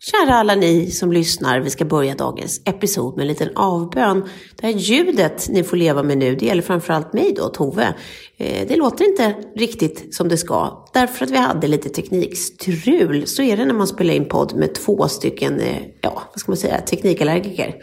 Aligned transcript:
Kära 0.00 0.34
alla 0.34 0.54
ni 0.54 0.90
som 0.90 1.12
lyssnar, 1.12 1.60
vi 1.60 1.70
ska 1.70 1.84
börja 1.84 2.14
dagens 2.14 2.62
episod 2.64 3.16
med 3.16 3.22
en 3.22 3.28
liten 3.28 3.56
avbön. 3.56 4.28
Det 4.56 4.66
här 4.66 4.74
ljudet 4.74 5.48
ni 5.48 5.64
får 5.64 5.76
leva 5.76 6.02
med 6.02 6.18
nu, 6.18 6.36
det 6.36 6.46
gäller 6.46 6.62
framförallt 6.62 7.12
mig 7.12 7.34
då, 7.36 7.48
Tove. 7.48 7.94
Eh, 8.36 8.68
det 8.68 8.76
låter 8.76 9.04
inte 9.04 9.34
riktigt 9.56 10.14
som 10.14 10.28
det 10.28 10.36
ska, 10.36 10.88
därför 10.92 11.24
att 11.24 11.30
vi 11.30 11.36
hade 11.36 11.66
lite 11.66 11.88
teknikstrul. 11.88 13.26
Så 13.26 13.42
är 13.42 13.56
det 13.56 13.64
när 13.64 13.74
man 13.74 13.86
spelar 13.86 14.14
in 14.14 14.28
podd 14.28 14.56
med 14.56 14.74
två 14.74 15.08
stycken, 15.08 15.60
eh, 15.60 15.82
ja, 16.00 16.22
vad 16.32 16.40
ska 16.40 16.50
man 16.50 16.56
säga, 16.56 16.80
teknikallergiker. 16.80 17.74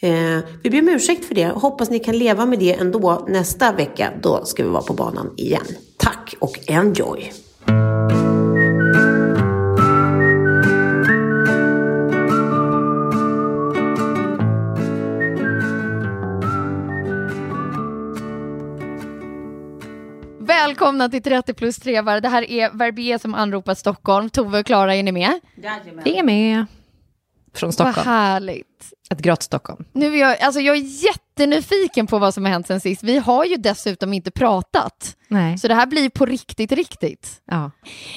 Eh, 0.00 0.38
vi 0.62 0.70
ber 0.70 0.80
om 0.80 0.88
ursäkt 0.88 1.24
för 1.24 1.34
det. 1.34 1.46
Hoppas 1.46 1.90
ni 1.90 1.98
kan 1.98 2.18
leva 2.18 2.46
med 2.46 2.58
det 2.58 2.72
ändå 2.72 3.26
nästa 3.28 3.72
vecka. 3.72 4.12
Då 4.22 4.44
ska 4.44 4.62
vi 4.62 4.68
vara 4.68 4.82
på 4.82 4.92
banan 4.92 5.34
igen. 5.36 5.66
Tack 5.96 6.34
och 6.38 6.58
enjoy! 6.66 7.32
Välkomna 20.70 21.08
till 21.08 21.22
30 21.22 21.54
plus 21.54 21.76
trevar. 21.76 22.20
Det 22.20 22.28
här 22.28 22.50
är 22.50 22.70
Verbier 22.70 23.18
som 23.18 23.34
anropar 23.34 23.74
Stockholm. 23.74 24.30
Tove 24.30 24.58
och 24.60 24.66
Klara, 24.66 24.94
är 24.94 25.02
ni 25.02 25.12
med? 25.12 25.40
Vi 26.04 26.18
är 26.18 26.22
med. 26.22 26.66
Från 27.54 27.72
Stockholm. 27.72 27.96
Vad 27.96 28.04
härligt. 28.06 28.92
Ett 29.10 29.18
grått 29.18 29.42
Stockholm. 29.42 29.84
Nu 29.92 30.14
är 30.14 30.20
jag, 30.20 30.40
alltså 30.42 30.60
jag 30.60 30.76
är 30.76 31.04
jättenyfiken 31.04 32.06
på 32.06 32.18
vad 32.18 32.34
som 32.34 32.44
har 32.44 32.52
hänt 32.52 32.66
sen 32.66 32.80
sist. 32.80 33.02
Vi 33.02 33.18
har 33.18 33.44
ju 33.44 33.56
dessutom 33.56 34.12
inte 34.12 34.30
pratat. 34.30 35.16
Nej. 35.28 35.58
Så 35.58 35.68
det 35.68 35.74
här 35.74 35.86
blir 35.86 36.08
på 36.10 36.26
riktigt, 36.26 36.72
riktigt. 36.72 37.40
Ja. 37.44 37.70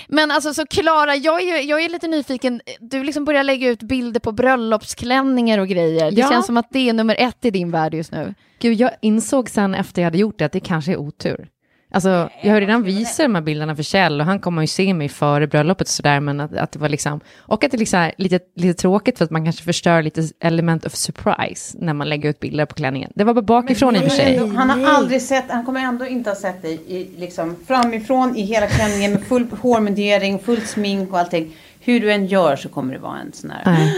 Men 0.08 0.32
alltså 0.32 0.54
så 0.54 0.66
Klara, 0.66 1.16
jag 1.16 1.42
är, 1.44 1.62
jag 1.70 1.84
är 1.84 1.90
lite 1.90 2.08
nyfiken. 2.08 2.62
Du 2.80 3.04
liksom 3.04 3.26
börjar 3.26 3.44
lägga 3.44 3.70
ut 3.70 3.84
bilder 3.84 4.20
på 4.20 4.32
bröllopsklänningar 4.32 5.58
och 5.60 5.68
grejer. 5.68 6.12
Det 6.12 6.22
Ja. 6.22 6.30
känns 6.30 6.46
som 6.46 6.58
att 6.58 6.68
det 6.72 6.90
är 6.90 6.94
nummer 6.94 7.16
ett 7.20 7.46
i 7.46 7.52
din 7.52 7.72
värld 7.72 7.94
just 7.94 8.12
nu. 8.12 8.34
Gud, 8.60 8.80
jag 8.82 8.92
insåg 9.02 9.50
sen 9.50 9.76
efter 9.76 10.02
jag 10.02 10.08
hade 10.08 10.18
gjort 10.18 10.40
det 10.40 10.46
att 10.46 10.52
det 10.52 10.60
kanske 10.60 10.92
är 10.92 10.98
otur. 10.98 11.50
Alltså, 11.96 12.30
jag 12.42 12.54
har 12.54 12.62
redan 12.62 12.84
visat 12.84 13.26
de 13.26 13.36
här 13.36 13.42
bilderna 13.42 13.76
för 13.76 13.84
Kjell 13.84 14.22
och 14.22 14.26
han 14.26 14.40
kommer 14.40 14.62
ju 14.62 14.68
se 14.68 14.94
mig 14.94 15.10
före 15.10 15.48
bröllopet 15.48 15.88
och 15.88 15.92
sådär, 15.92 16.20
men 16.20 16.40
att, 16.40 16.56
att 16.56 16.72
det 16.72 16.80
var 16.80 16.90
liksom, 16.90 17.20
och 17.38 17.64
att 17.64 17.72
det 17.72 17.78
liksom 17.78 18.00
är 18.00 18.14
lite, 18.18 18.40
lite 18.56 18.82
tråkigt 18.82 19.18
för 19.18 19.26
att 19.26 19.32
man 19.32 19.44
kanske 19.44 19.64
förstör 19.64 20.02
lite 20.02 20.30
element 20.40 20.86
of 20.86 20.96
surprise 20.96 21.78
när 21.80 21.94
man 21.94 22.10
lägger 22.10 22.30
ut 22.30 22.40
bilder 22.40 22.66
på 22.66 22.76
klänningen. 22.76 23.12
Det 23.16 23.24
var 23.24 23.34
bara 23.34 23.42
bakifrån 23.42 23.96
i 23.96 24.00
och 24.00 24.04
för 24.04 24.10
sig. 24.10 24.36
Ändå, 24.36 24.56
han 24.56 24.70
har 24.70 24.94
aldrig 24.94 25.22
sett, 25.22 25.46
han 25.50 25.66
kommer 25.66 25.80
ändå 25.80 26.06
inte 26.06 26.30
ha 26.30 26.36
sett 26.36 26.62
dig 26.62 26.82
i, 26.88 27.20
liksom, 27.20 27.56
framifrån 27.68 28.36
i 28.36 28.42
hela 28.42 28.68
klänningen 28.68 29.12
med 29.12 29.24
full 29.24 29.48
hårmundering, 29.62 30.40
fullt 30.40 30.68
smink 30.68 31.12
och 31.14 31.20
allting. 31.20 31.56
Hur 31.86 32.00
du 32.00 32.12
än 32.12 32.26
gör 32.26 32.56
så 32.56 32.70
kommer 32.70 32.94
det 32.94 33.00
vara 33.00 33.20
en 33.20 33.34
sån 33.34 33.50
här, 33.52 33.62
Nej. 33.66 33.94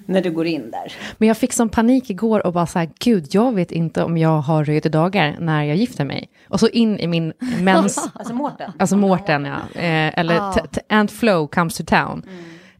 när 0.06 0.22
du 0.22 0.30
går 0.30 0.46
in 0.46 0.70
där. 0.70 0.92
Men 1.18 1.28
jag 1.28 1.36
fick 1.36 1.52
sån 1.52 1.68
panik 1.68 2.10
igår 2.10 2.46
och 2.46 2.52
bara 2.52 2.66
så 2.66 2.78
här, 2.78 2.90
gud, 3.00 3.26
jag 3.30 3.54
vet 3.54 3.72
inte 3.72 4.02
om 4.04 4.18
jag 4.18 4.40
har 4.40 4.64
röda 4.64 4.88
dagar 4.88 5.36
när 5.40 5.64
jag 5.64 5.76
gifter 5.76 6.04
mig. 6.04 6.28
Och 6.48 6.60
så 6.60 6.68
in 6.68 6.98
i 6.98 7.06
min 7.06 7.32
mens, 7.62 8.10
Alltså 8.14 8.34
Mårten. 8.34 8.72
alltså 8.78 8.96
Mårten, 8.96 9.44
ja, 9.44 9.80
eh, 9.80 10.18
eller 10.18 10.36
Ah. 10.40 10.54
Ant 10.88 11.10
Flow 11.12 11.46
comes 11.46 11.76
to 11.76 11.84
town. 11.86 12.22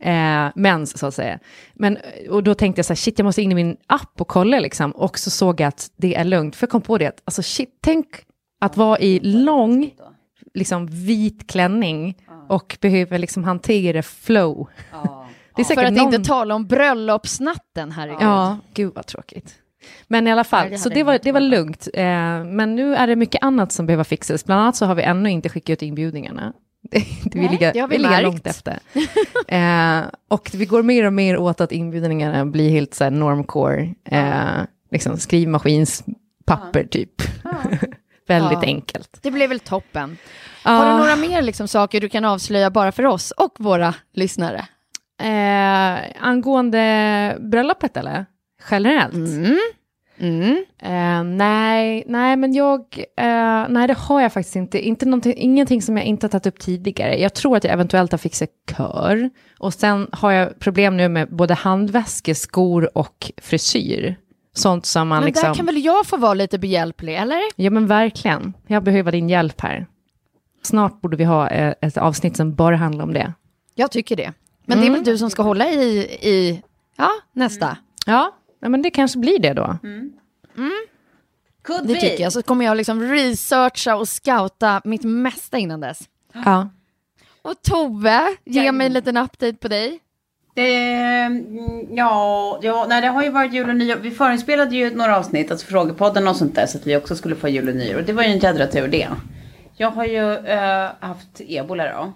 Eh, 0.00 0.48
mens, 0.54 0.98
så 0.98 1.06
att 1.06 1.14
säga. 1.14 1.38
Men, 1.74 1.98
och 2.30 2.42
då 2.42 2.54
tänkte 2.54 2.78
jag 2.78 2.86
så 2.86 2.92
här, 2.92 2.96
shit, 2.96 3.18
jag 3.18 3.24
måste 3.24 3.42
in 3.42 3.52
i 3.52 3.54
min 3.54 3.76
app 3.86 4.20
och 4.20 4.28
kolla 4.28 4.60
liksom. 4.60 4.90
Och 4.90 5.18
så 5.18 5.30
såg 5.30 5.60
jag 5.60 5.68
att 5.68 5.86
det 5.96 6.14
är 6.14 6.24
lugnt, 6.24 6.56
för 6.56 6.66
jag 6.66 6.70
kom 6.70 6.80
på 6.82 6.98
det, 6.98 7.06
att, 7.06 7.22
alltså 7.24 7.42
shit, 7.42 7.68
tänk 7.82 8.06
att 8.60 8.76
vara 8.76 8.98
i 8.98 9.20
lång, 9.20 9.90
liksom 10.54 10.86
vit 10.86 11.46
klänning 11.50 12.14
och 12.48 12.78
behöver 12.80 13.18
liksom 13.18 13.44
hantera 13.44 14.02
flow. 14.02 14.68
Det 15.56 15.62
är 15.62 15.64
För 15.64 15.74
säkert 15.74 15.84
att 15.88 15.92
någon... 15.92 16.14
inte 16.14 16.28
tala 16.28 16.54
om 16.54 16.66
bröllopsnatten, 16.66 17.92
herregud. 17.92 18.18
Ja, 18.20 18.58
gud 18.74 18.92
vad 18.94 19.06
tråkigt. 19.06 19.54
Men 20.08 20.26
i 20.26 20.30
alla 20.32 20.42
Nej, 20.42 20.48
fall, 20.48 20.70
det 20.70 20.78
så 20.78 20.88
det 20.88 21.02
var, 21.02 21.18
det 21.22 21.32
var 21.32 21.40
lugnt. 21.40 21.88
Eh, 21.94 22.04
men 22.44 22.76
nu 22.76 22.94
är 22.96 23.06
det 23.06 23.16
mycket 23.16 23.42
annat 23.42 23.72
som 23.72 23.86
behöver 23.86 24.04
fixas. 24.04 24.44
Bland 24.44 24.60
annat 24.60 24.76
så 24.76 24.86
har 24.86 24.94
vi 24.94 25.02
ännu 25.02 25.30
inte 25.30 25.48
skickat 25.48 25.72
ut 25.72 25.82
inbjudningarna. 25.82 26.52
Det, 26.90 26.98
det, 27.24 27.38
vi 27.38 27.48
ligger, 27.48 27.72
det 27.72 27.80
har 27.80 27.88
vi 27.88 27.96
ligger 27.98 28.10
märkt. 28.10 28.22
långt 28.22 28.46
efter. 28.46 28.78
eh, 29.48 30.04
och 30.28 30.50
vi 30.54 30.66
går 30.66 30.82
mer 30.82 31.06
och 31.06 31.12
mer 31.12 31.36
åt 31.38 31.60
att 31.60 31.72
inbjudningarna 31.72 32.46
blir 32.46 32.70
helt 32.70 32.94
så 32.94 33.04
här 33.04 33.10
normcore, 33.10 33.94
eh, 34.04 34.62
liksom 34.90 35.16
skrivmaskinspapper 35.18 36.84
typ. 36.90 37.22
Väldigt 38.26 38.58
Ja. 38.62 38.66
enkelt. 38.68 39.18
Det 39.22 39.30
blev 39.30 39.48
väl 39.48 39.60
toppen. 39.60 40.18
Ja. 40.64 40.70
Har 40.70 40.92
du 40.92 40.98
några 40.98 41.16
mer 41.16 41.42
liksom 41.42 41.68
saker 41.68 42.00
du 42.00 42.08
kan 42.08 42.24
avslöja 42.24 42.70
bara 42.70 42.92
för 42.92 43.06
oss 43.06 43.30
och 43.30 43.54
våra 43.58 43.94
lyssnare? 44.14 44.66
Eh, 45.22 46.02
angående 46.20 47.36
bröllopet 47.40 47.96
eller? 47.96 48.26
Generellt? 48.70 49.14
Mm. 49.14 49.58
Mm. 50.18 50.64
Eh, 50.82 51.24
nej, 51.36 52.04
nej, 52.06 52.36
men 52.36 52.52
jag, 52.54 52.80
eh, 53.16 53.66
nej 53.68 53.86
det 53.88 53.98
har 53.98 54.20
jag 54.22 54.32
faktiskt 54.32 54.56
inte. 54.56 54.86
inte 54.86 55.32
ingenting 55.32 55.82
som 55.82 55.96
jag 55.96 56.06
inte 56.06 56.24
har 56.24 56.28
tagit 56.30 56.46
upp 56.46 56.58
tidigare. 56.58 57.20
Jag 57.20 57.34
tror 57.34 57.56
att 57.56 57.64
jag 57.64 57.72
eventuellt 57.72 58.10
har 58.12 58.18
fixat 58.18 58.48
kör. 58.76 59.30
Och 59.58 59.74
sen 59.74 60.08
har 60.12 60.30
jag 60.32 60.58
problem 60.58 60.96
nu 60.96 61.08
med 61.08 61.28
både 61.36 61.54
handväskor, 61.54 62.34
skor 62.34 62.98
och 62.98 63.32
frisyr. 63.42 64.16
Sånt 64.56 64.86
som 64.86 65.08
man 65.08 65.18
Men 65.18 65.26
liksom... 65.26 65.48
där 65.48 65.54
kan 65.54 65.66
väl 65.66 65.84
jag 65.84 66.06
få 66.06 66.16
vara 66.16 66.34
lite 66.34 66.58
behjälplig, 66.58 67.14
eller? 67.16 67.40
Ja 67.56 67.70
men 67.70 67.86
verkligen. 67.86 68.52
Jag 68.66 68.82
behöver 68.82 69.12
din 69.12 69.28
hjälp 69.28 69.60
här. 69.60 69.86
Snart 70.62 71.00
borde 71.00 71.16
vi 71.16 71.24
ha 71.24 71.48
eh, 71.48 71.74
ett 71.80 71.96
avsnitt 71.96 72.36
som 72.36 72.54
bara 72.54 72.76
handlar 72.76 73.04
om 73.04 73.12
det. 73.12 73.32
Jag 73.74 73.90
tycker 73.90 74.16
det. 74.16 74.32
Men 74.64 74.80
det 74.80 74.86
är 74.86 74.90
väl 74.90 75.04
du 75.04 75.18
som 75.18 75.30
ska 75.30 75.42
hålla 75.42 75.68
i, 75.70 75.98
i 76.22 76.62
ja, 76.96 77.10
nästa. 77.32 77.76
Ja, 78.06 78.32
ja, 78.60 78.68
men 78.68 78.82
det 78.82 78.90
kanske 78.90 79.18
blir 79.18 79.38
det 79.38 79.52
då. 79.54 79.78
Could 81.62 81.86
Det 81.86 81.94
be. 81.94 82.00
tycker 82.00 82.22
jag. 82.22 82.32
Så 82.32 82.42
kommer 82.42 82.64
jag 82.64 82.76
liksom 82.76 83.02
researcha 83.02 83.96
och 83.96 84.08
scouta 84.08 84.80
mitt 84.84 85.04
mesta 85.04 85.58
innan 85.58 85.80
dess. 85.80 86.00
Ja. 86.32 86.68
Och 87.42 87.62
Tove, 87.62 88.36
ge 88.44 88.72
mig 88.72 88.86
en 88.86 88.92
liten 88.92 89.16
update 89.16 89.54
på 89.56 89.68
dig. 89.68 90.00
Eh, 90.58 91.30
ja, 91.90 92.58
ja, 92.62 92.86
nej 92.88 93.00
det 93.00 93.06
har 93.08 93.22
ju 93.22 93.30
varit 93.30 93.52
jul 93.52 93.68
och 93.68 93.76
nyår. 93.76 93.96
Vi 93.96 94.10
förinspelade 94.10 94.76
ju 94.76 94.94
några 94.96 95.16
avsnitt, 95.18 95.50
alltså 95.50 95.66
frågepodden 95.66 96.28
och 96.28 96.36
sånt 96.36 96.54
där, 96.54 96.66
så 96.66 96.78
att 96.78 96.86
vi 96.86 96.96
också 96.96 97.16
skulle 97.16 97.36
få 97.36 97.48
jul 97.48 97.68
och 97.68 97.74
nyår. 97.74 98.02
Det 98.06 98.12
var 98.12 98.22
ju 98.22 98.28
en 98.28 98.38
jädra 98.38 98.66
tur 98.66 98.88
det. 98.88 99.08
Jag 99.76 99.90
har 99.90 100.04
ju 100.04 100.34
eh, 100.36 100.90
haft 101.00 101.40
ebola 101.48 101.84
då. 101.92 102.12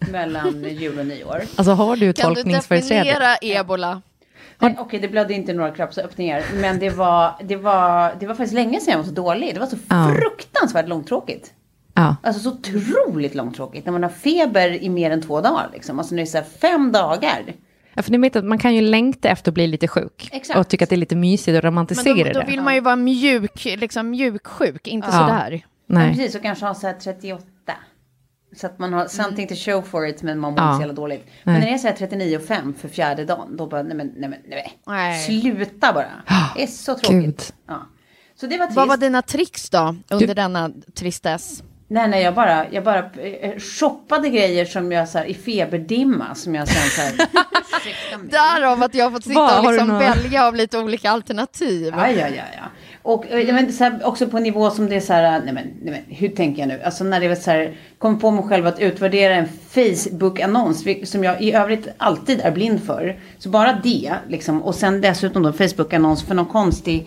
mellan 0.12 0.64
jul 0.68 0.98
och 0.98 1.06
nyår. 1.06 1.42
Alltså 1.56 1.72
har 1.72 1.96
du 1.96 2.12
Kan 2.12 2.28
du 2.30 2.34
tolkningsföreträde? 2.34 3.04
definiera 3.04 3.36
ebola? 3.36 4.02
Okej, 4.78 5.00
det 5.00 5.08
blödde 5.08 5.34
inte 5.34 5.52
några 5.52 5.70
kroppsöppningar. 5.70 6.42
Men 6.54 6.78
det 6.78 6.90
var, 6.90 7.32
det, 7.44 7.56
var, 7.56 8.12
det 8.20 8.26
var 8.26 8.34
faktiskt 8.34 8.54
länge 8.54 8.80
sedan 8.80 8.90
jag 8.92 8.98
var 8.98 9.04
så 9.04 9.10
dålig. 9.10 9.54
Det 9.54 9.60
var 9.60 9.66
så 9.66 9.76
Ja. 9.88 10.14
fruktansvärt 10.18 10.88
långtråkigt. 10.88 11.52
Ja. 11.98 12.16
Alltså 12.22 12.42
så 12.42 12.50
otroligt 12.52 13.34
långtråkigt. 13.34 13.84
När 13.86 13.92
man 13.92 14.02
har 14.02 14.10
feber 14.10 14.82
i 14.82 14.88
mer 14.88 15.10
än 15.10 15.22
två 15.22 15.40
dagar. 15.40 15.70
Liksom. 15.72 15.98
Alltså 15.98 16.14
när 16.14 16.22
det 16.22 16.24
är 16.24 16.30
så 16.30 16.38
här 16.38 16.44
fem 16.44 16.92
dagar. 16.92 17.54
Ja, 17.94 18.02
för 18.02 18.10
ni 18.12 18.18
vet 18.18 18.36
att 18.36 18.44
man 18.44 18.58
kan 18.58 18.74
ju 18.74 18.80
längta 18.80 19.28
efter 19.28 19.50
att 19.50 19.54
bli 19.54 19.66
lite 19.66 19.88
sjuk. 19.88 20.28
Exakt. 20.32 20.58
Och 20.58 20.68
tycka 20.68 20.84
att 20.84 20.88
det 20.90 20.94
är 20.96 20.98
lite 20.98 21.16
mysigt 21.16 21.48
och 21.48 21.52
Men 21.54 21.62
romantisera 21.62 22.14
då, 22.14 22.32
då 22.32 22.40
det. 22.40 22.46
vill 22.46 22.62
man 22.62 22.74
ju 22.74 22.80
vara 22.80 22.96
mjuk, 22.96 23.64
liksom 23.64 24.10
mjuksjuk, 24.10 24.86
inte 24.86 25.08
Ja. 25.08 25.12
sådär. 25.12 25.66
Men 25.86 25.98
Nej. 26.02 26.16
precis, 26.16 26.34
och 26.34 26.42
kanske 26.42 26.66
ha 26.66 26.74
så 26.74 26.86
här 26.86 26.94
38. 26.94 27.44
Så 28.56 28.66
att 28.66 28.78
man 28.78 28.92
har 28.92 29.06
something 29.06 29.48
to 29.48 29.54
show 29.54 29.82
for 29.82 30.06
it 30.06 30.22
men 30.22 30.38
man 30.38 30.50
mår 30.52 30.60
Ja. 30.60 30.66
inte 30.68 30.76
så 30.76 30.80
jävla 30.82 30.94
dåligt. 30.94 31.26
Men 31.44 31.54
Nej. 31.54 31.60
när 31.62 31.68
det 31.68 31.74
är 31.74 31.78
så 31.78 31.86
här 31.88 31.94
39 31.94 32.36
och 32.36 32.42
5 32.44 32.74
för 32.74 32.88
fjärde 32.88 33.24
dagen. 33.24 33.56
Då 33.56 33.66
bara, 33.66 33.82
nej 33.82 33.96
men, 33.96 34.06
nej 34.16 34.28
men, 34.30 34.38
nej. 34.48 34.78
Nej. 34.86 35.22
Sluta 35.40 35.92
bara. 35.92 36.06
Det 36.56 36.62
är 36.62 36.66
så 36.66 36.94
tråkigt. 36.98 37.54
Ja. 37.68 37.86
Så 38.40 38.46
det 38.46 38.58
var 38.58 38.66
trist. 38.66 38.76
Vad 38.76 38.88
var 38.88 38.96
dina 38.96 39.22
tricks 39.22 39.70
då, 39.70 39.96
under 40.10 40.34
denna 40.34 40.70
tristess? 40.94 41.62
Nej, 41.90 42.08
nej, 42.08 42.22
jag 42.22 42.34
bara, 42.34 42.66
jag 42.70 42.84
bara 42.84 42.98
eh, 42.98 43.58
shoppade 43.58 44.28
grejer 44.28 44.64
som 44.64 44.92
jag 44.92 45.08
så 45.08 45.18
här, 45.18 45.24
i 45.24 45.34
feberdimma 45.34 46.34
som 46.34 46.54
jag 46.54 46.68
sen 46.68 46.90
så 46.90 47.00
här. 47.00 47.28
Därav 48.30 48.82
att 48.82 48.94
jag 48.94 49.04
har 49.04 49.10
fått 49.10 49.24
sitta 49.24 49.40
Vad, 49.40 49.58
och 49.64 49.72
liksom 49.72 49.88
några- 49.88 50.14
välja 50.14 50.46
av 50.46 50.54
lite 50.54 50.78
olika 50.78 51.10
alternativ. 51.10 51.94
Ja, 51.96 52.10
ja, 52.10 52.28
ja, 52.28 52.42
ja. 52.56 52.64
Och 53.02 53.26
eh, 53.30 53.54
men, 53.54 53.72
så 53.72 53.84
här, 53.84 54.00
också 54.06 54.26
på 54.26 54.38
nivå 54.38 54.70
som 54.70 54.88
det 54.88 54.96
är 54.96 55.00
så 55.00 55.12
här, 55.12 55.40
nej 55.44 55.54
men, 55.54 55.66
nej 55.82 56.04
men 56.06 56.16
hur 56.16 56.28
tänker 56.28 56.62
jag 56.62 56.68
nu? 56.68 56.82
Alltså 56.82 57.04
när 57.04 57.20
det 57.20 57.26
är 57.26 57.34
så 57.34 57.50
här, 57.50 57.76
kommer 57.98 58.18
på 58.18 58.30
mig 58.30 58.44
själv 58.44 58.66
att 58.66 58.80
utvärdera 58.80 59.34
en 59.34 59.48
Facebook-annons 59.70 60.84
som 61.10 61.24
jag 61.24 61.42
i 61.42 61.52
övrigt 61.52 61.88
alltid 61.96 62.40
är 62.40 62.50
blind 62.50 62.82
för. 62.82 63.18
Så 63.38 63.48
bara 63.48 63.80
det 63.82 64.14
liksom 64.28 64.62
och 64.62 64.74
sen 64.74 65.00
dessutom 65.00 65.42
då 65.42 65.52
Facebook-annons 65.52 66.22
för 66.26 66.34
någon 66.34 66.46
konstig 66.46 67.06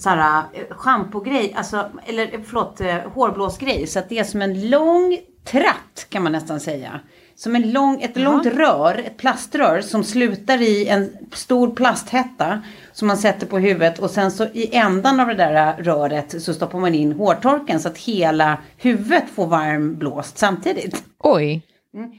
så 0.00 0.08
här 0.08 0.44
eh, 0.52 0.76
schampogrej, 0.76 1.54
alltså, 1.56 1.90
eller 2.06 2.34
eh, 2.34 2.40
förlåt, 2.46 2.80
eh, 2.80 2.96
hårblåsgrej. 3.14 3.86
Så 3.86 3.98
att 3.98 4.08
det 4.08 4.18
är 4.18 4.24
som 4.24 4.42
en 4.42 4.70
lång 4.70 5.18
tratt 5.44 6.06
kan 6.08 6.22
man 6.22 6.32
nästan 6.32 6.60
säga. 6.60 7.00
Som 7.34 7.56
en 7.56 7.72
lång, 7.72 8.02
ett 8.02 8.16
långt 8.16 8.46
rör, 8.46 9.02
ett 9.06 9.16
plaströr 9.16 9.80
som 9.80 10.04
slutar 10.04 10.62
i 10.62 10.88
en 10.88 11.10
stor 11.32 11.70
plasthätta 11.70 12.62
som 12.92 13.08
man 13.08 13.16
sätter 13.16 13.46
på 13.46 13.58
huvudet 13.58 13.98
och 13.98 14.10
sen 14.10 14.30
så 14.30 14.44
i 14.44 14.76
ändan 14.76 15.20
av 15.20 15.26
det 15.26 15.34
där 15.34 15.76
röret 15.82 16.42
så 16.42 16.54
stoppar 16.54 16.78
man 16.78 16.94
in 16.94 17.12
hårtorken 17.12 17.80
så 17.80 17.88
att 17.88 17.98
hela 17.98 18.58
huvudet 18.76 19.24
får 19.34 19.46
varm 19.46 19.98
blåst 19.98 20.38
samtidigt. 20.38 21.04
Oj. 21.18 21.62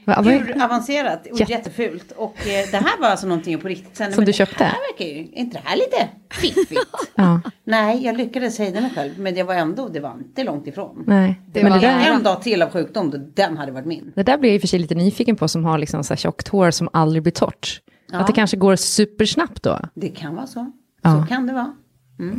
Vad- 0.04 0.26
Hur 0.26 0.62
avancerat 0.64 1.26
och 1.32 1.40
Jätte- 1.40 1.52
jättefult. 1.52 2.12
Och 2.16 2.46
eh, 2.46 2.70
det 2.70 2.76
här 2.76 3.00
var 3.00 3.08
alltså 3.08 3.26
någonting 3.26 3.58
på 3.58 3.68
riktigt. 3.68 3.96
Sen, 3.96 4.12
Som 4.12 4.24
du 4.24 4.26
det 4.26 4.32
köpte? 4.32 4.64
här 4.64 4.76
verkar 4.92 5.04
ju, 5.14 5.20
är 5.20 5.38
inte 5.38 5.56
det 5.56 5.62
här 5.68 5.76
lite 5.76 6.08
fiffigt? 6.30 6.80
Ja. 7.14 7.40
Nej, 7.64 8.04
jag 8.04 8.16
lyckades 8.16 8.58
hejda 8.58 8.80
mig 8.80 8.90
själv. 8.94 9.10
Men 9.18 9.34
det 9.34 9.42
var 9.42 9.54
ändå, 9.54 9.88
det 9.88 10.00
var 10.00 10.14
inte 10.18 10.44
långt 10.44 10.66
ifrån. 10.66 11.04
Nej. 11.06 11.40
Det 11.52 11.62
Men 11.62 11.72
var 11.72 11.80
det 11.80 11.86
där. 11.86 12.10
En 12.14 12.22
dag 12.22 12.42
till 12.42 12.62
av 12.62 12.70
sjukdom, 12.70 13.10
då 13.10 13.18
den 13.34 13.56
hade 13.56 13.72
varit 13.72 13.86
min. 13.86 14.12
det 14.14 14.22
där 14.22 14.38
blir 14.38 14.50
jag 14.50 14.54
i 14.54 14.58
och 14.58 14.60
för 14.60 14.68
sig 14.68 14.78
lite 14.78 14.94
nyfiken 14.94 15.36
på 15.36 15.48
som 15.48 15.64
har 15.64 15.78
liksom 15.78 16.04
så 16.04 16.14
här 16.14 16.18
tjockt 16.18 16.48
hår 16.48 16.70
som 16.70 16.88
aldrig 16.92 17.22
blir 17.22 17.32
torrt. 17.32 17.80
Att 18.12 18.26
det 18.26 18.32
kanske 18.32 18.56
går 18.56 18.76
supersnabbt 18.76 19.62
då. 19.62 19.78
Det 19.94 20.08
kan 20.08 20.34
vara 20.34 20.46
så. 20.46 20.72
Ja. 21.02 21.20
Så 21.22 21.28
kan 21.28 21.46
det 21.46 21.52
vara. 21.52 21.74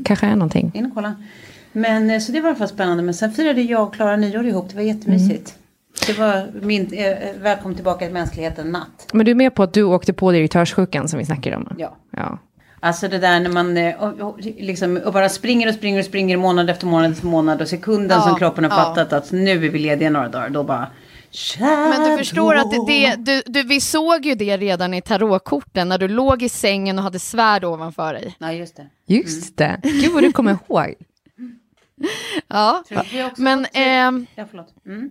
Kanske 0.05 0.25
är 0.27 0.35
någonting. 0.35 0.71
In 0.73 0.85
och 0.85 0.93
kolla. 0.93 1.15
Men 1.71 2.09
eh, 2.09 2.19
så 2.19 2.31
det 2.31 2.41
var 2.41 2.47
i 2.47 2.51
alla 2.51 2.59
fall 2.59 2.67
spännande. 2.67 3.03
Men 3.03 3.13
sen 3.13 3.31
firade 3.31 3.61
jag 3.61 3.83
och 3.83 3.93
Klara 3.93 4.15
nyår 4.15 4.45
ihop. 4.45 4.69
Det 4.69 4.75
var 4.75 4.81
jättemysigt. 4.83 5.57
Det 6.07 6.19
var 6.19 6.51
min 6.61 6.93
eh, 6.93 7.07
eh, 7.07 7.35
välkommen 7.37 7.75
tillbaka 7.75 8.05
till 8.05 8.13
mänskligheten 8.13 8.71
natt. 8.71 9.07
Men 9.13 9.25
du 9.25 9.31
är 9.31 9.35
med 9.35 9.55
på 9.55 9.63
att 9.63 9.73
du 9.73 9.83
åkte 9.83 10.13
på 10.13 10.31
direktörssjukan 10.31 11.07
som 11.07 11.19
vi 11.19 11.25
snackade 11.25 11.55
om? 11.55 11.75
Ja. 11.77 11.97
ja. 12.11 12.39
Alltså 12.79 13.07
det 13.07 13.17
där 13.17 13.39
när 13.39 13.49
man 13.49 13.77
eh, 13.77 14.03
och, 14.03 14.19
och, 14.19 14.39
liksom, 14.39 14.97
och 15.05 15.13
bara 15.13 15.29
springer 15.29 15.67
och 15.67 15.73
springer 15.73 15.99
och 15.99 16.05
springer 16.05 16.37
månad 16.37 16.69
efter 16.69 16.85
månad 16.87 17.11
efter 17.11 17.25
månad. 17.25 17.61
Och 17.61 17.67
sekunden 17.67 18.17
Ja, 18.17 18.27
som 18.27 18.35
kroppen 18.35 18.63
har 18.63 18.71
ja. 18.71 18.75
fattat 18.83 19.13
att 19.13 19.31
nu 19.31 19.51
är 19.51 19.69
vi 19.69 19.79
lediga 19.79 20.09
några 20.09 20.29
dagar. 20.29 20.49
Då 20.49 20.63
bara... 20.63 20.87
Men 21.59 22.11
du 22.11 22.17
förstår 22.17 22.55
att 22.55 22.71
det, 22.71 22.85
det, 22.87 23.15
du, 23.15 23.41
du, 23.45 23.63
vi 23.63 23.81
såg 23.81 24.25
ju 24.25 24.35
det 24.35 24.57
redan 24.57 24.93
i 24.93 25.01
tarotkorten 25.01 25.89
när 25.89 25.97
du 25.97 26.07
låg 26.07 26.43
i 26.43 26.49
sängen 26.49 26.97
och 26.97 27.03
hade 27.03 27.19
svärd 27.19 27.63
ovanför 27.63 28.13
dig. 28.13 28.35
Nej, 28.39 28.57
just 28.57 28.75
det. 28.75 28.87
Just 29.05 29.57
det. 29.57 29.79
Gud 29.83 30.13
vad 30.13 30.23
du 30.23 30.31
kommer 30.31 30.51
ihåg. 30.51 30.93
Ja, 32.47 32.83
men 33.37 33.67
ehm, 33.73 34.25
Ja, 34.35 34.45
förlåt. 34.49 34.67
Mm. 34.85 35.09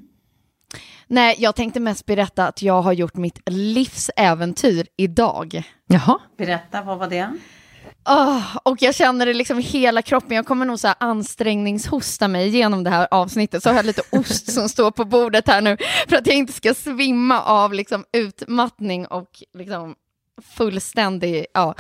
Nej, 1.12 1.36
jag 1.38 1.54
tänkte 1.54 1.80
mest 1.80 2.06
berätta 2.06 2.48
att 2.48 2.62
jag 2.62 2.82
har 2.82 2.92
gjort 2.92 3.16
mitt 3.16 3.38
livsäventyr 3.46 4.86
idag. 4.96 5.62
Jaha. 5.86 6.18
Berätta, 6.38 6.82
vad 6.82 6.98
var 6.98 7.08
det? 7.08 7.38
Åh, 8.08 8.56
och 8.62 8.82
jag 8.82 8.94
känner 8.94 9.26
det 9.26 9.34
liksom 9.34 9.58
i 9.58 9.62
hela 9.62 10.02
kroppen. 10.02 10.36
Jag 10.36 10.46
kommer 10.46 10.66
nog 10.66 10.78
så 10.78 10.86
här 10.86 10.96
ansträngningshosta 11.00 12.28
mig 12.28 12.46
igenom 12.46 12.84
det 12.84 12.90
här 12.90 13.08
avsnittet. 13.10 13.62
Så 13.62 13.68
har 13.68 13.76
jag 13.76 13.86
lite 13.86 14.02
ost 14.10 14.52
som 14.52 14.68
står 14.68 14.90
på 14.90 15.04
bordet 15.04 15.48
här 15.48 15.60
nu 15.60 15.76
för 16.08 16.16
att 16.16 16.26
jag 16.26 16.36
inte 16.36 16.52
ska 16.52 16.74
svimma 16.74 17.42
av 17.42 17.72
liksom 17.72 18.04
utmattning 18.12 19.06
och 19.06 19.28
liksom 19.58 19.94
fullständig, 20.56 21.46
ja. 21.54 21.74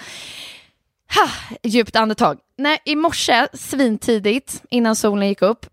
Ha, 1.14 1.28
djupt 1.62 1.96
andetag. 1.96 2.38
Nej, 2.58 2.78
I 2.84 2.96
morse, 2.96 3.48
svintidigt, 3.52 4.62
innan 4.70 4.96
solen 4.96 5.28
gick 5.28 5.42
upp, 5.42 5.66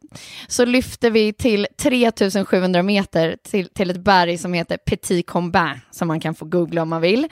så 0.48 0.66
lyfte 0.66 1.10
vi 1.10 1.34
till 1.34 1.68
3700 1.78 2.84
meter 2.84 3.38
till, 3.44 3.70
till 3.70 3.90
ett 3.90 4.04
berg 4.04 4.38
som 4.38 4.54
heter 4.54 4.78
Petit 4.78 5.28
Combin, 5.28 5.80
som 5.92 6.08
man 6.08 6.20
kan 6.20 6.36
få 6.36 6.46
googla 6.46 6.82
om 6.82 6.90
man 6.90 7.02
vill, 7.02 7.28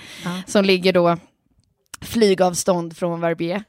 som 0.46 0.66
ligger 0.66 0.94
då 0.94 1.18
flygavstånd 2.02 2.98
från 2.98 3.22
Verbier 3.22 3.64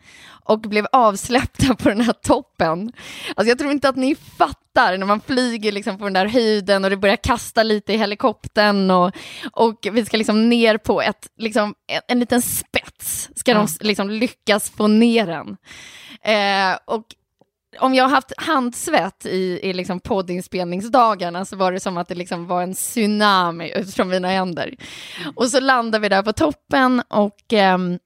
och 0.48 0.60
blev 0.60 0.86
avsläppta 0.92 1.74
på 1.74 1.88
den 1.88 2.00
här 2.00 2.12
toppen. 2.12 2.92
Alltså 3.34 3.48
jag 3.48 3.58
tror 3.58 3.70
inte 3.70 3.88
att 3.88 3.96
ni 3.96 4.14
fattar 4.14 4.98
när 4.98 5.06
man 5.06 5.20
flyger 5.20 5.72
liksom 5.72 5.98
på 5.98 6.04
den 6.04 6.12
där 6.12 6.26
höjden 6.26 6.84
och 6.84 6.90
det 6.90 6.96
börjar 6.96 7.16
kasta 7.16 7.62
lite 7.62 7.92
i 7.92 7.96
helikoptern 7.96 8.90
och, 8.90 9.12
och 9.52 9.88
vi 9.92 10.04
ska 10.04 10.16
liksom 10.16 10.48
ner 10.48 10.78
på 10.78 11.02
ett, 11.02 11.28
liksom, 11.38 11.74
en, 11.86 12.00
en 12.08 12.20
liten 12.20 12.42
spets 13.08 13.40
ska 13.40 13.54
de 13.54 13.68
liksom 13.80 14.10
lyckas 14.10 14.70
få 14.70 14.86
ner 14.86 15.26
den. 15.26 15.56
Eh, 16.22 16.78
och 16.84 17.04
om 17.80 17.94
jag 17.94 18.04
har 18.04 18.10
haft 18.10 18.32
handsvett 18.36 19.26
i, 19.26 19.60
i 19.62 19.72
liksom 19.72 20.00
poddinspelningsdagarna 20.00 21.44
så 21.44 21.56
var 21.56 21.72
det 21.72 21.80
som 21.80 21.96
att 21.96 22.08
det 22.08 22.14
liksom 22.14 22.46
var 22.46 22.62
en 22.62 22.74
tsunami 22.74 23.72
ut 23.76 23.94
från 23.94 24.08
mina 24.08 24.28
händer. 24.28 24.74
Och 25.36 25.48
så 25.48 25.60
landar 25.60 25.98
vi 25.98 26.08
där 26.08 26.22
på 26.22 26.32
toppen 26.32 27.02
och, 27.08 27.52
ehm, 27.52 27.98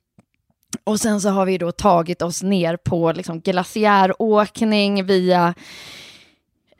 och 0.84 1.00
sen 1.00 1.20
så 1.20 1.28
har 1.28 1.46
vi 1.46 1.58
då 1.58 1.72
tagit 1.72 2.22
oss 2.22 2.42
ner 2.42 2.76
på 2.76 3.12
liksom 3.12 3.40
glaciäråkning 3.40 5.06
via 5.06 5.54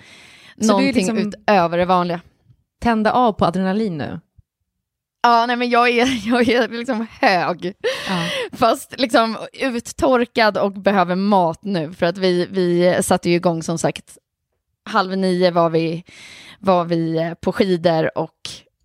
någonting 0.56 0.92
liksom- 0.92 1.18
utöver 1.18 1.78
det 1.78 1.84
vanliga. 1.84 2.20
Tända 2.80 3.12
av 3.12 3.32
på 3.32 3.44
adrenalin 3.44 3.98
nu. 3.98 4.20
Ja, 5.22 5.46
nej 5.46 5.56
men 5.56 5.70
jag 5.70 5.88
är, 5.88 6.26
jag 6.28 6.48
är 6.48 6.68
liksom 6.68 7.06
hög. 7.20 7.74
Fast 8.52 8.94
liksom 8.98 9.36
uttorkad 9.52 10.58
och 10.58 10.72
behöver 10.72 11.14
mat 11.14 11.58
nu. 11.62 11.92
För 11.92 12.06
att 12.06 12.18
vi, 12.18 12.46
vi 12.50 12.98
satte 13.02 13.30
ju 13.30 13.36
igång 13.36 13.62
som 13.62 13.78
sagt, 13.78 14.18
halv 14.84 15.16
nio 15.16 15.50
var 15.50 15.70
vi, 15.70 16.04
var 16.58 16.84
vi 16.84 17.16
eh, 17.18 17.34
på 17.34 17.52
skidor 17.52 18.18
och 18.18 18.34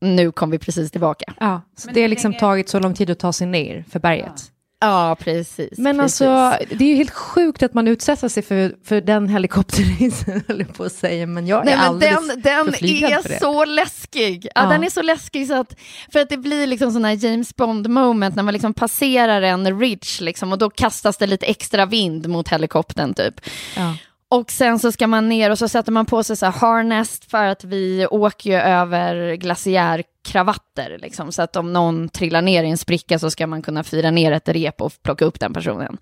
nu 0.01 0.31
kom 0.31 0.49
vi 0.51 0.59
precis 0.59 0.91
tillbaka. 0.91 1.33
Ja. 1.39 1.61
Så 1.77 1.87
Men 1.87 1.93
det 1.95 2.01
har 2.01 2.07
liksom 2.07 2.31
länge- 2.31 2.39
tagit 2.39 2.69
så 2.69 2.79
lång 2.79 2.93
tid 2.93 3.09
att 3.09 3.19
ta 3.19 3.33
sig 3.33 3.47
ner 3.47 3.85
för 3.91 3.99
berget. 3.99 4.49
Ja, 4.79 5.17
precis. 5.19 5.77
Men 5.77 5.97
precis. 5.99 6.21
alltså, 6.21 6.65
det 6.75 6.83
är 6.85 6.89
ju 6.89 6.95
helt 6.95 7.11
sjukt 7.11 7.63
att 7.63 7.73
man 7.73 7.87
utsätter 7.87 8.27
sig 8.29 8.43
för, 8.43 8.75
för 8.83 9.01
den 9.01 9.29
helikopterresan, 9.29 10.41
höll 10.47 10.59
jag 10.59 10.73
på 10.73 10.83
att 10.83 10.91
säga, 10.91 11.25
men 11.27 11.47
jag 11.47 11.65
Nej, 11.65 11.73
är 11.73 11.77
men 11.77 11.85
alldeles 11.87 12.27
den, 12.27 12.41
den 12.41 12.67
är 12.67 13.21
för 13.21 13.29
det. 13.29 13.39
så 13.39 13.65
läskig. 13.65 14.45
Ja, 14.55 14.63
Ja. 14.63 14.69
Den 14.69 14.83
är 14.83 14.89
så 14.89 15.01
läskig 15.01 15.47
så 15.47 15.53
att, 15.53 15.75
för 16.13 16.19
att 16.19 16.29
det 16.29 16.37
blir 16.37 16.67
liksom 16.67 16.91
sån 16.91 17.05
här 17.05 17.25
James 17.25 17.55
Bond 17.55 17.89
moment 17.89 18.35
när 18.35 18.43
man 18.43 18.53
liksom 18.53 18.73
passerar 18.73 19.41
en 19.41 19.79
ridge 19.79 20.21
liksom, 20.23 20.51
och 20.51 20.57
då 20.57 20.69
kastas 20.69 21.17
det 21.17 21.27
lite 21.27 21.45
extra 21.45 21.85
vind 21.85 22.27
mot 22.29 22.47
helikoptern 22.49 23.13
typ. 23.13 23.41
Ja. 23.77 23.95
Och 24.33 24.51
sen 24.51 24.79
så 24.79 24.91
ska 24.91 25.07
man 25.07 25.29
ner 25.29 25.49
och 25.49 25.59
så 25.59 25.67
sätter 25.67 25.91
man 25.91 26.05
på 26.05 26.23
sig 26.23 26.35
så 26.35 26.45
här 26.45 26.53
harness 26.53 27.19
för 27.27 27.45
att 27.45 27.63
vi 27.63 28.07
åker 28.07 28.49
ju 28.49 28.55
över 28.55 29.35
glaciärkravatter. 29.35 30.97
Liksom, 31.01 31.31
så 31.31 31.41
att 31.41 31.55
om 31.55 31.73
någon 31.73 32.09
trillar 32.09 32.41
ner 32.41 32.63
i 32.63 32.69
en 32.69 32.77
spricka 32.77 33.19
så 33.19 33.31
ska 33.31 33.47
man 33.47 33.61
kunna 33.61 33.83
fira 33.83 34.11
ner 34.11 34.31
ett 34.31 34.49
rep 34.49 34.81
och 34.81 34.93
plocka 35.03 35.25
upp 35.25 35.39
den 35.39 35.53
personen 35.53 35.97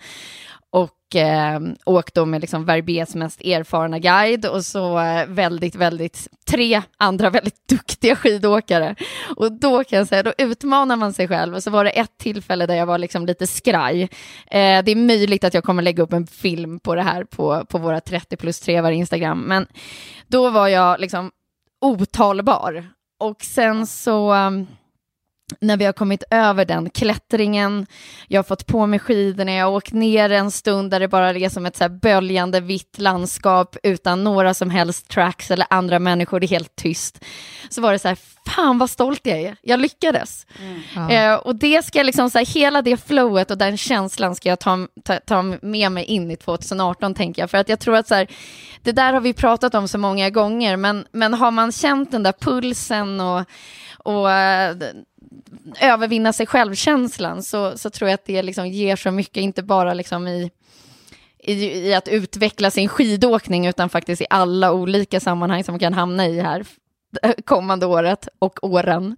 och 1.11 1.15
eh, 1.15 1.61
åkt 1.85 2.13
då 2.13 2.25
med 2.25 2.41
liksom 2.41 2.65
Verbiers 2.65 3.15
mest 3.15 3.41
erfarna 3.41 3.99
guide 3.99 4.45
och 4.45 4.65
så 4.65 4.99
eh, 4.99 5.25
väldigt, 5.25 5.75
väldigt, 5.75 6.27
tre 6.45 6.81
andra 6.97 7.29
väldigt 7.29 7.67
duktiga 7.69 8.15
skidåkare. 8.15 8.95
Och 9.35 9.51
då 9.51 9.83
kan 9.83 9.99
jag 9.99 10.07
säga, 10.07 10.23
då 10.23 10.33
utmanar 10.37 10.95
man 10.95 11.13
sig 11.13 11.27
själv 11.27 11.55
och 11.55 11.63
så 11.63 11.71
var 11.71 11.83
det 11.83 11.89
ett 11.89 12.17
tillfälle 12.17 12.65
där 12.65 12.75
jag 12.75 12.85
var 12.85 12.97
liksom 12.97 13.25
lite 13.25 13.47
skraj. 13.47 14.01
Eh, 14.47 14.83
det 14.83 14.91
är 14.91 14.95
möjligt 14.95 15.43
att 15.43 15.53
jag 15.53 15.63
kommer 15.63 15.83
lägga 15.83 16.03
upp 16.03 16.13
en 16.13 16.27
film 16.27 16.79
på 16.79 16.95
det 16.95 17.03
här 17.03 17.23
på, 17.23 17.65
på 17.65 17.77
våra 17.77 18.01
30 18.01 18.37
plus 18.37 18.59
3 18.59 18.81
var 18.81 18.91
Instagram, 18.91 19.41
men 19.41 19.67
då 20.27 20.49
var 20.49 20.67
jag 20.67 20.99
liksom 20.99 21.31
otalbar. 21.81 22.85
Och 23.19 23.41
sen 23.41 23.87
så 23.87 24.31
ehm, 24.31 24.67
när 25.59 25.77
vi 25.77 25.85
har 25.85 25.93
kommit 25.93 26.23
över 26.31 26.65
den 26.65 26.89
klättringen, 26.89 27.85
jag 28.27 28.39
har 28.39 28.43
fått 28.43 28.67
på 28.67 28.85
mig 28.85 28.99
skidorna, 28.99 29.51
jag 29.51 29.65
har 29.65 29.71
åkt 29.71 29.93
ner 29.93 30.29
en 30.29 30.51
stund 30.51 30.91
där 30.91 30.99
det 30.99 31.07
bara 31.07 31.29
är 31.29 31.49
som 31.49 31.65
ett 31.65 31.77
så 31.77 31.89
böljande 31.89 32.59
vitt 32.59 32.99
landskap 32.99 33.77
utan 33.83 34.23
några 34.23 34.53
som 34.53 34.69
helst 34.69 35.07
tracks 35.07 35.51
eller 35.51 35.67
andra 35.69 35.99
människor, 35.99 36.39
det 36.39 36.45
är 36.45 36.47
helt 36.47 36.75
tyst. 36.75 37.25
Så 37.69 37.81
var 37.81 37.91
det 37.91 37.99
så 37.99 38.07
här, 38.07 38.17
fan 38.45 38.77
vad 38.77 38.89
stolt 38.89 39.21
jag 39.23 39.39
är, 39.39 39.55
jag 39.61 39.79
lyckades. 39.79 40.47
Mm. 40.95 41.09
Eh, 41.09 41.35
och 41.35 41.55
det 41.55 41.85
ska 41.85 42.03
liksom, 42.03 42.29
så 42.29 42.37
här, 42.37 42.45
hela 42.45 42.81
det 42.81 42.97
flowet 42.97 43.51
och 43.51 43.57
den 43.57 43.77
känslan 43.77 44.35
ska 44.35 44.49
jag 44.49 44.59
ta, 44.59 44.87
ta, 45.03 45.15
ta, 45.15 45.41
med 45.61 45.91
mig 45.91 46.05
in 46.05 46.31
i 46.31 46.35
2018 46.35 47.13
tänker 47.13 47.41
jag, 47.41 47.49
för 47.49 47.57
att 47.57 47.69
jag 47.69 47.79
tror 47.79 47.95
att 47.95 48.07
så 48.07 48.15
här, 48.15 48.27
det 48.81 48.91
där 48.91 49.13
har 49.13 49.21
vi 49.21 49.33
pratat 49.33 49.75
om 49.75 49.87
så 49.87 49.97
många 49.97 50.29
gånger, 50.29 50.77
men, 50.77 51.05
men 51.11 51.33
har 51.33 51.51
man 51.51 51.71
känt 51.71 52.11
den 52.11 52.23
där 52.23 52.33
pulsen 52.41 53.19
och 53.19 53.45
och 54.03 54.31
äh, 54.31 54.75
övervinna 55.81 56.33
sig 56.33 56.45
självkänslan 56.45 57.43
så, 57.43 57.77
så 57.77 57.89
tror 57.89 58.09
jag 58.09 58.15
att 58.15 58.25
det 58.25 58.43
liksom 58.43 58.67
ger 58.67 58.95
så 58.95 59.11
mycket, 59.11 59.37
inte 59.37 59.63
bara 59.63 59.93
liksom 59.93 60.27
i, 60.27 60.51
i, 61.39 61.53
i, 61.53 61.93
att 61.93 62.07
utveckla 62.07 62.71
sin 62.71 62.89
skidåkning 62.89 63.67
utan 63.67 63.89
faktiskt 63.89 64.21
i 64.21 64.25
alla 64.29 64.73
olika 64.73 65.19
sammanhang 65.19 65.63
som 65.63 65.73
man 65.73 65.79
kan 65.79 65.93
hamna 65.93 66.27
i 66.27 66.41
här 66.41 66.65
kommande 67.45 67.85
året 67.85 68.27
och 68.39 68.63
åren. 68.63 69.17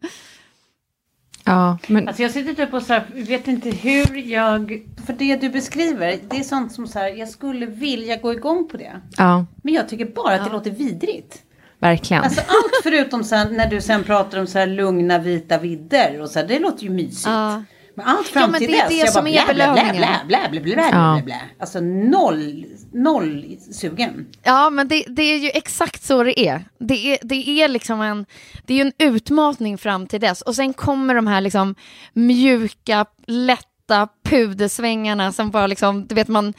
Ja, 1.45 1.77
men... 1.87 2.07
Alltså 2.07 2.23
jag 2.23 2.31
sitter 2.31 2.53
typ 2.53 2.73
och 2.73 2.81
så 2.81 2.93
här, 2.93 3.03
vet 3.13 3.47
inte 3.47 3.69
hur 3.69 4.17
jag... 4.17 4.83
För 5.05 5.13
det 5.13 5.35
du 5.35 5.49
beskriver, 5.49 6.19
det 6.29 6.37
är 6.37 6.43
sånt 6.43 6.71
som 6.71 6.87
så 6.87 6.99
här, 6.99 7.07
jag 7.07 7.29
skulle 7.29 7.65
vilja 7.65 8.15
gå 8.15 8.33
igång 8.33 8.67
på 8.67 8.77
det. 8.77 9.01
Ja. 9.17 9.45
Men 9.63 9.73
jag 9.73 9.89
tycker 9.89 10.05
bara 10.05 10.33
att 10.35 10.43
det 10.43 10.49
ja. 10.49 10.53
låter 10.53 10.71
vidrigt. 10.71 11.43
Verkligen. 11.83 12.23
Alltså 12.23 12.41
allt 12.41 12.83
förutom 12.83 13.23
sen, 13.23 13.53
när 13.53 13.67
du 13.67 13.81
sen 13.81 14.03
pratar 14.03 14.39
om 14.39 14.47
så 14.47 14.59
här 14.59 14.67
lugna 14.67 15.19
vita 15.19 15.57
vidder 15.57 16.21
och 16.21 16.29
så 16.29 16.39
här, 16.39 16.47
det 16.47 16.59
låter 16.59 16.83
ju 16.83 16.89
mysigt. 16.89 17.25
Ja. 17.25 17.63
Men 17.95 18.05
allt 18.05 18.27
fram 18.27 18.41
ja, 18.41 18.47
men 18.47 18.59
till 18.59 18.71
det 18.71 18.77
dess, 18.77 18.89
det 18.89 18.95
jag 18.95 19.13
som 19.13 19.23
bara 19.23 19.53
blä, 19.53 19.53
blä, 19.53 19.73
blä, 19.73 19.93
blä, 19.93 20.19
blä, 20.27 20.49
blä, 20.49 20.61
blä, 20.61 20.73
blä, 20.75 20.89
ja. 20.91 21.13
blä, 21.13 21.23
blä. 21.25 21.41
Alltså 21.59 21.79
noll, 21.79 22.65
noll 22.93 23.57
sugen. 23.71 24.25
Ja, 24.43 24.69
men 24.69 24.87
det, 24.87 25.03
det 25.07 25.21
är 25.21 25.37
ju 25.37 25.49
exakt 25.53 26.03
så 26.03 26.23
det 26.23 26.39
är. 26.39 26.65
Det 26.79 27.13
är, 27.13 27.17
det 27.21 27.49
är 27.49 27.67
liksom 27.67 28.01
en, 28.01 28.25
det 28.65 28.73
är 28.73 28.85
en 28.85 28.93
utmaning 28.99 29.77
fram 29.77 30.07
till 30.07 30.19
dess. 30.19 30.41
Och 30.41 30.55
sen 30.55 30.73
kommer 30.73 31.15
de 31.15 31.27
här 31.27 31.41
liksom 31.41 31.75
mjuka, 32.13 33.05
lätta 33.27 34.07
pudersvängarna 34.23 35.31
som 35.31 35.51
bara 35.51 35.67
liksom, 35.67 36.07
du 36.07 36.15
vet 36.15 36.27
man, 36.27 36.53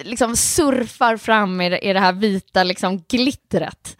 liksom 0.00 0.36
surfar 0.36 1.16
fram 1.16 1.60
i, 1.60 1.78
i 1.78 1.92
det 1.92 2.00
här 2.00 2.12
vita 2.12 2.62
liksom 2.62 3.04
glittret. 3.08 3.96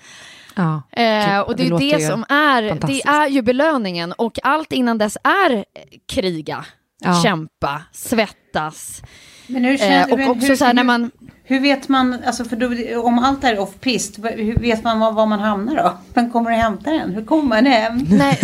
Ja, 0.55 0.83
eh, 0.93 1.41
och 1.41 1.57
det 1.57 1.67
är 1.67 1.79
det, 1.79 1.97
det 1.97 2.07
som 2.07 2.25
är, 2.29 2.87
det 2.87 3.03
är 3.03 3.29
ju 3.29 3.43
belöningen 3.43 4.13
och 4.13 4.39
allt 4.43 4.73
innan 4.73 4.99
dess 4.99 5.17
är 5.25 5.65
kriga, 6.09 6.65
ja. 7.01 7.23
kämpa, 7.23 7.83
svettas. 7.93 9.03
Men 9.49 9.65
hur 9.65 9.79
känner, 9.79 10.09
eh, 10.09 10.13
och 10.27 10.37
också 10.37 10.47
hur, 10.47 10.57
så 10.57 10.65
här 10.65 10.75
när 10.75 10.85
man 10.85 11.11
hur 11.51 11.61
vet 11.61 11.89
man, 11.89 12.25
alltså 12.27 12.45
för 12.45 12.57
då, 12.57 13.01
om 13.03 13.19
allt 13.19 13.45
är 13.45 13.59
off-pist, 13.59 14.19
hur 14.19 14.59
vet 14.59 14.85
man 14.85 15.01
var, 15.01 15.13
var, 15.13 15.27
man 15.27 15.41
hamnar 15.41 15.77
då? 15.77 15.99
Vem 16.15 16.31
kommer 16.31 16.51
och 16.51 16.57
hämtar 16.57 16.93
en? 16.93 17.15
Hur 17.15 17.25
kommer 17.25 17.43
man 17.43 17.67
hem? 17.67 18.07
Nej, 18.11 18.41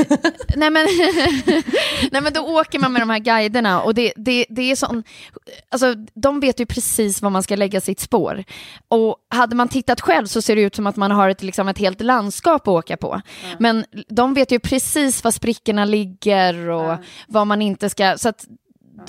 nej, 0.56 0.70
men, 0.70 0.86
nej 2.10 2.22
men 2.22 2.32
då 2.32 2.40
åker 2.40 2.78
man 2.78 2.92
med 2.92 3.02
de 3.02 3.10
här 3.10 3.18
guiderna 3.18 3.82
och 3.82 3.94
det, 3.94 4.12
det, 4.16 4.46
det 4.48 4.70
är 4.70 4.76
sån, 4.76 5.04
alltså 5.68 5.94
de 6.14 6.40
vet 6.40 6.60
ju 6.60 6.66
precis 6.66 7.22
var 7.22 7.30
man 7.30 7.42
ska 7.42 7.56
lägga 7.56 7.80
sitt 7.80 8.00
spår. 8.00 8.44
Och 8.88 9.16
hade 9.28 9.56
man 9.56 9.68
tittat 9.68 10.00
själv 10.00 10.26
så 10.26 10.42
ser 10.42 10.56
det 10.56 10.62
ut 10.62 10.74
som 10.74 10.86
att 10.86 10.96
man 10.96 11.10
har 11.10 11.28
ett, 11.28 11.42
liksom 11.42 11.68
ett 11.68 11.78
helt 11.78 12.00
landskap 12.00 12.62
att 12.62 12.68
åka 12.68 12.96
på. 12.96 13.12
Mm. 13.12 13.56
Men 13.58 13.84
de 14.08 14.34
vet 14.34 14.52
ju 14.52 14.58
precis 14.58 15.24
var 15.24 15.30
sprickorna 15.30 15.84
ligger 15.84 16.68
och 16.68 16.92
mm. 16.92 17.04
vad 17.28 17.46
man 17.46 17.62
inte 17.62 17.90
ska, 17.90 18.18
så 18.18 18.28
att 18.28 18.46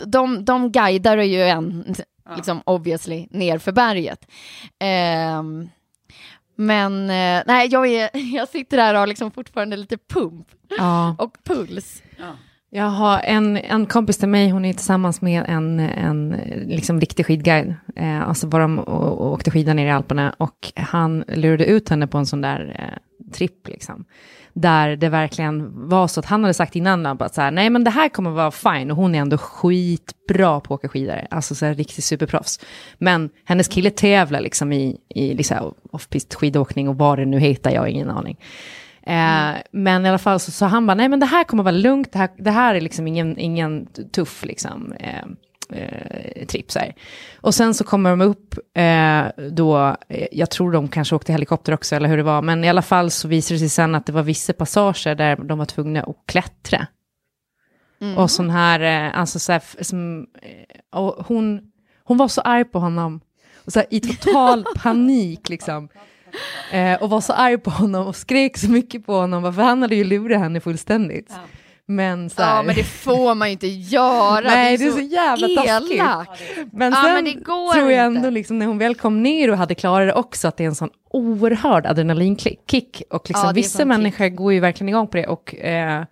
de, 0.06 0.46
de 0.46 0.72
guidar 0.72 1.18
ju 1.18 1.42
en 1.42 1.96
ja. 2.26 2.36
liksom 2.36 2.62
obviously 2.66 3.28
ner 3.32 3.58
för 3.58 3.72
berget. 3.72 4.28
Eh, 4.80 5.44
men 6.56 7.10
eh, 7.10 7.44
nej, 7.46 7.68
jag, 7.72 7.88
är, 7.88 8.10
jag 8.36 8.48
sitter 8.48 8.78
här 8.78 8.94
och 8.94 9.00
har 9.00 9.08
liksom 9.08 9.32
fortfarande 9.32 9.78
lite 9.78 9.98
pump 9.98 10.48
ja. 10.78 11.16
och 11.20 11.38
puls. 11.44 12.04
Ja. 12.18 12.32
Jag 12.70 12.86
har 12.86 13.20
en, 13.20 13.58
en 13.58 13.86
kompis 13.86 14.18
till 14.18 14.30
mig, 14.30 14.50
hon 14.50 14.66
är 14.66 14.74
tillsammans 14.74 15.22
med 15.22 15.46
en, 15.48 15.80
en 15.80 16.30
liksom 16.68 17.00
riktig 17.00 17.26
skidguide. 17.26 17.76
Eh, 17.96 18.28
alltså 18.28 18.48
var 18.48 18.60
de 18.60 18.80
och, 18.80 19.22
och 19.22 19.34
åkte 19.34 19.52
skidor 19.52 19.74
ner 19.74 19.88
i 19.88 19.92
Alperna 19.92 20.36
och 20.38 20.72
han 20.76 21.24
lurade 21.28 21.66
ut 21.66 21.90
henne 21.90 22.08
på 22.08 22.18
en 22.18 22.26
sån 22.26 22.42
där 22.42 22.76
eh, 22.80 23.32
tripp 23.32 23.68
liksom 23.68 24.06
där 24.56 24.96
det 24.96 25.10
verkligen 25.10 25.88
var 25.90 26.08
så 26.08 26.20
att 26.20 26.26
han 26.26 26.44
hade 26.44 26.54
sagt 26.54 26.76
innan 26.76 27.06
att 27.06 27.34
så 27.34 27.42
här, 27.42 27.52
nej 27.52 27.70
men 27.70 27.84
det 27.84 27.90
här 27.90 28.10
kommer 28.10 28.30
vara 28.30 28.52
fine 28.52 28.92
och 28.92 28.98
hon 28.98 29.16
är 29.16 29.20
ändå 29.20 29.38
skitbra 29.38 30.60
på 30.60 30.74
att 30.74 30.80
åka 30.80 30.90
skidor, 30.90 31.28
alltså 31.30 31.56
så 31.56 31.66
här 31.66 31.74
riktigt 31.74 32.04
superproffs. 32.04 32.60
Men 32.98 33.30
hennes 33.46 33.68
kille 33.68 33.90
tävlar 33.90 34.42
liksom 34.42 34.74
i, 34.74 34.98
i 35.10 35.34
liksom 35.34 35.74
off-pist 35.92 36.36
skidåkning 36.36 36.90
och 36.90 36.98
vad 36.98 37.20
det 37.20 37.26
nu 37.26 37.40
heter, 37.40 37.72
jag 37.72 37.82
har 37.82 37.88
ingen 37.88 38.10
aning. 38.10 38.38
Eh, 39.04 39.56
men 39.72 40.06
i 40.06 40.10
alla 40.10 40.18
fall 40.18 40.40
så 40.40 40.52
sa 40.52 40.68
han 40.68 40.88
bara, 40.88 40.96
nej 40.96 41.10
men 41.10 41.20
det 41.20 41.26
här 41.26 41.44
kommer 41.44 41.64
vara 41.64 41.76
lugnt, 41.76 42.12
det 42.12 42.20
här, 42.20 42.30
det 42.38 42.52
här 42.52 42.76
är 42.76 42.82
liksom 42.82 43.08
ingen, 43.08 43.40
ingen 43.40 43.88
tuff 44.12 44.46
liksom. 44.46 44.94
Eh, 45.00 45.26
eh, 45.72 46.46
tripp. 46.46 46.72
Så 46.72 46.80
här. 46.80 46.96
Och 47.42 47.56
sen 47.56 47.74
så 47.74 47.84
kommer 47.84 48.10
de 48.10 48.22
upp 48.22 48.56
eh, 48.74 49.50
då, 49.52 49.96
eh, 50.10 50.28
jag 50.32 50.50
tror 50.52 50.72
de 50.72 50.88
kanske 50.88 51.16
åkte 51.16 51.32
helikopter 51.32 51.74
också 51.74 51.96
eller 51.96 52.10
hur 52.10 52.18
det 52.18 52.24
var, 52.24 52.42
men 52.42 52.64
i 52.64 52.70
alla 52.70 52.82
fall 52.82 53.12
så 53.12 53.28
visade 53.28 53.56
det 53.56 53.60
sig 53.60 53.70
sen 53.70 53.96
att 53.96 54.06
det 54.06 54.12
var 54.12 54.24
vissa 54.24 54.54
passager 54.54 55.16
där 55.16 55.36
de 55.36 55.58
var 55.58 55.66
tvungna 55.66 56.04
att 56.04 56.16
klättra. 56.26 56.88
Mm. 58.02 58.18
Och 58.18 58.32
sån 58.32 58.50
här, 58.50 58.80
eh, 58.80 59.20
alltså 59.20 59.40
så 59.40 59.52
här, 59.52 59.84
som, 59.84 60.28
eh, 60.42 61.00
och 61.00 61.26
hon, 61.28 61.62
hon 62.04 62.18
var 62.18 62.28
så 62.28 62.42
arg 62.42 62.66
på 62.66 62.80
honom, 62.80 63.22
och 63.66 63.74
så 63.74 63.80
här, 63.80 63.88
i 63.92 64.00
total 64.00 64.66
panik 64.84 65.50
liksom. 65.50 65.90
Eh, 66.72 67.02
och 67.04 67.10
var 67.10 67.22
så 67.22 67.34
arg 67.34 67.58
på 67.58 67.70
honom 67.70 68.08
och 68.08 68.16
skrek 68.16 68.58
så 68.58 68.72
mycket 68.72 69.06
på 69.06 69.14
honom, 69.14 69.54
för 69.54 69.62
han 69.62 69.82
hade 69.82 69.96
ju 69.96 70.04
lurat 70.04 70.40
henne 70.40 70.60
fullständigt. 70.60 71.28
Ja. 71.30 71.55
Men 71.88 72.30
så 72.30 72.42
här... 72.42 72.56
Ja 72.56 72.64
men 72.64 72.76
det 72.76 72.84
får 72.84 73.36
man 73.36 73.48
ju 73.48 73.52
inte 73.52 73.68
göra. 73.68 74.42
Nej 74.44 74.78
det 74.78 74.86
är 74.86 74.92
så, 74.92 74.98
det 74.98 75.04
är 75.04 75.08
så 75.08 75.14
jävla 75.14 75.64
taskigt. 75.64 76.04
Men 76.72 76.94
ja, 76.94 77.02
sen 77.04 77.14
men 77.14 77.26
det 77.26 77.34
går 77.34 77.74
tror 77.74 77.92
jag 77.92 78.06
ändå 78.06 78.30
liksom 78.30 78.60
när 78.60 78.66
hon 78.66 78.78
väl 78.78 78.96
kom 78.96 79.24
ner 79.24 79.52
och 79.52 79.58
hade 79.58 79.76
klarat 79.76 80.08
det 80.08 80.14
också 80.14 80.48
att 80.48 80.58
det 80.58 80.64
är 80.64 80.68
en 80.68 80.76
sån 80.76 80.90
oerhörd 81.10 81.86
adrenalinkick. 81.86 83.04
Och 83.10 83.30
liksom, 83.30 83.48
ja, 83.48 83.54
vissa 83.54 83.86
människor 83.86 84.30
går 84.30 84.54
ju 84.54 84.60
verkligen 84.60 84.90
igång 84.90 85.08
på 85.08 85.18
det 85.18 85.28
och 85.28 85.56
eh, 85.56 86.04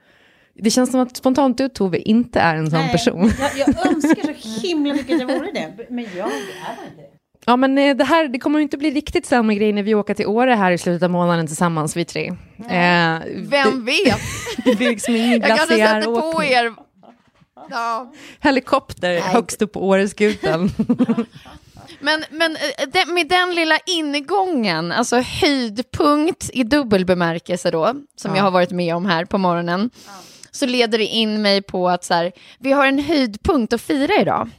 det 0.55 0.69
känns 0.69 0.91
som 0.91 0.99
att 0.99 1.17
spontant 1.17 1.61
ut 1.61 1.73
Tove 1.73 1.97
inte 1.97 2.39
är 2.39 2.55
en 2.55 2.69
sån 2.69 2.79
Nej, 2.79 2.91
person. 2.91 3.31
Jag, 3.39 3.51
jag 3.57 3.87
önskar 3.87 4.33
så 4.33 4.61
himla 4.67 4.93
mycket 4.93 5.13
att 5.13 5.21
jag 5.21 5.39
vore 5.39 5.51
det, 5.51 5.87
men 5.89 6.03
jag 6.03 6.27
är 6.27 6.85
inte 6.85 7.01
det. 7.01 7.12
Ja 7.45 7.55
men 7.55 7.77
eh, 7.77 7.95
det 7.95 8.03
här, 8.03 8.27
det 8.27 8.39
kommer 8.39 8.59
inte 8.59 8.77
bli 8.77 8.91
riktigt 8.91 9.25
samma 9.25 9.53
grej 9.53 9.73
när 9.73 9.83
vi 9.83 9.95
åker 9.95 10.13
till 10.13 10.27
Åre 10.27 10.53
här 10.53 10.71
i 10.71 10.77
slutet 10.77 11.03
av 11.03 11.09
månaden 11.09 11.47
tillsammans 11.47 11.97
vi 11.97 12.05
tre. 12.05 12.27
Eh, 12.69 13.19
Vem 13.35 13.85
vet? 13.85 14.19
det 14.65 14.75
blir 14.75 14.89
liksom 14.89 15.15
ingen. 15.15 15.41
Jag 15.41 15.57
kanske 15.57 15.77
sätter 15.77 16.31
på 16.31 16.43
er. 16.43 16.73
Ja. 17.69 18.11
Helikopter 18.39 19.09
Nej. 19.09 19.21
högst 19.21 19.61
upp 19.61 19.71
på 19.71 19.87
Åreskutan. 19.87 20.71
men, 21.99 22.23
men 22.29 22.55
eh, 22.55 23.13
med 23.13 23.27
den 23.27 23.55
lilla 23.55 23.77
ingången, 23.85 24.91
alltså 24.91 25.19
höjdpunkt 25.19 26.49
i 26.53 26.63
dubbel 26.63 27.05
bemärkelse 27.05 27.71
då, 27.71 27.93
som 28.15 28.31
ja. 28.31 28.37
jag 28.37 28.43
har 28.43 28.51
varit 28.51 28.71
med 28.71 28.95
om 28.95 29.05
här 29.05 29.25
på 29.25 29.37
morgonen, 29.37 29.89
ja. 30.05 30.11
så 30.51 30.65
leder 30.65 30.97
det 30.97 31.05
in 31.05 31.41
mig 31.41 31.61
på 31.61 31.89
att 31.89 32.03
så 32.03 32.13
här, 32.13 32.31
vi 32.59 32.71
har 32.71 32.87
en 32.87 32.99
höjdpunkt 32.99 33.73
att 33.73 33.81
fira 33.81 34.21
idag. 34.21 34.49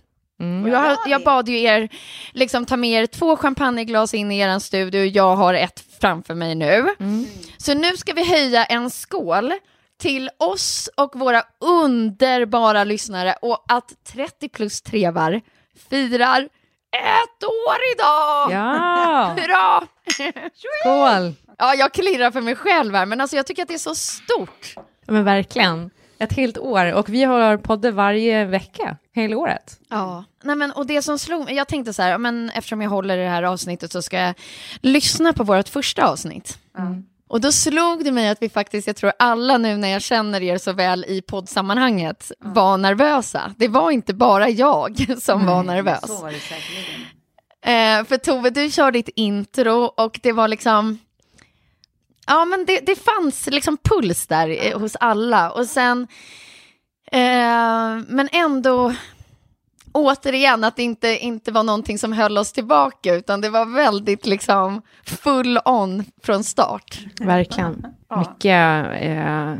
Mm. 0.40 0.72
Jag, 0.72 0.98
jag, 1.06 1.22
bad 1.22 1.48
ju 1.48 1.60
er 1.60 1.88
liksom 2.32 2.66
ta 2.66 2.76
med 2.76 3.02
er 3.02 3.06
två 3.06 3.36
champagneglas 3.36 4.14
in 4.14 4.32
i 4.32 4.38
er 4.38 4.58
studio. 4.58 5.04
Jag 5.04 5.36
har 5.36 5.54
ett 5.54 5.84
framför 6.00 6.34
mig 6.34 6.54
nu. 6.54 6.94
Mm. 7.00 7.26
Så 7.56 7.74
nu 7.74 7.96
ska 7.96 8.12
vi 8.12 8.24
höja 8.24 8.64
en 8.64 8.90
skål 8.90 9.52
till 10.00 10.30
oss 10.38 10.90
och 10.96 11.10
våra 11.14 11.42
underbara 11.60 12.84
lyssnare 12.84 13.34
och 13.42 13.64
att 13.68 13.92
30 14.04 14.48
plus 14.48 14.82
trevar 14.82 15.40
firar 15.90 16.48
ett 16.96 17.44
år 17.44 17.76
idag! 17.94 18.52
Ja, 18.52 19.36
Hurra! 19.38 19.86
skål! 20.82 21.34
Ja, 21.58 21.74
jag 21.74 21.92
klirrar 21.92 22.30
för 22.30 22.40
mig 22.40 22.56
själv 22.56 22.94
här, 22.94 23.06
men 23.06 23.20
alltså 23.20 23.36
jag 23.36 23.46
tycker 23.46 23.62
att 23.62 23.68
det 23.68 23.74
är 23.74 23.78
så 23.78 23.94
stort. 23.94 24.74
Men 25.06 25.24
verkligen. 25.24 25.90
Ett 26.18 26.32
helt 26.32 26.58
år. 26.58 26.92
Och 26.92 27.08
vi 27.08 27.24
har 27.24 27.56
poddar 27.56 27.90
varje 27.90 28.44
vecka, 28.44 28.96
hela 29.12 29.36
året. 29.36 29.80
Ja. 29.88 30.24
Nej, 30.42 30.56
men, 30.56 30.72
och 30.72 30.86
det 30.86 31.02
som 31.02 31.18
slog 31.18 31.44
mig, 31.44 31.54
jag 31.54 31.68
tänkte 31.68 31.92
så 31.92 32.02
här, 32.02 32.18
men 32.18 32.50
eftersom 32.50 32.82
jag 32.82 32.90
håller 32.90 33.18
i 33.18 33.22
det 33.22 33.28
här 33.28 33.42
avsnittet 33.42 33.92
så 33.92 34.02
ska 34.02 34.18
jag 34.18 34.34
lyssna 34.80 35.32
på 35.32 35.44
vårt 35.44 35.68
första 35.68 36.06
avsnitt. 36.06 36.58
Och 37.28 37.40
då 37.40 37.52
slog 37.52 38.04
det 38.04 38.12
mig 38.12 38.28
att 38.28 38.42
vi 38.42 38.48
faktiskt, 38.48 38.86
jag 38.86 38.96
tror 38.96 39.12
alla 39.18 39.58
nu 39.58 39.76
när 39.76 39.88
jag 39.88 40.02
känner 40.02 40.42
er 40.42 40.58
så 40.58 40.72
väl 40.72 41.04
i 41.04 41.22
poddsammanhanget, 41.22 42.32
var 42.38 42.76
nervösa. 42.78 43.54
Det 43.56 43.68
var 43.68 43.90
inte 43.90 44.14
bara 44.14 44.48
jag 44.48 45.18
som 45.22 45.46
var 45.46 45.62
nervös. 45.62 46.06
Så 46.06 46.22
var. 46.22 46.30
Eh, 47.66 48.04
för 48.04 48.16
Tove, 48.16 48.50
du 48.50 48.70
kör 48.70 48.90
ditt 48.90 49.08
intro 49.16 49.84
och 49.84 50.20
det 50.22 50.32
var 50.32 50.48
liksom... 50.48 50.98
Ja, 52.26 52.44
men 52.44 52.64
det, 52.66 52.80
det 52.86 52.96
fanns 52.96 53.46
liksom 53.46 53.76
puls 53.76 54.26
där 54.26 54.66
eh, 54.66 54.78
hos 54.78 54.96
alla. 54.96 55.50
Och 55.50 55.66
sen... 55.66 56.06
Eh, 57.12 57.98
men 58.08 58.28
ändå... 58.32 58.94
Återigen, 59.96 60.64
att 60.64 60.76
det 60.76 60.82
inte, 60.82 61.18
inte 61.18 61.52
var 61.52 61.62
någonting 61.62 61.98
som 61.98 62.12
höll 62.12 62.38
oss 62.38 62.52
tillbaka, 62.52 63.14
utan 63.14 63.40
det 63.40 63.48
var 63.48 63.66
väldigt 63.66 64.26
liksom 64.26 64.82
full 65.06 65.58
on 65.64 66.04
från 66.22 66.44
start. 66.44 66.98
Verkligen. 67.20 67.86
Mycket 68.18 68.86
eh, 69.00 69.54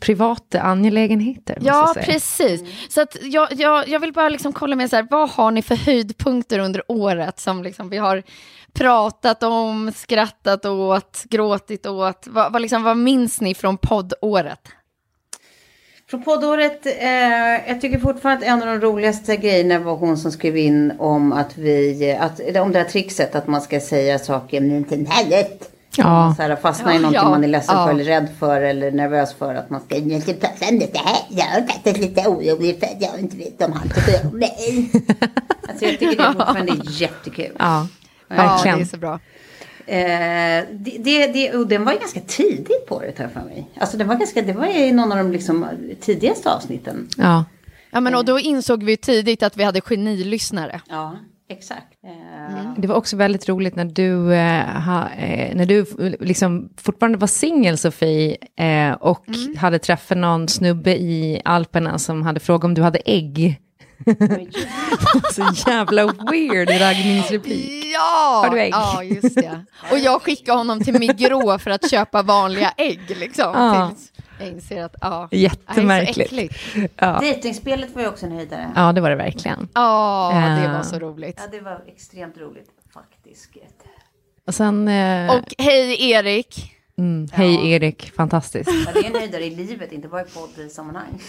privata 0.00 0.60
angelägenheter. 0.60 1.58
Ja, 1.60 1.94
precis. 2.04 2.62
Så 2.88 3.00
att 3.00 3.16
jag, 3.22 3.48
jag, 3.52 3.88
jag 3.88 4.00
vill 4.00 4.12
bara 4.12 4.28
liksom 4.28 4.52
kolla 4.52 4.76
med 4.76 4.90
så 4.90 4.96
här, 4.96 5.06
vad 5.10 5.30
har 5.30 5.50
ni 5.50 5.62
för 5.62 5.76
höjdpunkter 5.76 6.58
under 6.58 6.82
året 6.88 7.40
som 7.40 7.62
liksom 7.62 7.88
vi 7.88 7.96
har 7.96 8.22
pratat 8.76 9.42
om, 9.42 9.92
skrattat 9.96 10.64
åt, 10.64 11.24
gråtit 11.24 11.86
åt? 11.86 12.26
Vad, 12.26 12.52
vad, 12.52 12.62
liksom, 12.62 12.82
vad 12.82 12.96
minns 12.96 13.40
ni 13.40 13.54
från 13.54 13.76
poddåret? 13.78 14.68
Från 16.10 16.22
poddåret, 16.22 16.86
eh, 16.86 17.68
jag 17.68 17.80
tycker 17.80 17.98
fortfarande 17.98 18.46
att 18.46 18.52
en 18.52 18.68
av 18.68 18.80
de 18.80 18.86
roligaste 18.86 19.36
grejerna 19.36 19.78
var 19.78 19.96
hon 19.96 20.16
som 20.16 20.32
skrev 20.32 20.56
in 20.56 20.92
om 20.98 21.32
att 21.32 21.58
vi, 21.58 22.16
att, 22.20 22.40
eller 22.40 22.60
om 22.60 22.72
det 22.72 22.78
här 22.78 22.86
trixet 22.86 23.34
att 23.34 23.46
man 23.46 23.60
ska 23.60 23.80
säga 23.80 24.18
saker 24.18 24.60
men 24.60 24.76
inte 24.76 25.06
helvete. 25.08 25.64
Ja. 25.96 26.34
Så 26.36 26.42
här, 26.42 26.56
fastna 26.56 26.94
i 26.94 26.98
någonting 26.98 27.22
ja, 27.22 27.30
man 27.30 27.44
är 27.44 27.48
ledsen 27.48 27.76
för 27.76 27.90
eller 27.90 28.04
rädd 28.04 28.28
för 28.38 28.60
eller 28.60 28.90
nervös 28.90 29.34
för 29.34 29.54
att 29.54 29.70
man 29.70 29.80
ska 29.80 29.96
inte 29.96 30.32
passa 30.32 30.72
med 30.72 30.88
det 30.92 30.98
här. 30.98 31.18
Jag 31.30 31.46
är 31.46 31.66
faktiskt 31.66 31.98
lite 31.98 32.28
orolig 32.28 32.78
för 32.80 32.86
att 32.86 33.02
jag 33.02 33.20
inte 33.20 33.36
vet 33.36 33.62
om 33.62 33.72
han 33.72 33.88
tycker 33.88 34.26
om 34.26 34.38
mig. 34.38 34.90
alltså 35.68 35.84
jag 35.84 35.98
tycker 35.98 36.16
det 36.16 36.32
fortfarande 36.32 36.72
är 36.72 37.02
jättekul. 37.02 37.56
Ja, 37.58 37.86
Ja, 38.28 38.34
det 38.36 38.42
verkligen. 38.42 38.80
är 38.80 38.84
så 38.84 38.96
bra. 38.96 39.20
Eh, 39.86 40.64
det, 40.70 40.98
det, 40.98 41.26
det, 41.26 41.54
och 41.54 41.66
den 41.66 41.84
var 41.84 41.92
ju 41.92 41.98
ganska 41.98 42.20
tidigt 42.20 42.86
på 42.88 43.00
här 43.00 43.28
för 43.28 43.40
mig. 43.40 43.70
Alltså 43.78 43.96
det 43.96 44.04
var 44.04 44.14
ganska, 44.14 44.42
det 44.42 44.52
var 44.52 44.66
i 44.66 44.92
någon 44.92 45.12
av 45.12 45.18
de 45.18 45.32
liksom 45.32 45.66
tidigaste 46.00 46.52
avsnitten. 46.52 47.08
Ja. 47.16 47.44
Ja, 47.90 48.00
men 48.00 48.14
och 48.14 48.24
då 48.24 48.38
insåg 48.40 48.82
vi 48.82 48.96
tidigt 48.96 49.42
att 49.42 49.56
vi 49.56 49.64
hade 49.64 49.80
genilyssnare. 49.80 50.80
Ja, 50.88 51.16
exakt. 51.48 51.86
Eh, 52.06 52.72
Det 52.78 52.88
var 52.88 52.94
också 52.96 53.16
väldigt 53.16 53.48
roligt 53.48 53.76
när 53.76 53.84
du, 53.84 54.34
eh, 54.34 54.64
ha, 54.82 55.08
eh, 55.10 55.56
när 55.56 55.66
du 55.66 55.84
liksom 56.20 56.68
fortfarande 56.76 57.18
var 57.18 57.26
singel 57.26 57.78
Sofie 57.78 58.36
eh, 58.58 58.92
och 58.92 59.24
hade 59.56 59.78
träffat 59.78 60.18
någon 60.18 60.48
snubbe 60.48 60.96
i 60.96 61.40
Alperna 61.44 61.98
som 61.98 62.22
hade 62.22 62.40
frågat 62.40 62.64
om 62.64 62.74
du 62.74 62.82
hade 62.82 62.98
ägg. 63.04 63.60
Så 65.32 65.70
jävla 65.70 66.06
weird 66.06 66.70
raggningsreplik. 66.80 67.84
Ja, 67.94 68.42
Har 68.44 68.50
du 68.54 68.60
ägg? 68.60 68.72
ja 68.72 69.02
just 69.02 69.34
det. 69.34 69.64
Och 69.92 69.98
jag 69.98 70.22
skickade 70.22 70.58
honom 70.58 70.80
till 70.84 70.98
Migros 70.98 71.62
för 71.62 71.70
att 71.70 71.90
köpa 71.90 72.22
vanliga 72.22 72.70
ägg. 72.76 73.16
Liksom, 73.16 73.50
Ja. 73.54 73.90
tills 73.96 74.12
jag 74.38 74.48
inser 74.48 74.84
att 74.84 74.94
ja, 75.00 75.28
Jättemärkligt. 75.30 76.32
Äckligt. 76.32 76.54
Ja. 76.96 77.18
Dejtingspelet 77.20 77.94
var 77.94 78.02
ju 78.02 78.08
också 78.08 78.26
en 78.26 78.32
höjdare. 78.32 78.70
ja, 78.74 78.92
det 78.92 79.00
var 79.00 79.10
det 79.10 79.16
verkligen. 79.16 79.68
Ja, 79.74 80.30
det 80.60 80.64
Ja. 80.64 80.72
var 80.72 80.82
så 80.82 80.98
roligt. 80.98 81.36
Ja, 81.38 81.46
det 81.50 81.60
var 81.60 81.82
extremt 81.86 82.38
roligt 82.38 82.68
faktiskt. 82.94 83.50
Och 84.46 84.54
sen, 84.54 84.88
eh, 84.88 85.30
Och 85.36 85.54
hej 85.58 86.10
Erik. 86.10 86.72
mm, 86.98 87.28
hej 87.32 87.70
Erik, 87.70 88.12
fantastiskt. 88.16 88.70
Ja, 88.86 88.92
det 88.94 88.98
är 89.00 89.04
en 89.04 89.14
höjdare 89.20 89.44
i 89.44 89.50
livet, 89.50 89.92
inte 89.92 90.08
bara 90.08 90.22
i 90.22 90.24
poddsammanhang. 90.24 91.20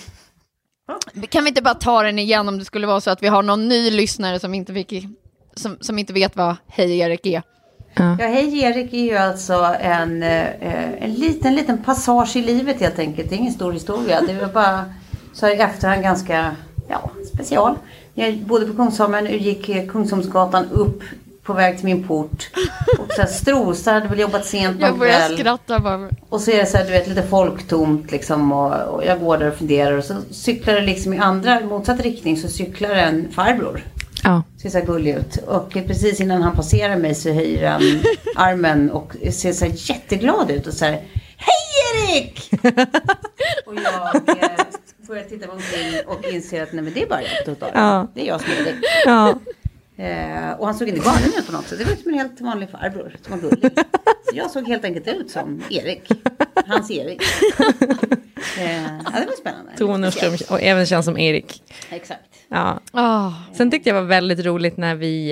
Kan 1.29 1.43
vi 1.43 1.49
inte 1.49 1.61
bara 1.61 1.73
ta 1.73 2.03
den 2.03 2.19
igen 2.19 2.47
om 2.47 2.59
det 2.59 2.65
skulle 2.65 2.87
vara 2.87 3.01
så 3.01 3.09
att 3.09 3.23
vi 3.23 3.27
har 3.27 3.43
någon 3.43 3.67
ny 3.67 3.91
lyssnare 3.91 4.39
som 4.39 4.53
inte, 4.53 4.73
fick, 4.73 5.05
som, 5.55 5.77
som 5.81 5.99
inte 5.99 6.13
vet 6.13 6.35
vad 6.35 6.55
hej 6.67 6.99
Erik 6.99 7.25
är? 7.25 7.43
Ja, 7.93 8.15
hej 8.19 8.59
Erik 8.59 8.93
är 8.93 9.03
ju 9.03 9.17
alltså 9.17 9.75
en, 9.79 10.23
eh, 10.23 11.03
en 11.03 11.13
liten, 11.13 11.55
liten 11.55 11.83
passage 11.83 12.35
i 12.35 12.41
livet 12.41 12.79
helt 12.79 12.99
enkelt. 12.99 13.29
Det 13.29 13.35
är 13.35 13.39
ingen 13.39 13.53
stor 13.53 13.71
historia. 13.71 14.21
Det 14.21 14.33
var 14.33 14.47
bara 14.47 14.85
så 15.33 15.45
här 15.45 15.53
i 15.53 15.57
efterhand 15.57 16.03
ganska 16.03 16.55
ja, 16.87 17.09
special. 17.33 17.75
Jag 18.13 18.37
bodde 18.37 18.65
på 18.65 18.73
Kungsholmen 18.73 19.27
och 19.27 19.33
gick 19.33 19.91
Kungsholmsgatan 19.91 20.65
upp 20.71 21.03
på 21.47 21.53
väg 21.53 21.77
till 21.77 21.85
min 21.85 22.07
port. 22.07 22.49
Och 22.99 23.13
så 23.15 23.21
här 23.21 23.29
strosar, 23.29 23.93
hade 23.93 24.07
väl 24.07 24.19
jobbat 24.19 24.45
sent 24.45 24.81
Jag 24.81 24.97
börjar 24.97 25.27
kväll. 25.27 25.37
skratta 25.37 25.79
bara. 25.79 26.09
Och 26.29 26.41
så 26.41 26.51
är 26.51 26.57
det 26.57 26.65
så 26.65 26.77
här, 26.77 26.85
du 26.85 26.91
vet, 26.91 27.07
lite 27.07 27.23
folktomt 27.23 28.11
liksom. 28.11 28.51
Och, 28.51 28.73
och 28.73 29.05
jag 29.05 29.19
går 29.19 29.37
där 29.37 29.47
och 29.47 29.57
funderar. 29.57 29.97
Och 29.97 30.03
så 30.03 30.15
cyklar 30.31 30.73
det 30.73 30.81
liksom 30.81 31.13
i 31.13 31.17
andra, 31.17 31.59
motsatt 31.59 31.99
riktning, 31.99 32.37
så 32.37 32.47
cyklar 32.47 32.89
en 32.89 33.31
farbror. 33.31 33.83
Ja. 34.23 34.43
Ser 34.61 34.69
så 34.69 34.77
här 34.77 34.85
gullig 34.85 35.15
ut. 35.15 35.37
Och 35.37 35.73
precis 35.73 36.21
innan 36.21 36.41
han 36.41 36.55
passerar 36.55 36.97
mig 36.97 37.15
så 37.15 37.29
höjer 37.29 37.69
han 37.69 37.81
armen 38.35 38.91
och 38.91 39.15
ser 39.31 39.53
så 39.53 39.65
här 39.65 39.73
jätteglad 39.75 40.51
ut. 40.51 40.67
Och 40.67 40.73
så 40.73 40.85
här, 40.85 41.01
Hej 41.37 42.13
Erik! 42.13 42.49
och 43.65 43.75
jag 43.75 44.15
eh, 44.15 44.49
börjar 45.07 45.23
titta 45.23 45.47
mig 45.47 45.55
omkring 45.55 46.07
och 46.07 46.33
inser 46.33 46.63
att 46.63 46.73
nej 46.73 46.83
men 46.83 46.93
det 46.93 47.03
är 47.03 47.07
bara 47.07 47.21
jag 47.21 47.29
på 47.39 47.45
trottoaren. 47.45 47.83
Ja. 47.83 48.07
Det 48.13 48.21
är 48.21 48.27
jag 48.27 48.41
som 48.41 48.51
är 48.51 48.55
Erik. 48.55 48.75
Ja. 49.05 49.39
Eh, 49.97 50.51
och 50.59 50.65
han 50.65 50.75
såg 50.75 50.87
inte 50.87 51.01
galen 51.01 51.29
ut 51.39 51.45
på 51.45 51.51
något 51.51 51.67
sätt. 51.67 51.79
Det 51.79 51.85
var 51.85 51.95
som 51.95 52.11
en 52.11 52.19
helt 52.19 52.41
vanlig 52.41 52.69
farbror 52.69 53.15
som 53.21 53.31
var 53.31 53.39
gullig. 53.49 53.71
Så 54.29 54.35
jag 54.35 54.51
såg 54.51 54.67
helt 54.67 54.85
enkelt 54.85 55.07
ut 55.07 55.31
som 55.31 55.63
Erik. 55.69 56.11
Hans 56.67 56.91
Erik. 56.91 57.21
Eh, 58.59 58.83
ja, 58.83 59.11
det 59.19 59.25
var 59.25 59.37
spännande. 59.39 59.71
Tove 59.77 59.97
Nordström 59.97 60.33
och 60.49 60.61
även 60.61 60.85
känns 60.85 61.05
som 61.05 61.17
Erik. 61.17 61.63
Exakt. 61.89 62.21
Ja. 62.49 62.79
Ah, 62.91 63.31
Sen 63.53 63.71
tyckte 63.71 63.89
jag 63.89 63.93
var 63.95 64.01
väldigt 64.07 64.45
roligt 64.45 64.77
när 64.77 64.95
vi 64.95 65.31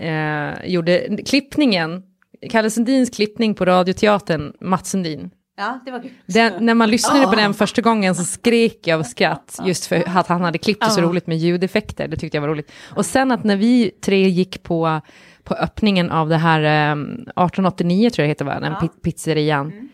eh, 0.00 0.08
eh, 0.08 0.66
gjorde 0.66 1.16
klippningen, 1.26 2.02
Kalle 2.50 2.70
Sundins 2.70 3.10
klippning 3.10 3.54
på 3.54 3.64
Radioteatern, 3.64 4.52
Mats 4.60 4.90
Sundin. 4.90 5.30
Ja, 5.56 5.78
det 5.84 5.90
var 5.90 6.00
kul. 6.00 6.10
Den, 6.26 6.66
när 6.66 6.74
man 6.74 6.90
lyssnade 6.90 7.26
på 7.26 7.34
den 7.34 7.54
första 7.54 7.82
gången 7.82 8.14
så 8.14 8.24
skrek 8.24 8.86
jag 8.86 8.98
av 8.98 9.02
skratt 9.02 9.58
just 9.64 9.86
för 9.86 10.02
att 10.18 10.26
han 10.26 10.40
hade 10.40 10.58
klippt 10.58 10.80
det 10.84 10.90
så 10.90 11.00
roligt 11.00 11.26
med 11.26 11.38
ljudeffekter. 11.38 12.08
Det 12.08 12.16
tyckte 12.16 12.36
jag 12.36 12.42
var 12.42 12.48
roligt. 12.48 12.72
Och 12.96 13.06
sen 13.06 13.32
att 13.32 13.44
när 13.44 13.56
vi 13.56 13.90
tre 14.04 14.28
gick 14.28 14.62
på, 14.62 15.00
på 15.44 15.54
öppningen 15.54 16.10
av 16.10 16.28
det 16.28 16.36
här 16.36 16.60
eh, 16.62 16.92
1889 17.02 18.10
tror 18.10 18.22
jag 18.22 18.28
det 18.28 18.30
heter, 18.30 18.44
va? 18.44 18.60
den 18.60 18.72
pi- 18.74 19.00
pizzerian, 19.02 19.88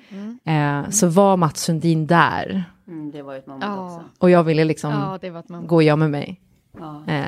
eh, 0.44 0.90
så 0.90 1.06
var 1.06 1.36
Mats 1.36 1.60
Sundin 1.60 2.06
där. 2.06 2.64
Mm, 2.88 3.10
det 3.10 3.22
var 3.22 3.34
ett 3.36 3.46
moment 3.46 3.64
Ja. 3.76 3.84
också. 3.86 4.04
Och 4.18 4.30
jag 4.30 4.42
ville 4.44 4.64
liksom 4.64 4.90
ja, 4.90 5.18
det 5.20 5.30
var 5.30 5.40
ett 5.40 5.48
man. 5.48 5.66
gå 5.66 5.74
och 5.74 5.82
gömma 5.82 6.08
mig. 6.08 6.40
Ja. 6.80 7.02
Eh, 7.12 7.24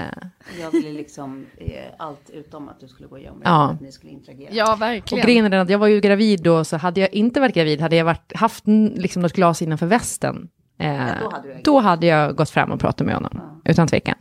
Jag 0.60 0.70
ville 0.70 0.90
liksom 0.92 1.46
eh, 1.56 1.72
allt 1.98 2.30
utom 2.30 2.68
att 2.68 2.80
du 2.80 2.88
skulle 2.88 3.08
gå 3.08 3.14
och 3.14 3.20
gömma 3.20 3.34
dig. 3.38 3.42
Ja. 3.44 3.70
Att 3.70 3.80
ni 3.80 3.92
skulle 3.92 4.12
interagera. 4.12 4.48
Ja, 4.52 4.72
Och 4.72 4.82
verkligen. 4.82 5.24
grejen 5.24 5.44
är 5.44 5.48
den 5.50 5.60
att 5.60 5.70
jag 5.70 5.78
var 5.78 5.86
ju 5.86 6.00
gravid 6.00 6.42
då, 6.42 6.64
så 6.64 6.76
hade 6.76 7.00
jag 7.00 7.14
inte 7.14 7.40
varit 7.40 7.54
gravid, 7.54 7.80
hade 7.80 7.96
jag 7.96 8.04
varit, 8.04 8.32
haft 8.36 8.64
liksom 8.94 9.22
något 9.22 9.32
glas 9.32 9.62
innanför 9.62 9.86
västen, 9.86 10.48
eh, 10.78 10.96
då 11.22 11.30
hade 11.30 11.60
då 11.64 11.80
hade 11.80 12.06
jag 12.06 12.36
gått 12.36 12.50
fram 12.50 12.70
och 12.72 12.80
pratat 12.80 13.06
med 13.06 13.14
honom, 13.14 13.60
utan 13.64 13.88
tvekan. 13.88 14.14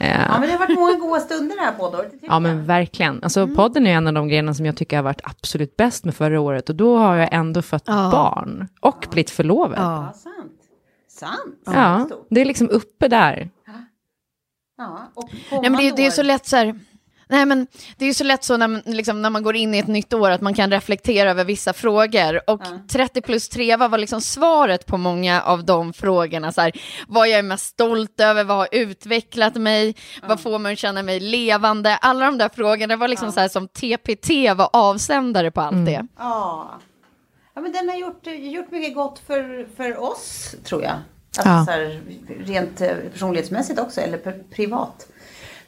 Eh, 0.00 0.20
Ja, 0.20 0.38
men 0.38 0.40
det 0.42 0.52
har 0.52 0.58
varit 0.58 0.78
många 0.78 0.94
goda 0.94 1.20
stunder 1.20 1.56
här 1.58 1.72
poddåret. 1.72 2.12
ja 2.22 2.38
men 2.40 2.64
verkligen. 2.66 3.22
Alltså 3.22 3.46
podden 3.48 3.86
är 3.86 3.90
en 3.94 4.06
av 4.06 4.12
de 4.14 4.28
grejerna 4.28 4.54
som 4.54 4.66
jag 4.66 4.76
tycker 4.76 4.96
har 4.96 5.02
varit 5.04 5.20
absolut 5.24 5.76
bäst 5.76 6.04
med 6.04 6.14
förra 6.14 6.40
året, 6.40 6.68
och 6.68 6.74
då 6.76 6.96
har 6.98 7.16
jag 7.16 7.28
ändå 7.32 7.62
fött 7.62 7.82
Ja. 7.86 8.08
barn, 8.12 8.68
och 8.80 9.06
blivit 9.10 9.30
förlovad. 9.30 9.78
Ja, 9.78 10.04
Ja, 10.06 10.12
sant. 10.12 10.52
Sant. 11.64 12.06
Stort. 12.06 12.26
det 12.30 12.40
är 12.40 12.44
liksom 12.44 12.68
uppe 12.70 13.08
där. 13.08 13.50
Ja, 14.78 15.10
och 15.14 15.28
Nej, 15.50 15.60
men 15.70 15.76
det, 15.76 15.88
är- 15.88 15.96
det 15.96 16.06
är 16.06 16.10
så 16.10 16.22
lätt 16.22 16.46
så 16.46 16.56
här. 16.56 16.80
Nej, 17.30 17.46
men 17.46 17.66
det 17.96 18.04
är 18.04 18.06
ju 18.06 18.14
så 18.14 18.24
lätt 18.24 18.44
så 18.44 18.56
när 18.56 18.68
man, 18.68 18.82
liksom, 18.86 19.22
när 19.22 19.30
man 19.30 19.42
går 19.42 19.56
in 19.56 19.74
i 19.74 19.78
ett 19.78 19.86
nytt 19.86 20.14
år 20.14 20.30
att 20.30 20.40
man 20.40 20.54
kan 20.54 20.70
reflektera 20.70 21.30
över 21.30 21.44
vissa 21.44 21.72
frågor. 21.72 22.50
Och 22.50 22.60
30 22.88 23.20
plus 23.22 23.48
3 23.48 23.76
var 23.76 23.98
liksom 23.98 24.20
svaret 24.20 24.86
på 24.86 24.96
många 24.96 25.42
av 25.42 25.64
de 25.64 25.92
frågorna. 25.92 26.52
Så 26.52 26.60
här, 26.60 26.72
vad 27.08 27.28
jag 27.28 27.38
är 27.38 27.42
mest 27.42 27.66
stolt 27.66 28.20
över, 28.20 28.44
vad 28.44 28.56
har 28.56 28.68
utvecklat 28.72 29.54
mig, 29.54 29.94
vad 30.22 30.40
får 30.40 30.58
mig 30.58 30.72
att 30.72 30.78
känna 30.78 31.02
mig 31.02 31.20
levande. 31.20 31.96
Alla 31.96 32.26
de 32.26 32.38
där 32.38 32.48
frågorna 32.48 32.96
var 32.96 33.08
liksom 33.08 33.32
så 33.32 33.40
här 33.40 33.48
som 33.48 33.68
TPT 33.68 34.30
var 34.56 34.70
avsändare 34.72 35.50
på 35.50 35.60
allt 35.60 35.86
det. 35.86 36.06
Ja. 36.18 36.70
ja, 37.54 37.60
men 37.60 37.72
den 37.72 37.88
har 37.88 37.96
gjort, 37.96 38.26
gjort 38.26 38.70
mycket 38.70 38.94
gott 38.94 39.18
för, 39.26 39.68
för 39.76 40.02
oss, 40.02 40.54
tror 40.64 40.82
jag. 40.82 40.96
Alltså 41.38 41.50
Ja. 41.50 41.64
så 41.64 41.70
här, 41.70 42.00
rent 42.44 42.80
eh, 42.80 42.88
personlighetsmässigt 43.12 43.80
också, 43.80 44.00
eller 44.00 44.18
privat. 44.56 45.06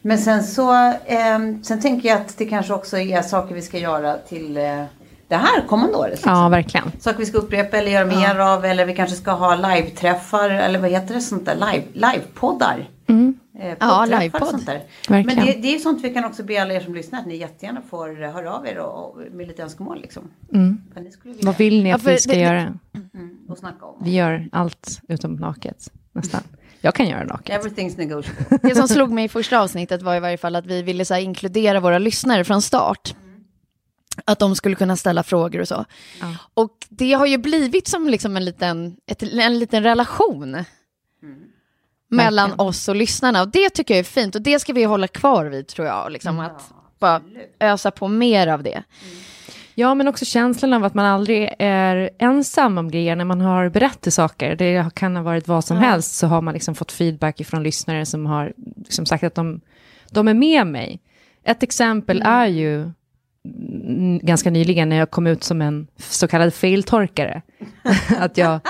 Men 0.02 0.18
sen 0.18 0.44
så, 0.44 0.72
ehm, 1.06 1.64
sen 1.64 1.80
tänker 1.80 2.09
jag 2.09 2.20
att 2.20 2.38
det 2.38 2.46
kanske 2.46 2.72
också 2.72 2.98
är 2.98 3.22
saker 3.22 3.54
vi 3.54 3.62
ska 3.62 3.78
göra 3.78 4.16
till 4.16 4.56
eh, 4.56 4.85
det 5.28 5.37
här 5.37 5.66
kommande 5.68 5.96
året. 5.96 6.11
Liksom. 6.11 6.33
Ja, 6.33 6.48
verkligen. 6.48 6.92
Saker 7.00 7.18
vi 7.18 7.26
ska 7.26 7.38
upprepa 7.38 7.76
eller 7.76 7.90
göra 7.90 8.06
mer 8.06 8.38
av 8.38 8.64
eller 8.64 8.85
vi 8.85 8.94
kanske 8.94 9.16
ska 9.16 9.30
ha 9.30 9.54
live-träffar 9.54 10.50
eller 10.50 10.78
vad 10.78 10.90
heter 10.90 11.14
det 11.14 11.20
sånt 11.20 11.46
där, 11.46 11.54
live, 11.54 11.85
live-poddar. 11.92 12.88
Mm. 13.09 13.35
Eh, 13.61 13.77
Ja, 13.81 14.05
livepodd. 14.07 14.70
Men 15.09 15.27
det, 15.27 15.53
det 15.62 15.75
är 15.75 15.79
sånt 15.79 16.05
vi 16.05 16.14
kan 16.14 16.25
också 16.25 16.42
be 16.42 16.62
alla 16.62 16.75
er 16.75 16.81
som 16.81 16.94
lyssnar 16.94 17.18
att 17.18 17.27
ni 17.27 17.37
jättegärna 17.37 17.83
får 17.90 18.23
eh, 18.23 18.33
höra 18.33 18.53
av 18.55 18.66
er 18.66 18.79
och, 18.79 19.11
och 19.11 19.18
med 19.33 19.49
lite 19.49 19.62
önskemål 19.62 20.01
liksom. 20.01 20.31
Vad 20.94 21.05
ni 21.05 21.11
skulle 21.11 21.35
vilja 21.35 21.46
Vad 21.46 21.59
vill 21.59 21.83
ni 21.83 21.88
Ja, 21.88 21.96
att 21.96 22.03
för 22.03 22.11
vi 22.12 22.18
ska 22.18 22.33
det- 22.33 22.38
göra? 22.38 22.79
och 23.49 23.59
snacka 23.59 23.87
om. 23.87 24.01
Vi 24.05 24.11
gör 24.14 24.49
allt 24.53 25.01
utom 25.09 25.35
naket, 25.35 25.92
nästan. 26.12 26.40
Jag 26.81 26.94
kan 26.94 27.09
göra 27.09 27.25
naket. 27.25 27.62
Everything's 27.64 27.99
negotiable. 27.99 28.59
Det 28.62 28.75
som 28.75 28.88
slog 28.88 29.11
mig 29.11 29.25
i 29.25 29.29
första 29.29 29.61
avsnittet 29.61 30.03
var 30.03 30.16
i 30.16 30.20
varje 30.20 30.37
fall 30.37 30.57
att 30.57 30.66
vi 30.66 30.83
ville 30.83 31.05
så 31.05 31.14
här, 31.14 31.20
inkludera 31.20 31.81
våra 31.81 31.99
lyssnare 31.99 32.44
från 32.44 32.62
start. 32.62 33.14
Att 34.25 34.38
de 34.38 34.57
skulle 34.57 34.75
kunna 34.77 34.96
ställa 34.96 35.23
frågor 35.23 35.61
och 35.61 35.68
så. 35.68 35.85
Ja. 36.20 36.37
Och 36.55 36.77
det 36.88 37.12
har 37.12 37.27
ju 37.27 37.38
blivit 37.38 37.88
som 37.88 38.09
liksom 38.09 38.37
en 38.37 38.44
liten, 38.44 38.96
ett, 39.07 39.23
en 39.23 39.59
liten 39.59 39.83
relation. 39.83 40.57
Mellan 42.11 42.61
oss 42.61 42.88
och 42.88 42.96
lyssnarna. 42.96 43.42
Och 43.42 43.49
det 43.49 43.70
tycker 43.70 43.94
jag 43.94 43.99
är 43.99 44.05
fint. 44.05 44.35
Och 44.35 44.42
det 44.42 44.59
ska 44.59 44.73
vi 44.73 44.85
hålla 44.85 45.09
kvar 45.09 45.44
vid 45.44 45.66
tror 45.66 45.87
jag. 45.87 46.12
Liksom, 46.12 46.40
att 46.40 46.73
bara 46.99 47.20
ösa 47.61 47.90
på 47.90 48.09
mer 48.09 48.46
av 48.46 48.62
det. 48.62 48.83
Ja, 49.75 49.94
men 49.94 50.09
också 50.09 50.25
känslan 50.25 50.73
av 50.73 50.85
att 50.85 50.94
man 50.94 51.07
aldrig 51.07 51.55
är 51.59 52.11
ensam 52.18 52.79
om 52.79 52.90
grejer 52.90 53.16
när 53.16 53.25
man 53.25 53.40
har 53.40 53.68
berättat 53.68 54.14
saker. 54.14 54.57
Det 54.57 54.94
kan 54.94 55.16
ha 55.16 55.23
varit 55.23 55.49
vad 55.49 55.64
som 55.64 55.77
helst, 55.77 56.14
så 56.14 56.27
har 56.27 56.42
man 56.42 56.55
liksom 56.55 56.75
fått 56.75 56.92
feedback 56.92 57.46
från 57.46 57.62
lyssnare 57.62 58.07
som 58.07 58.27
har 58.27 58.53
liksom 58.77 59.07
sagt 59.07 59.25
att 59.25 59.35
de, 59.35 59.61
de 60.11 60.29
är 60.29 60.35
med 60.35 60.66
mig. 60.66 61.01
Ett 61.44 61.62
exempel 61.62 62.23
är 62.23 62.46
ju 62.46 62.90
mm, 63.44 64.18
ganska 64.18 64.51
nyligen 64.51 64.88
när 64.88 64.96
jag 64.96 65.11
kom 65.11 65.27
ut 65.27 65.44
som 65.44 65.62
en 65.62 65.87
så 65.96 66.29
kallad 66.29 66.55
feltorkare. 66.55 67.42
att 68.18 68.37
jag 68.37 68.61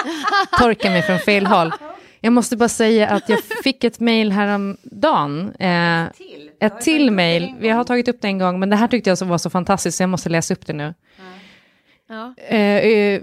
torkar 0.59 0.91
mig 0.91 1.03
från 1.03 1.19
fel 1.19 1.47
håll. 1.47 1.73
Jag 2.21 2.33
måste 2.33 2.57
bara 2.57 2.69
säga 2.69 3.09
att 3.09 3.29
jag 3.29 3.39
fick 3.65 3.85
ett 3.85 4.01
mejl 4.01 4.33
häromdagen. 4.33 5.53
Eh, 5.59 6.03
ett 6.61 6.81
till 6.81 7.11
mejl. 7.11 7.55
Vi 7.61 7.69
har 7.69 7.85
tagit 7.85 8.09
upp 8.09 8.21
det 8.21 8.29
en 8.29 8.39
gång, 8.39 8.61
men 8.61 8.71
det 8.71 8.77
här 8.77 8.89
tyckte 8.89 9.11
jag 9.11 9.19
så 9.19 9.25
var 9.25 9.39
så 9.39 9.51
fantastiskt, 9.51 9.97
så 9.97 10.03
jag 10.03 10.11
måste 10.11 10.29
läsa 10.29 10.55
upp 10.55 10.67
det 10.67 10.73
nu. 10.73 10.95
Ja. 12.09 12.35
Eh, 12.49 12.61
eh, 12.77 13.23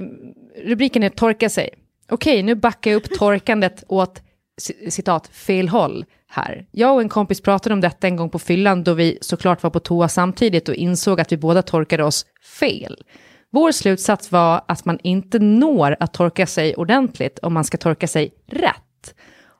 rubriken 0.66 1.04
är 1.04 1.10
Torka 1.10 1.50
sig. 1.50 1.70
Okej, 2.10 2.44
nu 2.44 2.56
backar 2.56 2.92
jag 2.92 2.98
upp 2.98 3.10
torkandet 3.20 3.84
åt 3.88 4.22
ci- 4.62 4.90
citat, 4.90 5.28
fel 5.28 5.70
håll 5.70 6.06
här. 6.30 6.66
Jag 6.72 6.94
och 6.96 7.02
en 7.02 7.10
kompis 7.10 7.42
pratade 7.42 7.74
om 7.74 7.82
detta 7.82 8.08
en 8.08 8.16
gång 8.16 8.30
på 8.30 8.40
fyllan 8.40 8.84
då 8.84 8.94
vi 8.94 9.18
såklart 9.22 9.64
var 9.64 9.70
på 9.70 9.80
toa 9.80 10.08
samtidigt 10.10 10.70
och 10.70 10.76
insåg 10.76 11.22
att 11.22 11.32
vi 11.32 11.38
båda 11.38 11.62
torkade 11.62 12.04
oss 12.04 12.26
fel. 12.60 13.04
Vår 13.52 13.72
slutsats 13.72 14.32
var 14.32 14.62
att 14.68 14.86
man 14.86 15.00
inte 15.04 15.40
når 15.40 15.96
att 16.00 16.14
torka 16.14 16.46
sig 16.48 16.76
ordentligt 16.76 17.40
om 17.40 17.54
man 17.54 17.64
ska 17.64 17.78
torka 17.78 18.08
sig 18.08 18.32
rätt. 18.48 18.84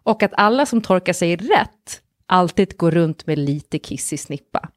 Och 0.04 0.24
att 0.24 0.32
alla 0.34 0.66
som 0.66 0.82
torkar 0.82 1.14
sig 1.14 1.36
rätt 1.36 2.02
alltid 2.26 2.78
går 2.78 2.92
runt 2.92 3.28
med 3.28 3.40
lite 3.40 3.80
kiss 3.80 4.14
i 4.14 4.18
snippa. 4.18 4.70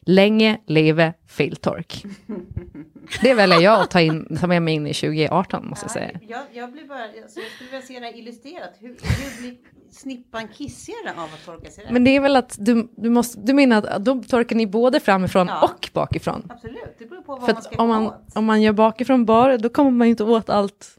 Länge 0.00 0.60
leve 0.66 1.12
feltork. 1.28 2.04
Det 3.22 3.34
väljer 3.34 3.60
jag 3.60 3.80
att 3.80 3.90
ta, 3.90 4.00
in, 4.00 4.36
ta 4.40 4.46
med 4.46 4.62
mig 4.62 4.74
in 4.74 4.86
i 4.86 4.94
2018 4.94 5.68
måste 5.68 5.84
jag 5.84 5.90
säga. 5.90 6.20
Jag, 6.28 6.42
jag, 6.52 6.72
blir 6.72 6.84
bara, 6.84 7.02
alltså, 7.22 7.40
jag 7.40 7.50
skulle 7.50 7.70
vilja 7.70 7.86
se 7.86 8.00
det 8.00 8.18
illustrerat. 8.18 8.70
Hur, 8.78 8.88
hur 8.88 9.40
blir 9.42 9.56
snippan 9.90 10.48
kissigare 10.48 11.10
av 11.16 11.24
att 11.24 11.44
torka 11.44 11.70
sig 11.70 11.84
rätt? 11.84 11.92
Men 11.92 12.04
det 12.04 12.16
är 12.16 12.20
väl 12.20 12.36
att 12.36 12.56
du, 12.58 12.88
du, 12.96 13.10
måste, 13.10 13.40
du 13.40 13.52
menar 13.52 13.82
att 13.86 14.04
då 14.04 14.22
torkar 14.22 14.56
ni 14.56 14.66
både 14.66 15.00
framifrån 15.00 15.46
Ja. 15.46 15.64
och 15.64 15.90
bakifrån? 15.92 16.46
Absolut, 16.50 16.96
det 16.98 17.06
beror 17.06 17.22
på 17.22 17.36
vad 17.36 17.46
För 17.46 17.52
man 17.52 17.62
ska 17.62 17.82
om 17.82 17.88
man, 17.88 18.06
åt. 18.06 18.14
om 18.34 18.44
man 18.44 18.62
gör 18.62 18.72
bakifrån 18.72 19.24
bara, 19.24 19.58
då 19.58 19.68
kommer 19.68 19.90
man 19.90 20.06
ju 20.06 20.10
inte 20.10 20.24
åt 20.24 20.50
allt. 20.50 20.95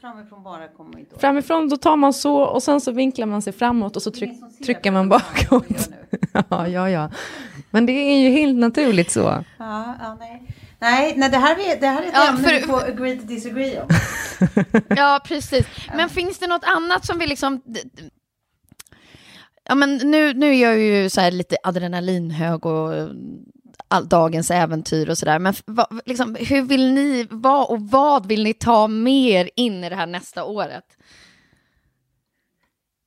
Framifrån 0.00 0.42
bara 0.42 0.68
kommer 0.68 0.98
inte 0.98 1.14
åt. 1.14 1.20
Framifrån 1.20 1.68
då 1.68 1.76
tar 1.76 1.96
man 1.96 2.12
så 2.12 2.36
och 2.40 2.62
sen 2.62 2.80
så 2.80 2.92
vinklar 2.92 3.26
man 3.26 3.42
sig 3.42 3.52
framåt 3.52 3.96
och 3.96 4.02
så 4.02 4.10
tryck, 4.10 4.30
trycker 4.64 4.90
man 4.90 5.08
bakåt. 5.08 5.66
Ja, 6.48 6.68
ja, 6.68 6.90
ja. 6.90 7.10
Men 7.70 7.86
det 7.86 7.92
är 7.92 8.18
ju 8.18 8.28
helt 8.30 8.56
naturligt 8.58 9.10
så. 9.10 9.44
Ja, 9.58 9.94
ja, 10.00 10.16
nej. 10.20 10.42
Nej, 10.78 11.14
nej 11.16 11.30
det, 11.30 11.36
här 11.38 11.54
är, 11.56 11.80
det 11.80 11.86
här 11.86 12.02
är 12.02 12.06
ett 12.06 12.12
Ja, 12.14 12.28
ämne 12.28 12.42
för- 12.48 12.54
vi 12.54 12.60
får 12.62 12.84
agree 12.84 13.16
to 13.16 13.26
disagree 13.26 13.80
om. 13.80 13.88
Ja, 14.96 15.20
precis. 15.24 15.66
Men 15.96 16.08
finns 16.08 16.38
det 16.38 16.46
något 16.46 16.64
annat 16.64 17.06
som 17.06 17.18
vi 17.18 17.26
liksom... 17.26 17.62
Ja, 19.68 19.74
men 19.74 19.96
nu, 19.96 20.34
nu 20.34 20.46
är 20.56 20.62
jag 20.62 20.78
ju 20.78 21.10
så 21.10 21.20
här 21.20 21.30
lite 21.30 21.56
adrenalinhög 21.62 22.66
och 22.66 22.92
all, 23.88 24.08
dagens 24.08 24.50
äventyr 24.50 25.10
och 25.10 25.18
sådär. 25.18 25.38
Men 25.38 25.54
va, 25.66 25.86
liksom, 26.06 26.36
hur 26.40 26.62
vill 26.62 26.92
ni 26.92 27.26
vara 27.30 27.64
och 27.64 27.80
vad 27.80 28.26
vill 28.26 28.42
ni 28.42 28.54
ta 28.54 28.88
med 28.88 29.30
er 29.30 29.50
in 29.56 29.84
i 29.84 29.88
det 29.88 29.96
här 29.96 30.06
nästa 30.06 30.44
året? 30.44 30.84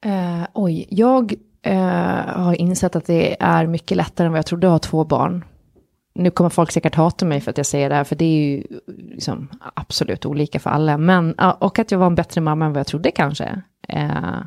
Eh, 0.05 0.43
oj, 0.53 0.87
jag 0.89 1.33
eh, 1.61 2.25
har 2.25 2.53
insett 2.53 2.95
att 2.95 3.05
det 3.05 3.43
är 3.43 3.67
mycket 3.67 3.97
lättare 3.97 4.25
än 4.25 4.31
vad 4.31 4.37
jag 4.37 4.45
trodde 4.45 4.67
att 4.67 4.71
ha 4.71 4.79
två 4.79 5.03
barn. 5.03 5.45
Nu 6.15 6.31
kommer 6.31 6.49
folk 6.49 6.71
säkert 6.71 6.95
hata 6.95 7.25
mig 7.25 7.41
för 7.41 7.51
att 7.51 7.57
jag 7.57 7.65
säger 7.65 7.89
det 7.89 7.95
här, 7.95 8.03
för 8.03 8.15
det 8.15 8.25
är 8.25 8.37
ju 8.37 8.63
liksom 8.87 9.49
absolut 9.75 10.25
olika 10.25 10.59
för 10.59 10.69
alla. 10.69 10.97
Men, 10.97 11.33
och 11.33 11.79
att 11.79 11.91
jag 11.91 11.99
var 11.99 12.07
en 12.07 12.15
bättre 12.15 12.41
mamma 12.41 12.65
än 12.65 12.73
vad 12.73 12.79
jag 12.79 12.87
trodde 12.87 13.11
kanske. 13.11 13.61
Eh, 13.87 14.39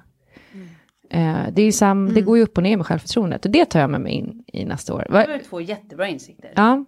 Eh, 1.11 1.39
det, 1.53 1.63
är 1.63 1.67
ju 1.67 1.73
sam, 1.73 2.15
det 2.15 2.21
går 2.21 2.37
ju 2.37 2.43
upp 2.43 2.57
och 2.57 2.63
ner 2.63 2.77
med 2.77 2.87
självförtroendet 2.87 3.45
och 3.45 3.51
det 3.51 3.65
tar 3.65 3.81
jag 3.81 3.91
med 3.91 4.01
mig 4.01 4.13
in 4.13 4.45
i 4.47 4.65
nästa 4.65 4.95
år. 4.95 5.07
Va- 5.11 5.25
Det 5.27 5.33
var 5.33 5.39
två 5.39 5.61
jättebra 5.61 6.09
insikter. 6.09 6.53
Ja, 6.57 6.85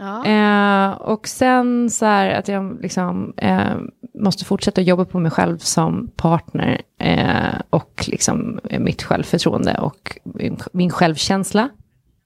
Ja. 0.00 0.24
Eh, 0.26 0.90
och 0.92 1.28
sen 1.28 1.90
så 1.90 2.04
här 2.06 2.30
att 2.30 2.48
jag 2.48 2.78
liksom 2.82 3.34
eh, 3.36 3.76
måste 4.14 4.44
fortsätta 4.44 4.80
jobba 4.80 5.04
på 5.04 5.18
mig 5.18 5.30
själv 5.30 5.58
som 5.58 6.10
partner 6.16 6.80
eh, 7.00 7.60
och 7.70 8.04
liksom 8.08 8.60
mitt 8.78 9.02
självförtroende 9.02 9.78
och 9.78 10.18
min, 10.24 10.56
min 10.72 10.90
självkänsla. 10.90 11.68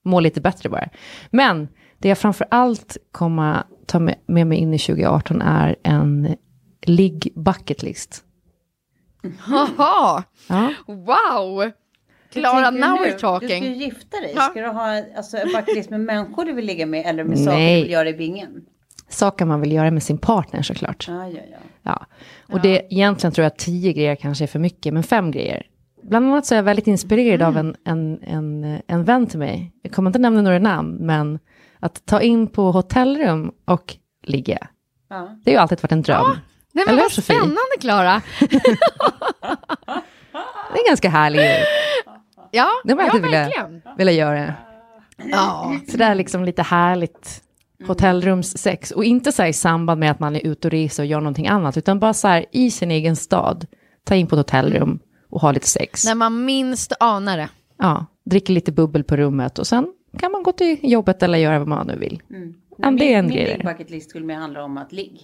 Må 0.05 0.21
lite 0.21 0.41
bättre 0.41 0.69
bara. 0.69 0.89
Men 1.31 1.69
det 1.99 2.09
jag 2.09 2.19
framför 2.19 2.47
allt 2.51 2.97
kommer 3.13 3.63
ta 3.87 3.99
med, 3.99 4.15
med 4.27 4.47
mig 4.47 4.59
in 4.59 4.75
i 4.75 4.79
2018 4.79 5.43
är 5.43 5.77
en 5.83 6.37
ligg 6.87 7.33
bucket 7.37 7.83
list. 7.83 8.25
Jaha, 9.49 10.23
Ja. 10.49 10.73
wow! 10.87 11.71
Klara, 12.33 12.71
now 12.71 12.81
nu? 13.01 13.07
we're 13.07 13.19
talking. 13.19 13.49
Du 13.49 13.57
ska 13.57 13.65
ju 13.65 13.75
gifta 13.75 14.21
dig. 14.21 14.33
Ja. 14.37 14.43
Ska 14.43 14.61
du 14.61 14.69
ha 14.69 15.03
alltså, 15.17 15.37
en 15.37 15.49
bucketlist 15.49 15.91
med 15.91 16.01
människor 16.01 16.45
du 16.45 16.53
vill 16.53 16.65
ligga 16.65 16.87
med 16.87 17.07
eller 17.07 17.25
med 17.25 17.39
saker 17.39 17.57
Nej. 17.57 17.77
du 17.77 17.83
vill 17.83 17.93
göra 17.93 18.09
i 18.09 18.15
bingen? 18.15 18.65
Saker 19.09 19.45
man 19.45 19.61
vill 19.61 19.73
göra 19.73 19.91
med 19.91 20.03
sin 20.03 20.19
partner 20.19 20.63
såklart. 20.63 21.05
Ja, 21.09 21.29
ja, 21.29 21.41
ja. 21.51 21.57
Ja, 21.83 22.07
och 22.53 22.61
det 22.61 22.87
egentligen 22.95 23.33
tror 23.33 23.43
jag 23.43 23.51
att 23.51 23.59
tio 23.59 23.93
grejer 23.93 24.15
kanske 24.17 24.45
är 24.45 24.47
för 24.47 24.59
mycket, 24.59 24.95
men 24.95 25.03
fem 25.03 25.31
grejer. 25.31 25.67
Bland 26.03 26.27
annat 26.27 26.47
så 26.47 26.55
är 26.55 26.57
jag 26.57 26.63
väldigt 26.63 26.87
inspirerad 26.87 27.43
av 27.43 27.57
en, 27.57 27.77
en, 27.85 28.19
en, 28.23 28.81
en 28.87 29.05
vän 29.05 29.27
till 29.27 29.39
mig. 29.39 29.73
Jag 29.83 29.93
kommer 29.93 30.11
inte 30.11 30.19
nämna 30.19 30.43
några 30.43 30.59
namn, 30.59 30.97
men 31.01 31.39
att 31.81 32.07
ta 32.07 32.21
in 32.21 32.47
på 32.47 32.71
hotellrum 32.73 33.53
och 33.65 33.97
ligga. 34.23 34.59
ja. 35.09 35.37
Det 35.45 35.51
har 35.51 35.53
ju 35.57 35.61
alltid 35.63 35.83
varit 35.83 35.93
en 35.93 36.03
dröm. 36.03 36.37
Nej, 36.73 36.85
men 36.87 36.95
Eller 36.95 37.03
vad 37.03 37.13
Sofie? 37.13 37.37
spännande, 37.37 37.77
Klara. 37.81 38.23
Det 40.75 40.79
är 40.81 40.89
ganska 40.89 41.09
härligt. 41.09 41.67
Ja, 42.51 42.69
Det 42.85 42.95
var 42.95 43.03
ja 43.03 43.09
alltid 43.09 43.23
vilja, 43.23 43.41
verkligen. 43.41 43.83
vilja 43.99 44.13
göra. 44.13 44.55
Ja. 45.25 45.75
Så 45.91 45.97
det 45.97 46.05
är 46.05 46.15
liksom 46.15 46.45
lite 46.45 46.63
härligt 46.63 47.43
hotellrumssex. 47.87 48.91
Och 48.91 49.05
inte 49.05 49.33
så 49.33 49.45
i 49.45 49.53
samband 49.53 50.01
med 50.01 50.11
att 50.11 50.21
man 50.21 50.37
är 50.37 50.47
ute 50.47 50.69
och 50.69 50.73
reser 50.73 51.03
och 51.03 51.07
gör 51.07 51.21
någonting 51.21 51.49
annat, 51.49 51.77
utan 51.77 52.01
bara 52.01 52.15
så 52.15 52.29
här 52.29 52.45
i 52.53 52.71
sin 52.71 52.91
egen 52.91 53.17
stad. 53.17 53.67
Ta 54.05 54.15
in 54.15 54.27
på 54.27 54.35
ett 54.35 54.39
hotellrum 54.39 54.99
och 55.31 55.41
ha 55.41 55.53
lite 55.53 55.67
sex. 55.69 56.05
När 56.05 56.15
man 56.15 56.45
minst 56.45 56.93
anar 57.01 57.37
det. 57.37 57.49
Ja, 57.79 58.07
dricker 58.25 58.53
lite 58.53 58.73
bubbel 58.73 59.05
på 59.05 59.17
rummet 59.17 59.59
och 59.59 59.67
sen 59.67 59.87
kan 60.19 60.33
man 60.33 60.43
gå 60.43 60.53
till 60.53 60.79
jobbet 60.83 61.23
eller 61.23 61.39
göra 61.39 61.59
vad 61.59 61.69
man 61.69 61.87
nu 61.87 61.97
vill. 61.99 62.23
Ja, 62.79 62.91
det 62.91 63.15
är 63.15 63.19
en 63.19 63.27
min, 63.27 63.35
grej. 63.35 63.55
Min 63.59 63.67
bucketlist 63.67 64.11
skulle 64.11 64.27
mer 64.27 64.35
handla 64.37 64.65
om 64.65 64.79
att 64.79 64.93
ligg. 64.93 65.21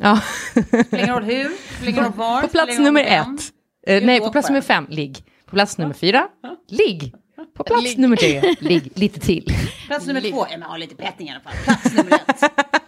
Ja. 0.00 0.20
Spelar 0.52 0.94
ingen 0.94 1.08
roll 1.14 1.22
hur, 1.22 1.50
spelar 1.76 1.88
ingen 1.90 2.04
roll 2.04 2.12
var. 2.12 2.42
på 2.42 2.48
spelar 2.48 2.66
plats 2.66 2.78
nummer 2.78 3.04
ett. 3.04 3.52
Eh, 3.86 4.04
nej, 4.06 4.20
på 4.20 4.32
plats 4.32 4.48
nummer 4.48 4.60
fem, 4.60 4.86
ligg. 4.90 5.24
På 5.46 5.50
plats 5.56 5.78
nummer 5.78 5.94
fyra, 5.94 6.28
ligg. 6.68 7.14
På 7.56 7.64
plats 7.64 7.96
nummer 7.96 8.16
tre, 8.16 8.54
ligg 8.60 8.92
lite 8.94 9.20
till. 9.20 9.52
Plats 9.86 10.06
nummer 10.06 10.20
två, 10.20 10.46
ja, 10.50 10.58
men 10.58 10.62
ha 10.62 10.76
lite 10.76 10.94
petting 10.94 11.28
i 11.28 11.30
alla 11.30 11.40
fall. 11.40 11.52
Plats 11.64 11.94
nummer 11.94 12.12
ett, 12.12 12.42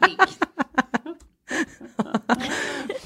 ligg. 0.08 0.18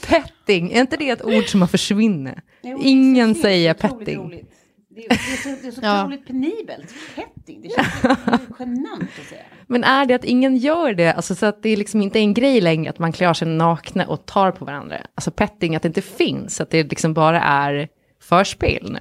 Petting, 0.06 0.72
är 0.72 0.80
inte 0.80 0.96
det 0.96 1.10
ett 1.10 1.24
ord 1.24 1.48
som 1.48 1.60
har 1.60 1.68
försvunnit? 1.68 2.34
Ingen 2.80 3.34
säger 3.34 3.74
petting. 3.74 4.44
Det 4.94 5.04
är, 5.04 5.08
det 5.08 5.14
är 5.14 5.36
så, 5.36 5.48
det 5.62 5.68
är 5.68 5.72
så 5.72 5.80
Ja. 5.82 6.00
otroligt 6.04 6.26
penibelt. 6.26 6.94
Petting, 7.16 7.60
det 7.62 7.68
känns 7.68 8.40
genant 8.58 9.02
att 9.20 9.28
säga. 9.28 9.42
Men 9.66 9.84
är 9.84 10.06
det 10.06 10.14
att 10.14 10.24
ingen 10.24 10.56
gör 10.56 10.94
det, 10.94 11.12
alltså 11.12 11.34
så 11.34 11.46
att 11.46 11.62
det 11.62 11.76
liksom 11.76 12.02
inte 12.02 12.18
är 12.18 12.20
en 12.20 12.34
grej 12.34 12.60
längre 12.60 12.90
att 12.90 12.98
man 12.98 13.12
klär 13.12 13.34
sig 13.34 13.48
nakna 13.48 14.06
och 14.06 14.26
tar 14.26 14.50
på 14.52 14.64
varandra? 14.64 14.96
Alltså 15.14 15.30
petting, 15.30 15.76
att 15.76 15.82
det 15.82 15.88
inte 15.88 16.02
finns, 16.02 16.60
att 16.60 16.70
det 16.70 16.82
liksom 16.90 17.14
bara 17.14 17.40
är 17.42 17.88
förspel 18.22 18.92
nu. 18.92 18.98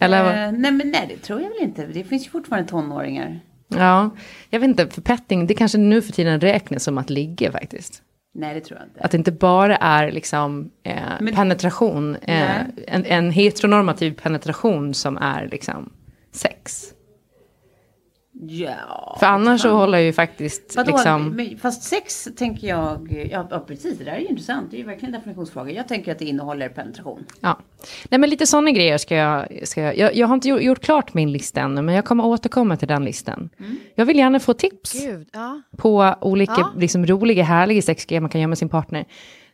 Eller? 0.00 0.46
Eh, 0.46 0.52
nej, 0.52 0.72
men 0.72 0.90
nej, 0.90 1.06
det 1.08 1.16
tror 1.22 1.40
jag 1.40 1.48
väl 1.48 1.58
inte. 1.62 1.86
Det 1.86 2.04
finns 2.04 2.26
ju 2.26 2.30
fortfarande 2.30 2.68
tonåringar. 2.68 3.40
Ja, 3.68 4.10
jag 4.50 4.60
vet 4.60 4.68
inte, 4.68 4.88
för 4.88 5.02
petting, 5.02 5.46
det 5.46 5.54
kanske 5.54 5.78
nu 5.78 6.02
för 6.02 6.12
tiden 6.12 6.40
räknas 6.40 6.84
som 6.84 6.98
att 6.98 7.10
ligga 7.10 7.52
faktiskt. 7.52 8.02
Nej, 8.34 8.54
det 8.54 8.60
tror 8.60 8.78
jag 8.80 8.88
inte. 8.88 9.00
Att 9.00 9.10
det 9.10 9.16
inte 9.16 9.32
bara 9.32 9.76
är 9.76 10.12
liksom 10.12 10.70
eh, 10.82 10.94
Men- 11.20 11.34
penetration, 11.34 12.16
eh, 12.16 12.60
en, 12.86 13.04
en 13.04 13.30
heteronormativ 13.30 14.12
penetration 14.22 14.94
som 14.94 15.16
är 15.16 15.48
liksom 15.48 15.92
sex. 16.32 16.84
Ja. 18.48 19.16
För 19.20 19.26
annars 19.26 19.60
så 19.60 19.70
håller 19.70 19.98
ju 19.98 20.12
faktiskt 20.12 20.76
Vadå? 20.76 20.90
liksom... 20.92 21.48
Fast 21.62 21.82
sex 21.82 22.28
tänker 22.36 22.66
jag, 22.66 23.28
ja, 23.30 23.48
ja 23.50 23.64
precis, 23.68 23.98
det 23.98 24.04
där 24.04 24.12
är 24.12 24.18
ju 24.18 24.26
intressant. 24.26 24.70
Det 24.70 24.76
är 24.76 24.78
ju 24.78 24.84
verkligen 24.84 25.14
en 25.14 25.20
definitionsfråga. 25.20 25.72
Jag 25.72 25.88
tänker 25.88 26.12
att 26.12 26.18
det 26.18 26.24
innehåller 26.24 26.68
penetration. 26.68 27.24
Ja. 27.40 27.58
Nej 28.08 28.18
men 28.20 28.30
lite 28.30 28.46
sådana 28.46 28.70
grejer 28.70 28.98
ska 28.98 29.14
jag, 29.16 29.48
ska 29.62 29.80
jag, 29.80 29.98
jag... 29.98 30.16
Jag 30.16 30.26
har 30.26 30.34
inte 30.34 30.48
gjort, 30.48 30.62
gjort 30.62 30.80
klart 30.80 31.14
min 31.14 31.32
lista 31.32 31.60
ännu, 31.60 31.82
men 31.82 31.94
jag 31.94 32.04
kommer 32.04 32.26
återkomma 32.26 32.76
till 32.76 32.88
den 32.88 33.04
listan. 33.04 33.50
Jag 33.94 34.04
vill 34.04 34.16
gärna 34.16 34.40
få 34.40 34.54
tips 34.54 34.92
Gud, 34.92 35.28
ja. 35.32 35.62
på 35.76 36.14
olika 36.20 36.54
Ja. 36.58 36.72
liksom, 36.76 37.06
roliga, 37.06 37.44
härliga 37.44 37.82
sexgrejer 37.82 38.20
man 38.20 38.30
kan 38.30 38.40
göra 38.40 38.48
med 38.48 38.58
sin 38.58 38.68
partner. 38.68 39.04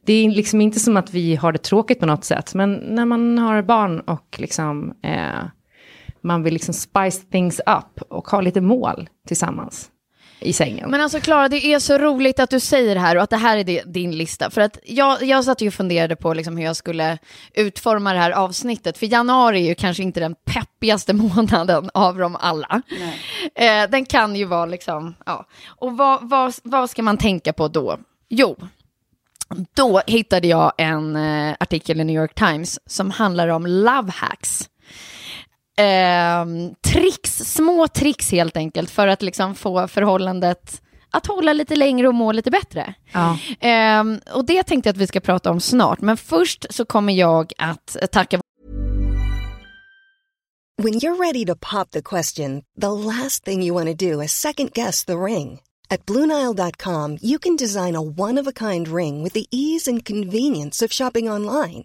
Det 0.05 0.13
är 0.13 0.31
liksom 0.31 0.61
inte 0.61 0.81
som 0.81 0.97
att 0.97 1.15
vi 1.15 1.37
har 1.37 1.53
det 1.53 1.59
tråkigt 1.59 2.01
på 2.01 2.07
något 2.07 2.25
sätt, 2.25 2.55
men 2.55 2.73
när 2.75 3.05
man 3.05 3.39
har 3.39 3.63
barn 3.63 4.01
och 4.01 4.37
liksom, 4.39 4.95
eh, 5.03 5.19
man 6.21 6.43
vill 6.43 6.53
liksom 6.53 6.75
spice 6.75 7.23
things 7.31 7.61
up 7.61 8.03
och 8.09 8.29
ha 8.29 8.41
lite 8.41 8.61
mål 8.61 9.09
tillsammans 9.27 9.91
i 10.41 10.53
sängen. 10.53 10.91
Men 10.91 11.01
alltså 11.01 11.21
Klara, 11.21 11.49
det 11.49 11.67
är 11.73 11.79
så 11.79 11.99
roligt 11.99 12.41
att 12.41 12.51
du 12.51 12.61
säger 12.61 12.95
det 12.95 13.01
här 13.01 13.17
och 13.17 13.23
att 13.23 13.31
det 13.31 13.37
här 13.37 13.57
är 13.57 13.85
din 13.85 14.11
lista. 14.19 14.51
För 14.51 14.61
att 14.61 14.79
jag, 14.85 15.23
jag 15.23 15.45
satt 15.45 15.61
ju 15.61 15.69
och 15.69 15.75
funderade 15.75 16.17
på 16.17 16.35
liksom 16.35 16.57
hur 16.57 16.65
jag 16.65 16.77
skulle 16.77 17.19
utforma 17.55 18.13
det 18.13 18.19
här 18.19 18.31
avsnittet. 18.31 18.99
För 18.99 19.07
januari 19.07 19.61
är 19.65 19.69
ju 19.69 19.75
kanske 19.75 20.03
inte 20.03 20.21
den 20.21 20.35
peppigaste 20.45 21.13
månaden 21.15 21.91
av 21.95 22.19
dem 22.19 22.37
alla. 22.41 22.83
Eh, 23.55 23.91
den 23.91 24.05
kan 24.05 24.37
ju 24.37 24.45
vara 24.45 24.67
liksom, 24.67 25.15
ja. 25.27 25.47
Och 25.67 25.97
vad, 25.97 26.29
vad, 26.29 26.55
vad 26.63 26.91
ska 26.91 27.03
man 27.03 27.17
tänka 27.17 27.53
på 27.53 27.69
då? 27.69 27.99
Jo, 28.29 28.57
då 29.75 30.03
hittade 30.07 30.49
jag 30.49 30.73
en 30.79 31.17
eh, 31.17 31.57
artikel 31.61 32.01
i 32.01 32.05
New 32.05 32.17
York 32.17 32.35
Times 32.35 32.79
som 32.87 33.11
handlar 33.11 33.49
om 33.49 33.67
love 33.67 34.13
hacks. 34.15 34.69
Ehm, 35.79 36.75
tricks, 36.93 37.37
små 37.37 37.89
tricks 37.89 38.33
helt 38.33 38.57
enkelt 38.57 38.91
för 38.91 39.09
att 39.09 39.23
liksom 39.23 39.55
få 39.55 39.89
förhållandet 39.89 40.83
att 41.11 41.27
hålla 41.27 41.53
lite 41.53 41.77
längre 41.77 42.09
och 42.09 42.15
må 42.15 42.33
lite 42.33 42.51
bättre. 42.51 42.95
Ja. 43.13 43.39
Ehm, 43.61 44.21
och 44.35 44.47
det 44.47 44.63
tänkte 44.63 44.89
jag 44.89 44.95
att 44.95 45.01
vi 45.01 45.07
ska 45.07 45.21
prata 45.21 45.51
om 45.51 45.61
snart, 45.61 46.01
men 46.01 46.17
först 46.17 46.67
så 46.71 46.85
kommer 46.85 47.13
jag 47.13 47.53
att 47.59 47.97
tacka 48.13 48.41
When 50.83 50.95
you're 50.95 51.17
ready 51.17 51.45
to 51.47 51.55
pop 51.57 51.91
the 51.91 52.03
question, 52.03 52.63
the 52.81 52.93
last 52.93 53.45
thing 53.45 53.63
you 53.67 53.75
want 53.75 53.99
to 53.99 54.13
do 54.13 54.23
is 54.23 54.33
second 54.33 54.73
guess 54.73 55.05
the 55.05 55.17
ring. 55.17 55.61
At 55.91 56.07
Bluenile.com, 56.07 57.19
you 57.23 57.39
can 57.39 57.57
design 57.57 57.97
a 57.97 58.01
one 58.01 58.41
of 58.41 58.47
a 58.47 58.53
kind 58.53 58.89
ring 58.89 59.25
with 59.25 59.33
the 59.33 59.47
ease 59.51 59.91
and 59.91 60.05
convenience 60.05 60.85
of 60.85 60.93
shopping 60.93 61.31
online. 61.31 61.85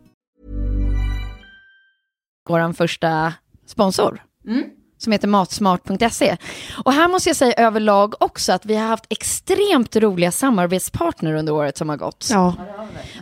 Vår 2.49 2.73
första 2.73 3.33
sponsor. 3.65 4.23
Som 4.97 5.11
heter 5.11 5.27
matsmart.se. 5.27 6.37
Och 6.85 6.93
här 6.93 7.07
måste 7.07 7.29
jag 7.29 7.35
säga 7.35 7.53
överlag 7.53 8.15
också 8.19 8.51
att 8.51 8.65
vi 8.65 8.75
har 8.75 8.87
haft 8.87 9.05
extremt 9.09 9.95
roliga 9.95 10.31
samarbetspartner 10.31 11.33
under 11.33 11.53
året 11.53 11.77
som 11.77 11.89
har 11.89 11.97
gått. 11.97 12.27
Ja. 12.31 12.55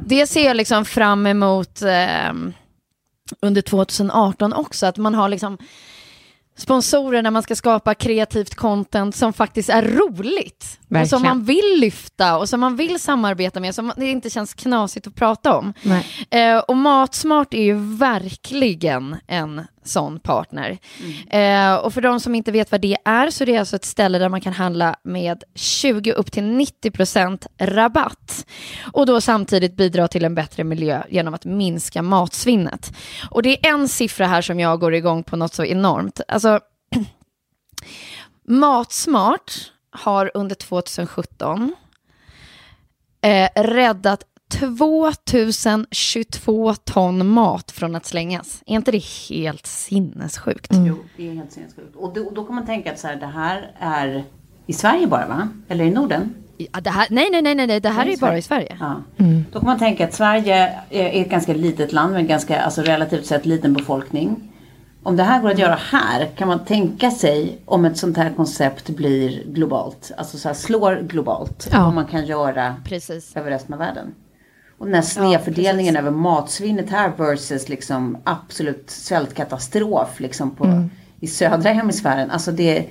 Det 0.05 0.27
ser 0.27 0.45
jag 0.45 0.58
liksom 0.58 0.86
fram 0.86 1.27
emot 1.27 1.82
eh, 1.82 2.34
under 3.41 3.62
2018 3.62 4.53
också, 4.53 4.86
att 4.86 4.97
man 4.97 5.15
har 5.15 5.29
liksom 5.29 5.58
sponsorer 6.58 7.21
när 7.21 7.32
man 7.32 7.43
ska 7.43 7.55
skapa 7.55 7.93
kreativt 7.93 8.55
content 8.55 9.15
som 9.15 9.34
faktiskt 9.34 9.69
är 9.69 9.82
roligt. 9.84 10.79
Och 10.89 11.08
som 11.08 11.21
Verkligen. 11.21 11.38
man 11.38 11.43
vill 11.43 11.80
lyfta 11.80 12.38
och 12.38 12.49
som 12.49 12.60
man 12.60 12.75
vill 12.75 12.99
samarbeta 12.99 13.60
med, 13.60 13.75
som 13.75 13.93
det 13.97 14.06
inte 14.06 14.30
känns 14.30 14.54
knasigt 14.54 15.08
att 15.08 15.15
prata 15.15 15.58
om. 15.58 15.73
Eh, 16.30 16.58
och 16.58 16.78
Matsmart 16.78 17.54
är 17.54 17.63
ju 17.63 17.97
verkligen 17.97 19.15
en 19.28 19.62
sån 19.84 20.19
partner. 20.19 20.78
Eh, 21.30 21.75
och 21.75 21.93
för 21.93 22.02
de 22.02 22.19
som 22.19 22.36
inte 22.36 22.52
vet 22.52 22.71
vad 22.71 22.82
det 22.82 22.97
är 23.06 23.30
så 23.30 23.43
är 23.43 23.45
det 23.45 23.58
alltså 23.58 23.75
ett 23.75 23.86
ställe 23.86 24.19
där 24.19 24.30
man 24.30 24.41
kan 24.41 24.54
handla 24.54 24.95
med 25.04 25.43
20 25.56 26.12
upp 26.13 26.32
till 26.32 26.43
90% 26.43 27.47
rabatt. 27.58 28.45
Och 28.93 29.06
då 29.06 29.21
samtidigt 29.21 29.75
bidra 29.75 30.08
till 30.08 30.25
en 30.25 30.36
bättre 30.36 30.63
miljö 30.63 31.04
genom 31.10 31.34
att 31.34 31.45
minska 31.45 32.02
matsvinnet. 32.02 32.93
Och 33.30 33.43
det 33.43 33.67
är 33.67 33.73
en 33.73 33.88
siffra 33.88 34.28
här 34.28 34.41
som 34.41 34.60
jag 34.60 34.80
går 34.80 34.93
igång 34.93 35.23
på 35.23 35.36
något 35.36 35.54
så 35.54 35.65
enormt. 35.65 36.21
Alltså, 36.28 36.60
Matsmart 38.47 39.71
har 39.91 40.32
under 40.34 40.56
2017 40.56 41.75
eh, 43.21 43.49
räddat 43.56 44.23
2022 44.49 46.73
ton 46.73 47.28
mat 47.28 47.71
från 47.71 47.95
att 47.95 48.06
slängas. 48.06 48.63
Är 48.65 48.75
inte 48.75 48.91
det 48.91 49.04
helt 49.30 49.65
sinnessjukt? 49.65 50.71
Jo, 50.71 50.95
det 51.17 51.30
är 51.30 51.34
helt 51.34 51.52
sinnessjukt. 51.52 51.95
Och 51.95 52.13
då, 52.13 52.30
då 52.30 52.45
kan 52.45 52.56
man 52.56 52.65
tänka 52.65 52.91
att 52.91 52.99
så 52.99 53.08
här, 53.08 53.15
det 53.15 53.25
här 53.25 53.71
är 53.80 54.23
i 54.67 54.73
Sverige 54.73 55.08
bara 55.08 55.28
va? 55.28 55.47
Eller 55.67 55.86
i 55.86 55.91
Norden? 55.91 56.34
Ja, 56.58 56.82
det 56.82 56.89
här, 56.89 57.08
nej, 57.10 57.30
nej, 57.32 57.41
nej, 57.41 57.56
nej, 57.56 57.80
det 57.80 57.89
här 57.89 58.06
är 58.06 58.10
ju 58.10 58.17
bara 58.17 58.38
i 58.38 58.41
Sverige. 58.41 58.78
Ja. 58.80 59.02
Då 59.52 59.60
kan 59.60 59.65
man 59.65 59.80
tänka 59.80 60.08
att 60.08 60.13
Sverige 60.13 60.80
är 60.89 61.21
ett 61.21 61.30
ganska 61.30 61.54
litet 61.54 61.93
land 61.93 62.12
med 62.12 62.21
en 62.21 62.28
ganska, 62.28 62.62
alltså 62.62 62.82
relativt 62.82 63.25
sett 63.25 63.45
liten 63.45 63.73
befolkning. 63.73 64.52
Om 65.10 65.15
det 65.15 65.24
här 65.24 65.41
går 65.41 65.50
att 65.50 65.60
göra 65.60 65.80
här, 65.91 66.26
kan 66.38 66.48
man 66.48 66.65
tänka 66.65 67.12
sig 67.12 67.58
om 67.65 67.86
ett 67.86 67.98
sånt 67.98 68.17
här 68.17 68.34
koncept 68.36 68.89
blir 68.89 69.43
globalt? 69.45 70.12
Alltså 70.17 70.38
så 70.38 70.48
här 70.48 70.56
slår 70.56 70.95
globalt. 70.95 71.67
Ja. 71.72 71.86
Om 71.86 71.95
man 71.95 72.06
kan 72.06 72.26
göra 72.26 72.76
Precis. 72.86 73.36
över 73.36 73.52
resten 73.52 73.74
av 73.74 73.80
världen. 73.80 74.13
Och 74.78 74.86
den 74.86 74.95
här 74.95 75.02
snedfördelningen 75.02 75.95
över 75.95 76.12
matsvinnet 76.12 76.89
här 76.89 77.12
versus 77.17 77.69
liksom 77.69 78.17
absolut 78.24 78.89
svältkatastrof 78.89 80.19
liksom 80.19 80.56
på, 80.56 80.88
i 81.19 81.28
södra 81.28 81.69
hemisfären. 81.69 82.32
Alltså 82.32 82.52
det, 82.52 82.86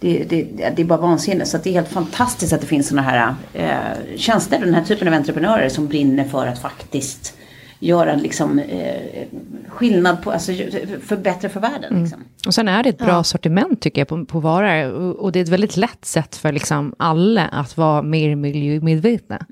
det, 0.00 0.24
det, 0.24 0.42
det 0.76 0.82
är 0.82 0.86
bara 0.86 1.00
vansinnigt. 1.00 1.48
Så 1.48 1.58
det 1.58 1.70
är 1.70 1.74
helt 1.74 1.88
fantastiskt 1.88 2.52
att 2.52 2.60
det 2.60 2.66
finns 2.66 2.88
sådana 2.88 3.08
här 3.08 3.34
eh, 3.54 4.16
tjänster, 4.16 4.58
den 4.58 4.74
här 4.74 4.84
typen 4.84 5.08
av 5.08 5.14
entreprenörer 5.14 5.68
som 5.68 5.88
brinner 5.88 6.24
för 6.24 6.46
att 6.46 6.58
faktiskt 6.58 7.34
göra 7.80 8.14
liksom, 8.14 8.58
eh, 8.58 9.22
skillnad 9.68 10.22
på, 10.22 10.30
alltså 10.32 10.52
för 11.06 11.16
bättre 11.16 11.48
för 11.48 11.60
världen. 11.60 12.02
Liksom. 12.02 12.24
Och 12.46 12.54
sen 12.54 12.68
är 12.68 12.82
det 12.82 12.88
ett 12.88 12.98
bra 12.98 13.08
Ja. 13.08 13.24
sortiment 13.24 13.80
tycker 13.82 14.00
jag 14.00 14.08
på, 14.08 14.24
på 14.24 14.40
varor. 14.40 14.92
Och, 14.92 15.16
och 15.16 15.32
det 15.32 15.38
är 15.38 15.42
ett 15.42 15.48
väldigt 15.48 15.76
lätt 15.76 16.04
sätt 16.04 16.36
för 16.36 16.52
liksom 16.52 16.94
alla 16.98 17.46
att 17.46 17.76
vara 17.76 18.02
mer 18.02 18.34
miljömedvetna. 18.36 19.46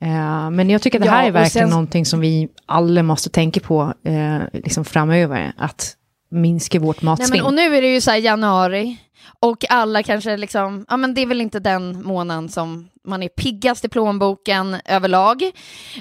Eh, 0.00 0.50
men 0.50 0.70
jag 0.70 0.82
tycker 0.82 0.98
att 0.98 1.02
det 1.02 1.08
Ja, 1.08 1.12
här 1.14 1.24
är 1.24 1.28
och 1.28 1.34
verkligen 1.34 1.66
sen- 1.68 1.70
någonting 1.70 2.06
som 2.06 2.20
vi 2.20 2.48
alla 2.66 3.02
måste 3.02 3.30
tänka 3.30 3.60
på 3.60 3.92
eh, 4.04 4.38
liksom 4.52 4.84
framöver. 4.84 5.52
Att 5.56 5.96
minska 6.30 6.78
vårt 6.78 7.02
Nej, 7.02 7.06
matsvinn. 7.06 7.30
men, 7.30 7.46
och 7.46 7.54
nu 7.54 7.76
är 7.76 7.82
det 7.82 7.94
ju 7.94 8.00
så 8.00 8.10
här 8.10 8.18
januari 8.18 8.96
och 9.40 9.64
alla 9.70 10.02
kanske 10.02 10.36
liksom, 10.36 10.84
ja 10.88 10.96
men 10.96 11.14
det 11.14 11.20
är 11.22 11.26
väl 11.26 11.40
inte 11.40 11.58
den 11.60 12.02
månaden 12.04 12.48
som 12.48 12.88
man 13.06 13.22
är 13.22 13.28
piggast 13.28 13.84
i 13.84 13.88
plånboken 13.88 14.76
överlag. 14.84 15.42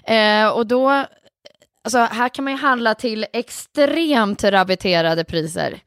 Eh, 0.04 0.48
och 0.48 0.68
då, 0.68 1.06
alltså 1.84 1.98
här 2.00 2.30
kan 2.30 2.46
man 2.46 2.54
ju 2.54 2.60
handla 2.60 2.96
till 2.96 3.26
extremt 3.34 4.44
rabatterade 4.44 5.24
priser. 5.24 5.82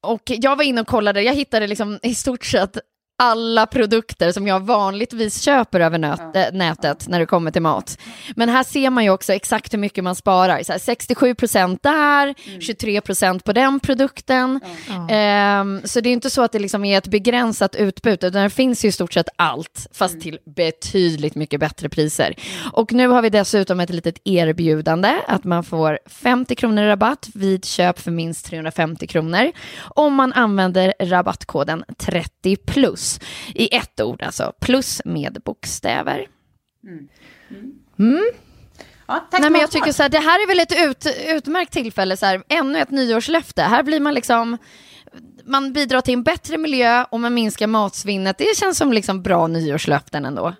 Och 0.00 0.22
jag 0.24 0.56
var 0.56 0.64
inne 0.64 0.80
och 0.80 0.86
kollade, 0.86 1.22
jag 1.22 1.34
hittade 1.34 1.66
liksom 1.66 1.98
i 2.02 2.14
stort 2.14 2.44
sett 2.44 2.78
alla 3.22 3.66
produkter 3.66 4.32
som 4.32 4.46
jag 4.46 4.60
vanligtvis 4.60 5.40
köper 5.42 5.80
över 5.80 5.98
nöt, 5.98 6.36
äh, 6.36 6.44
nätet 6.52 7.08
när 7.08 7.20
det 7.20 7.26
kommer 7.26 7.50
till 7.50 7.62
mat. 7.62 7.98
Men 8.36 8.48
här 8.48 8.62
ser 8.62 8.90
man 8.90 9.04
ju 9.04 9.10
också 9.10 9.32
exakt 9.32 9.74
hur 9.74 9.78
mycket 9.78 10.04
man 10.04 10.14
sparar. 10.14 10.62
Så 10.62 10.72
här, 10.72 10.78
67% 10.78 11.78
där, 11.82 12.34
23% 12.60 13.44
på 13.44 13.52
den 13.52 13.80
produkten. 13.80 14.60
Ehm, 15.10 15.80
så 15.84 16.00
det 16.00 16.08
är 16.08 16.12
inte 16.12 16.30
så 16.30 16.42
att 16.42 16.52
det 16.52 16.58
liksom 16.58 16.84
är 16.84 16.98
ett 16.98 17.08
begränsat 17.08 17.74
utbud, 17.74 18.24
utan 18.24 18.42
det 18.42 18.50
finns 18.50 18.84
ju 18.84 18.88
i 18.88 18.92
stort 18.92 19.12
sett 19.12 19.28
allt, 19.36 19.86
fast 19.92 20.20
till 20.20 20.38
betydligt 20.56 21.34
mycket 21.34 21.60
bättre 21.60 21.88
priser. 21.88 22.34
Och 22.72 22.92
nu 22.92 23.08
har 23.08 23.22
vi 23.22 23.30
dessutom 23.30 23.80
ett 23.80 23.90
litet 23.90 24.18
erbjudande, 24.24 25.16
att 25.26 25.44
man 25.44 25.64
får 25.64 25.98
50 26.06 26.54
kronor 26.54 26.82
rabatt 26.82 27.28
vid 27.34 27.64
köp 27.64 27.98
för 27.98 28.10
minst 28.10 28.46
350 28.46 29.06
kronor, 29.06 29.52
om 29.94 30.14
man 30.14 30.32
använder 30.32 30.94
rabattkoden 31.00 31.84
30 31.98 32.56
plus, 32.56 33.09
i 33.54 33.76
ett 33.76 34.00
ord 34.00 34.22
alltså, 34.22 34.52
plus 34.60 35.02
med 35.04 35.38
bokstäver. 35.44 36.26
Ja, 39.06 39.28
tack 39.30 39.40
Nej, 39.40 39.50
men 39.50 39.60
jag 39.60 39.70
tycker 39.70 39.92
så 39.92 40.02
här, 40.02 40.10
det 40.10 40.18
här 40.18 40.42
är 40.42 40.46
väl 40.46 40.60
ett 40.60 40.88
ut, 40.88 41.16
utmärkt 41.28 41.72
tillfälle, 41.72 42.16
så 42.16 42.26
här, 42.26 42.42
ännu 42.48 42.78
ett 42.78 42.90
nyårslöfte. 42.90 43.62
Här 43.62 43.82
blir 43.82 44.00
man 44.00 44.14
liksom, 44.14 44.58
man 45.44 45.72
bidrar 45.72 46.00
till 46.00 46.14
en 46.14 46.22
bättre 46.22 46.58
miljö 46.58 47.04
och 47.10 47.20
man 47.20 47.34
minskar 47.34 47.66
matsvinnet. 47.66 48.38
Det 48.38 48.56
känns 48.56 48.78
som 48.78 48.92
liksom 48.92 49.22
bra 49.22 49.46
nyårslöften 49.46 50.24
ändå. 50.24 50.54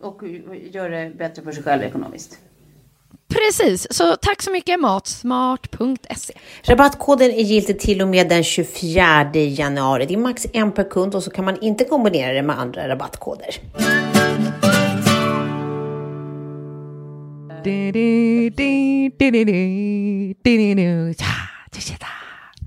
Och 0.00 0.22
gör 0.72 0.90
det 0.90 1.12
bättre 1.18 1.42
för 1.42 1.52
sig 1.52 1.62
själv 1.62 1.82
ekonomiskt. 1.82 2.38
Precis, 3.34 3.86
så 3.90 4.16
tack 4.16 4.42
så 4.42 4.50
mycket 4.50 4.80
matsmart.se. 4.80 6.34
Rabattkoden 6.62 7.30
är 7.30 7.42
giltig 7.42 7.80
till 7.80 8.02
och 8.02 8.08
med 8.08 8.28
den 8.28 8.44
24 8.44 9.30
januari. 9.34 10.06
Det 10.06 10.14
är 10.14 10.18
max 10.18 10.46
en 10.52 10.72
per 10.72 10.90
kund 10.90 11.14
och 11.14 11.22
så 11.22 11.30
kan 11.30 11.44
man 11.44 11.62
inte 11.62 11.84
kombinera 11.84 12.32
det 12.32 12.42
med 12.42 12.58
andra 12.58 12.88
rabattkoder. 12.88 13.48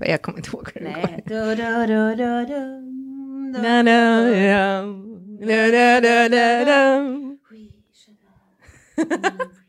Jag 0.00 0.22
kommer 0.22 0.38
inte 0.38 0.50
ihåg 0.50 0.70
hur 0.74 0.80
den 0.80 0.92
går. 0.92 1.08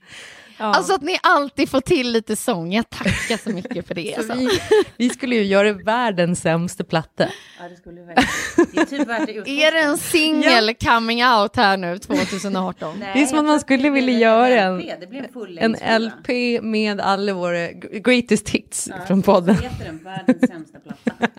Alltså 0.67 0.93
att 0.93 1.01
ni 1.01 1.19
alltid 1.23 1.69
får 1.69 1.81
till 1.81 2.11
lite 2.11 2.35
sång, 2.35 2.73
jag 2.73 2.89
tackar 2.89 3.37
så 3.37 3.49
mycket 3.49 3.87
för 3.87 3.95
det. 3.95 4.15
Alltså. 4.15 4.33
Vi, 4.33 4.49
vi 4.97 5.09
skulle 5.09 5.35
ju 5.35 5.43
göra 5.43 5.73
världens 5.73 6.41
sämsta 6.41 6.83
platta. 6.83 7.27
Ja, 7.59 7.69
det 7.69 7.75
skulle 7.75 8.01
verkligen. 8.01 8.67
Det 8.73 8.81
är 8.81 8.85
typ 8.85 9.07
värt 9.07 9.25
det 9.45 9.63
Är 9.63 9.71
det 9.71 9.79
en 9.79 9.97
singel 9.97 10.75
coming 10.75 11.25
out 11.25 11.55
här 11.55 11.77
nu 11.77 11.97
2018? 11.97 12.99
Det 12.99 13.21
är 13.21 13.25
som 13.25 13.39
att 13.39 13.45
man 13.45 13.59
skulle 13.59 13.89
vilja 13.89 14.19
göra 14.19 14.61
en, 14.61 15.77
en 15.77 16.01
LP 16.03 16.61
med 16.61 17.01
alla 17.01 17.33
våra 17.33 17.71
greatest 17.71 18.49
hits 18.49 18.89
från 19.07 19.21
podden. 19.21 19.55
heter 19.55 19.85
den 19.85 20.03
världens 20.03 20.49
sämsta 20.49 20.79
platta. 20.79 21.11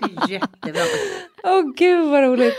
Det 0.00 0.22
är 0.22 0.30
jättebra. 0.30 0.82
Åh 1.42 1.62
gud 1.76 2.10
vad 2.10 2.22
roligt. 2.22 2.54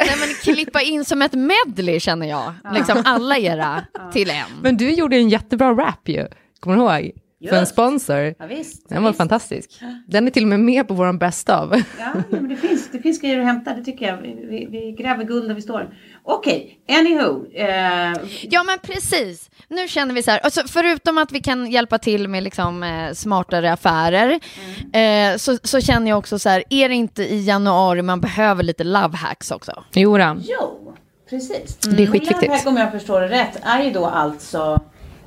Nej, 0.00 0.16
men 0.20 0.28
klippa 0.54 0.80
in 0.80 1.04
som 1.04 1.22
ett 1.22 1.32
medley 1.32 2.00
känner 2.00 2.26
jag, 2.28 2.52
liksom 2.74 3.02
alla 3.04 3.38
era 3.38 3.84
till 4.12 4.30
en. 4.30 4.46
Men 4.62 4.76
du 4.76 4.90
gjorde 4.90 5.16
en 5.16 5.28
jättebra 5.28 5.72
rap 5.74 6.08
ju, 6.08 6.26
kommer 6.60 6.76
du 6.76 6.82
ihåg? 6.82 7.12
För 7.48 7.56
en 7.56 7.66
sponsor. 7.66 8.34
Ja, 8.38 8.46
visst. 8.46 8.88
Den 8.88 9.02
var 9.02 9.10
visst. 9.10 9.18
fantastisk. 9.18 9.80
Den 10.06 10.26
är 10.26 10.30
till 10.30 10.42
och 10.42 10.48
med 10.48 10.60
med 10.60 10.88
på 10.88 10.94
våran 10.94 11.18
bästa 11.18 11.58
av. 11.60 11.82
Ja, 11.98 12.12
men 12.30 12.48
det 12.48 12.56
finns, 12.56 12.90
det 12.92 12.98
finns 12.98 13.20
grejer 13.20 13.38
att 13.40 13.46
hämta, 13.46 13.74
det 13.74 13.84
tycker 13.84 14.06
jag. 14.06 14.16
Vi, 14.16 14.46
vi, 14.50 14.66
vi 14.70 14.92
gräver 14.92 15.24
guld 15.24 15.48
där 15.48 15.54
vi 15.54 15.62
står. 15.62 15.94
Okej, 16.22 16.78
anywho. 16.88 17.46
Eh, 17.54 18.12
Ja 18.42 18.62
men 18.62 18.78
precis, 18.82 19.50
nu 19.68 19.88
känner 19.88 20.14
vi 20.14 20.22
så 20.22 20.30
här, 20.30 20.38
alltså, 20.38 20.60
förutom 20.68 21.18
att 21.18 21.32
vi 21.32 21.40
kan 21.40 21.70
hjälpa 21.70 21.98
till 21.98 22.28
med 22.28 22.42
liksom, 22.42 22.82
eh, 22.82 23.12
smartare 23.12 23.72
affärer, 23.72 24.40
eh, 24.92 25.36
så, 25.36 25.58
så 25.62 25.80
känner 25.80 26.10
jag 26.10 26.18
också 26.18 26.38
så 26.38 26.48
här, 26.48 26.64
är 26.70 26.88
det 26.88 26.94
inte 26.94 27.22
i 27.22 27.44
januari 27.44 28.02
man 28.02 28.20
behöver 28.20 28.62
lite 28.62 28.84
love 28.84 29.16
hacks 29.16 29.50
också? 29.50 29.84
Jodå. 29.92 30.36
jo, 30.42 30.94
precis. 31.30 31.76
Det 31.76 32.02
är 32.02 32.06
skitviktigt. 32.06 32.42
Lifehack, 32.42 32.66
om 32.66 32.76
jag 32.76 32.92
förstår 32.92 33.20
det 33.20 33.28
rätt, 33.28 33.58
är 33.62 33.82
ju 33.84 33.90
då 33.90 34.06
alltså 34.06 34.80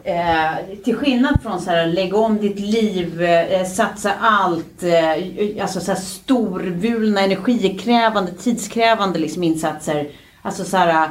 Eh, 0.05 0.77
till 0.83 0.95
skillnad 0.95 1.41
från 1.43 1.61
så 1.61 1.69
här, 1.69 1.87
lägg 1.87 2.15
om 2.15 2.37
ditt 2.37 2.59
liv, 2.59 3.21
eh, 3.21 3.53
eh, 3.53 3.65
satsa 3.65 4.11
allt, 4.21 4.83
eh, 4.83 5.63
alltså 5.63 5.79
så 5.79 5.91
här 5.91 5.99
storvulna, 5.99 7.21
energikrävande, 7.21 8.31
tidskrävande 8.31 9.19
liksom 9.19 9.43
insatser. 9.43 10.07
Alltså 10.41 10.63
så 10.63 10.77
här, 10.77 11.09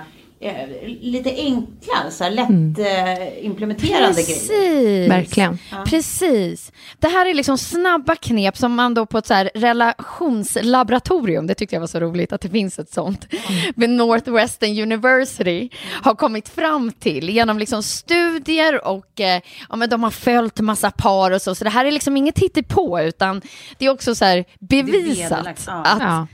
lite 1.01 1.31
enkla, 1.31 2.11
så 2.11 2.25
här, 2.25 2.31
lätt 2.31 2.79
eh, 2.79 3.45
implementerande 3.47 4.23
grejer. 4.23 4.39
Precis. 4.39 5.11
Verkligen. 5.11 5.59
Precis. 5.87 6.73
Det 6.99 7.09
här 7.09 7.27
är 7.27 7.35
liksom 7.35 7.59
snabba 7.59 8.17
knep 8.17 8.57
som 8.57 8.75
man 8.75 8.95
då 8.95 9.07
på 9.07 9.19
ett 9.19 9.27
så 9.27 9.35
här 9.35 9.51
relationslaboratorium, 9.55 11.47
det 11.47 11.55
tyckte 11.55 11.77
jag 11.77 11.81
var 11.81 11.87
så 11.87 12.01
roligt 12.01 12.33
att 12.33 12.41
det 12.41 12.49
finns 12.49 12.79
ett 12.79 12.93
sånt, 12.93 13.27
med 13.75 13.91
Northwestern 13.91 14.83
University 14.83 15.71
har 16.03 16.15
kommit 16.15 16.49
fram 16.49 16.93
till 16.93 17.31
genom 17.31 17.59
liksom 17.59 17.83
studier 17.83 18.87
och 18.87 19.21
eh, 19.21 19.43
ja, 19.69 19.77
men 19.77 19.91
de 19.91 20.03
har 20.03 20.11
följt 20.11 20.61
massa 20.61 20.91
par 20.91 21.31
och 21.31 21.43
så, 21.43 21.55
så 21.55 21.65
det 21.65 21.71
här 21.71 21.85
är 21.85 21.91
liksom 21.91 22.17
inget 22.17 22.39
hittepå 22.39 23.01
utan 23.01 23.43
det 23.79 23.87
är 23.87 23.91
också 23.91 24.15
så 24.15 24.25
här 24.25 24.45
bevisat 24.61 25.65
ja. 25.67 25.73
att 25.73 26.03
Ja. 26.03 26.27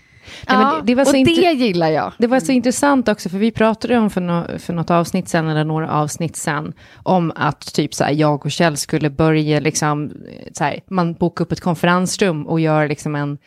Nej, 0.49 0.57
Ja, 0.61 0.81
det, 0.85 0.95
var 0.95 1.05
så 1.05 1.11
och 1.11 1.17
inte- 1.17 1.41
det 1.41 1.53
gillar 1.53 1.89
jag. 1.91 2.13
Det 2.19 2.27
var 2.27 2.41
så 2.41 2.53
intressant 2.53 3.09
också, 3.09 3.29
för 3.29 3.39
vi 3.39 3.51
pratade 3.51 3.99
om 3.99 4.11
för, 4.11 4.21
no 4.21 4.59
för 4.59 4.73
något 4.73 4.91
avsnitt 4.91 5.29
sen, 5.29 5.49
eller 5.49 5.65
några 5.65 5.91
avsnitt 5.91 6.37
sen, 6.37 6.73
om 7.03 7.33
att 7.37 7.75
typ 7.75 7.95
så 7.95 8.05
här, 8.05 8.13
jag 8.13 8.47
och 8.47 8.51
Kjell 8.51 8.77
skulle 8.77 9.11
börja, 9.11 9.61
liksom, 9.61 10.13
så 10.53 10.65
här, 10.65 10.81
man 10.89 11.13
bokar 11.15 11.45
upp 11.45 11.53
ett 11.53 11.61
konferensrum 11.61 12.47
och 12.47 12.61
gör 12.61 12.89
liksom 12.89 13.15
en, 13.15 13.39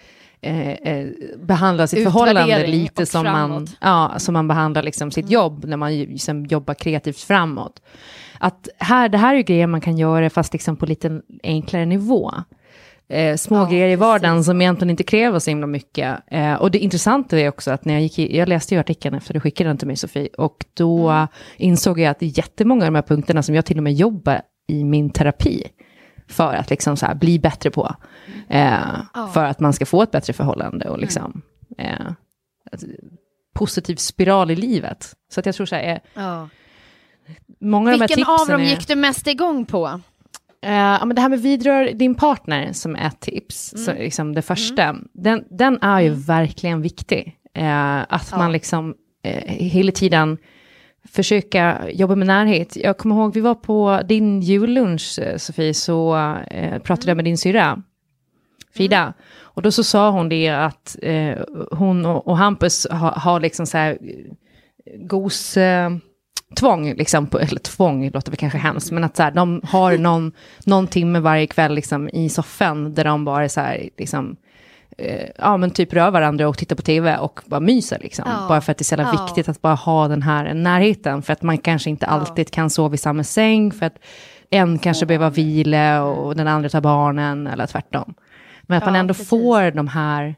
eh, 0.41 0.69
eh, 0.71 1.07
behandlar 1.43 1.87
sitt 1.87 2.03
förhållande 2.03 2.67
lite 2.67 3.05
som 3.05 3.23
man, 3.23 3.67
ja, 3.81 4.13
som 4.17 4.33
man 4.33 4.47
behandlar 4.47 4.83
liksom 4.83 5.11
sitt 5.11 5.29
jobb, 5.29 5.65
när 5.65 5.77
man 5.77 5.97
liksom 5.99 6.45
jobbar 6.45 6.73
kreativt 6.73 7.19
framåt. 7.19 7.81
Att 8.39 8.69
här, 8.77 9.09
det 9.09 9.17
här 9.17 9.33
är 9.33 9.37
ju 9.37 9.43
grejer 9.43 9.67
man 9.67 9.81
kan 9.81 9.97
göra, 9.97 10.29
fast 10.29 10.53
liksom 10.53 10.75
på 10.75 10.85
lite 10.85 11.21
enklare 11.43 11.85
nivå 11.85 12.33
eh, 13.12 13.36
små 13.38 13.65
grejer 13.65 13.88
i 13.89 13.95
vardagen 13.95 14.43
som 14.43 14.62
egentligen 14.62 14.89
inte 14.89 15.04
kräver 15.04 15.39
så 15.39 15.50
himla 15.52 15.67
mycket. 15.67 16.19
Eh, 16.28 16.54
och 16.54 16.71
det 16.71 16.80
intressanta 16.80 17.39
är 17.39 17.50
också 17.50 17.71
att 17.71 17.86
när 17.86 17.93
jag 17.93 18.04
gick 18.04 18.19
i, 18.19 18.38
jag 18.38 18.50
läste 18.50 18.74
ju 18.76 18.80
artikeln 18.80 19.15
efter 19.15 19.34
du 19.34 19.39
skickade 19.39 19.69
den 19.69 19.78
till 19.78 19.88
mig 19.88 19.95
Sofie, 19.95 20.30
och 20.38 20.65
då 20.74 21.28
insåg 21.58 22.00
jag 22.00 22.10
att 22.12 22.19
det 22.19 22.26
är 22.26 22.38
jättemånga 22.38 22.86
av 22.86 22.91
de 22.91 22.95
här 22.95 23.02
punkterna 23.02 23.43
som 23.43 23.56
jag 23.56 23.65
till 23.65 23.78
och 23.78 23.84
med 23.84 23.93
jobbar 23.93 24.41
i 24.67 24.84
min 24.84 25.10
terapi 25.10 25.63
för 26.28 26.54
att 26.54 26.69
liksom 26.69 26.97
så 26.97 27.08
bli 27.15 27.39
bättre 27.39 27.71
på. 27.71 27.95
Eh, 28.50 28.78
För 29.34 29.43
att 29.45 29.60
man 29.60 29.74
ska 29.74 29.86
få 29.86 30.02
ett 30.04 30.12
bättre 30.12 30.34
förhållande 30.34 30.89
och 30.89 31.00
liksom 31.00 31.41
eh, 31.78 32.12
ett 32.71 32.84
positiv 33.54 33.95
spiral 33.95 34.52
i 34.52 34.56
livet. 34.56 35.13
Så 35.34 35.39
att 35.39 35.45
jag 35.45 35.56
tror 35.56 35.65
så 35.65 35.76
här, 35.76 35.84
eh, 35.93 35.97
Ja. 36.13 36.50
många 37.60 37.91
av 37.91 37.97
de 37.97 38.02
här 38.02 38.08
Vilken 38.08 38.26
av 38.34 38.38
tipsen 38.38 38.54
dem 38.58 38.62
är... 38.62 38.69
gick 38.69 38.88
du 38.88 38.95
mest 38.95 39.28
igång 39.28 39.65
på? 39.65 40.02
Ja, 40.63 41.06
men 41.06 41.15
det 41.15 41.21
här 41.21 41.30
med 41.30 41.41
vidrör 41.41 41.93
din 41.93 42.15
partner 42.15 42.74
som 42.74 42.95
är 42.95 43.08
ett 43.08 43.19
tips, 43.19 43.74
så 43.86 43.93
liksom 43.93 44.36
det 44.36 44.41
första, 44.41 44.95
den, 45.14 45.43
den 45.49 45.80
är 45.82 45.99
ju 45.99 46.09
verkligen 46.09 46.82
viktig. 46.82 47.38
Eh, 47.53 48.01
att 48.01 48.32
man 48.38 48.51
liksom 48.51 48.95
eh, 49.24 49.53
hela 49.53 49.91
tiden 49.91 50.38
försöka 51.07 51.89
jobba 51.91 52.16
med 52.16 52.28
närhet. 52.28 52.76
Jag 52.76 52.97
kommer 52.97 53.16
ihåg, 53.16 53.34
vi 53.34 53.41
var 53.41 53.55
på 53.55 54.01
din 54.05 54.41
jullunch, 54.41 55.20
Sofie, 55.38 55.74
så 55.74 56.14
pratade 56.84 57.09
jag 57.09 57.16
med 57.16 57.26
din 57.26 57.38
syrra, 57.38 57.82
Frida. 58.74 59.14
Och 59.39 59.62
då 59.62 59.72
så 59.72 59.84
sa 59.84 60.12
hon 60.12 60.30
det 60.30 60.49
att 60.49 60.95
hon 61.72 62.05
och, 62.05 62.28
och 62.28 62.38
Hampus 62.38 62.88
har, 62.91 63.12
har 63.12 63.39
liksom 63.39 63.66
så 63.66 63.78
här 63.78 63.97
gos... 64.95 65.57
Tvång, 66.56 66.93
liksom, 66.93 67.28
på, 67.28 67.39
eller 67.39 67.60
tvång 67.60 68.10
låter 68.10 68.32
väl 68.32 68.38
kanske 68.38 68.58
hemskt, 68.60 68.91
men 68.91 69.04
att 69.04 69.16
så 69.18 69.24
här, 69.24 69.32
de 69.32 69.62
har 69.64 69.97
någon, 69.97 70.32
någon 70.66 70.88
timme 70.88 71.20
varje 71.20 71.47
kväll 71.47 71.74
liksom, 71.76 72.10
i 72.10 72.30
soffan 72.30 72.93
där 72.93 73.04
de 73.04 73.26
bara 73.26 73.43
är 73.43 73.47
så 73.47 73.62
här, 73.62 73.89
liksom, 73.97 74.36
eh, 74.97 75.30
ja 75.38 75.58
men 75.58 75.72
typ 75.72 75.93
rör 75.93 76.12
varandra 76.12 76.47
och 76.47 76.58
tittar 76.58 76.76
på 76.76 76.82
tv 76.82 77.18
och 77.18 77.39
bara 77.45 77.60
myser 77.60 77.99
liksom. 78.02 78.26
Ja. 78.28 78.45
Bara 78.47 78.62
för 78.62 78.72
att 78.72 78.78
det 78.78 78.82
är 78.82 78.86
så 78.86 78.93
jävla 78.95 79.14
Ja. 79.14 79.26
viktigt 79.26 79.49
att 79.49 79.62
bara 79.62 79.76
ha 79.76 80.08
den 80.08 80.22
här 80.22 80.54
närheten, 80.54 81.22
för 81.22 81.34
att 81.34 81.41
man 81.41 81.58
kanske 81.58 81.89
inte 81.89 82.06
alltid 82.06 82.52
kan 82.52 82.70
sova 82.70 82.95
i 82.95 82.97
samma 82.97 83.24
säng, 83.24 83.72
för 83.72 83.86
att 83.86 83.95
en 84.49 84.80
kanske 84.80 85.06
behöver 85.06 85.30
vila 85.30 86.04
och 86.04 86.36
den 86.36 86.47
andra 86.47 86.70
tar 86.70 86.82
barnen, 86.82 87.47
eller 87.47 87.68
tvärtom. 87.68 88.14
Men 88.62 88.78
att 88.78 88.86
man 88.86 88.93
Ja, 88.93 88.99
ändå 88.99 89.14
precis. 89.14 89.30
får 89.30 89.72
de 89.72 89.88
här 89.88 90.36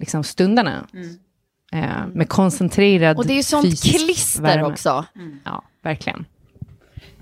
liksom, 0.00 0.24
stunderna. 0.24 0.86
Eh, 1.72 2.06
med 2.12 2.28
koncentrerad 2.28 3.16
Och 3.16 3.26
det 3.26 3.32
är 3.32 3.36
ju 3.36 3.42
sånt 3.42 3.82
klister 3.82 4.42
värme. 4.42 4.62
också. 4.62 5.04
Ja, 5.44 5.62
verkligen. 5.82 6.24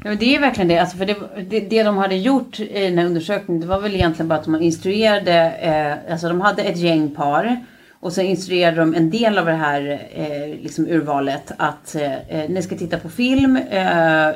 Ja, 0.05 0.14
det 0.14 0.36
är 0.36 0.40
verkligen 0.40 0.68
det. 0.68 0.78
Alltså 0.78 0.96
för 0.96 1.07
det, 1.07 1.16
det. 1.48 1.61
Det 1.61 1.82
de 1.82 1.96
hade 1.96 2.16
gjort 2.16 2.61
i 2.61 2.80
den 2.88 2.98
här 2.98 3.07
undersökningen 3.07 3.61
det 3.61 3.66
var 3.66 3.80
väl 3.80 3.94
egentligen 3.94 4.28
bara 4.28 4.38
att 4.38 4.46
man 4.46 4.62
instruerade, 4.62 5.51
eh, 5.51 6.12
alltså 6.12 6.28
de 6.28 6.40
hade 6.40 6.62
ett 6.62 6.76
gäng 6.76 7.14
par 7.14 7.64
och 8.01 8.12
sen 8.12 8.26
instruerade 8.26 8.76
de 8.76 8.94
en 8.94 9.11
del 9.11 9.38
av 9.38 9.46
det 9.46 9.53
här 9.53 10.09
eh, 10.14 10.62
liksom 10.62 10.86
urvalet 10.86 11.53
att 11.57 11.94
eh, 11.94 12.14
eh, 12.28 12.51
ni 12.51 12.62
ska 12.62 12.76
titta 12.76 12.98
på 12.98 13.09
film 13.09 13.57
eh, 13.57 14.28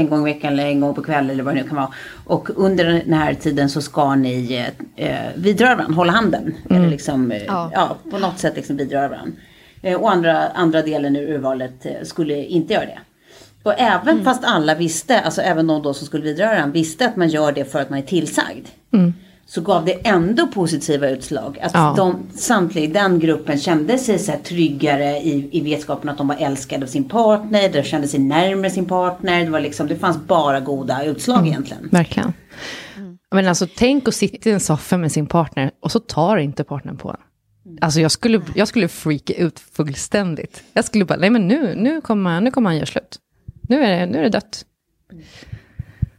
en 0.00 0.08
gång 0.08 0.28
i 0.28 0.32
veckan 0.32 0.52
eller 0.52 0.66
en 0.66 0.80
gång 0.80 0.94
på 0.94 1.02
kvällen 1.02 1.30
eller 1.30 1.42
vad 1.42 1.54
det 1.54 1.62
nu 1.62 1.68
kan 1.68 1.76
vara. 1.76 1.92
Och 2.26 2.48
under 2.56 2.84
den 2.84 3.12
här 3.12 3.34
tiden 3.34 3.70
så 3.70 3.82
ska 3.82 4.14
ni 4.14 4.66
eh, 4.96 5.16
vidröra 5.34 5.74
varandra, 5.74 5.94
hålla 5.96 6.12
handen. 6.12 6.54
Eller 6.70 6.88
liksom, 6.88 7.32
eh, 7.32 7.42
Ja. 7.46 7.70
ja. 7.74 7.96
på 8.10 8.18
något 8.18 8.38
sätt 8.38 8.56
liksom 8.56 8.76
vidröra 8.76 9.08
varandra. 9.08 9.32
Eh, 9.82 10.00
och 10.00 10.10
andra, 10.12 10.48
andra 10.48 10.82
delen 10.82 11.16
ur 11.16 11.34
urvalet 11.34 11.86
eh, 11.86 11.92
skulle 12.02 12.44
inte 12.44 12.72
göra 12.74 12.84
det. 12.86 12.98
Och 13.62 13.74
även 13.78 14.08
Mm. 14.08 14.24
fast 14.24 14.44
alla 14.44 14.74
visste, 14.74 15.20
alltså 15.20 15.40
även 15.42 15.66
de 15.66 15.82
då 15.82 15.94
som 15.94 16.06
skulle 16.06 16.24
vidröra 16.24 16.54
den, 16.54 16.72
visste 16.72 17.06
att 17.06 17.16
man 17.16 17.28
gör 17.28 17.52
det 17.52 17.64
för 17.64 17.80
att 17.80 17.90
man 17.90 17.98
är 17.98 18.02
tillsagd. 18.02 18.66
Så 19.46 19.60
gav 19.60 19.84
det 19.84 19.92
ändå 20.08 20.46
positiva 20.46 21.08
utslag. 21.08 21.58
Att 21.62 21.74
Mm. 21.74 21.86
Ja. 21.86 21.94
de, 21.96 22.26
samtliga 22.38 22.84
i 22.84 22.86
den 22.86 23.18
gruppen 23.18 23.58
kände 23.58 23.98
sig 23.98 24.18
så 24.18 24.32
tryggare 24.44 25.16
i, 25.18 25.48
i 25.52 25.60
vetskapen 25.60 26.08
att 26.08 26.18
de 26.18 26.28
var 26.28 26.36
älskade 26.36 26.82
av 26.84 26.86
sin 26.88 27.08
partner. 27.08 27.68
De 27.72 27.82
kände 27.82 28.08
sig 28.08 28.20
närmare 28.20 28.70
sin 28.70 28.86
partner. 28.86 29.44
Det, 29.44 29.50
var 29.50 29.60
liksom, 29.60 29.86
det 29.88 29.96
fanns 29.96 30.18
bara 30.26 30.60
goda 30.60 31.04
utslag 31.04 31.36
Mm. 31.38 31.48
egentligen. 31.48 31.88
Verkligen. 31.92 32.32
Men 33.34 33.46
alltså 33.48 33.66
tänk 33.76 34.08
att 34.08 34.14
sitta 34.14 34.50
i 34.50 34.52
en 34.52 34.60
soffa 34.60 34.96
med 34.96 35.12
sin 35.12 35.26
partner 35.26 35.70
och 35.82 35.92
så 35.92 35.98
tar 35.98 36.36
inte 36.36 36.64
partnern 36.64 36.96
på 36.96 37.08
en. 37.10 37.16
Alltså 37.80 38.00
jag 38.00 38.10
skulle, 38.10 38.42
jag 38.54 38.68
skulle 38.68 38.88
freaka 38.88 39.34
ut 39.34 39.60
fullständigt. 39.60 40.62
Jag 40.72 40.84
skulle 40.84 41.04
bara, 41.04 41.18
nej 41.18 41.30
men 41.30 41.48
nu, 41.48 41.74
nu, 41.74 42.00
kommer, 42.00 42.40
nu 42.40 42.50
kommer 42.50 42.70
han 42.70 42.76
göra 42.76 42.86
slut. 42.86 43.18
Nu 43.62 43.84
är 43.84 43.90
det, 44.00 44.06
nu 44.06 44.18
är 44.18 44.22
det 44.22 44.28
dött. 44.28 44.64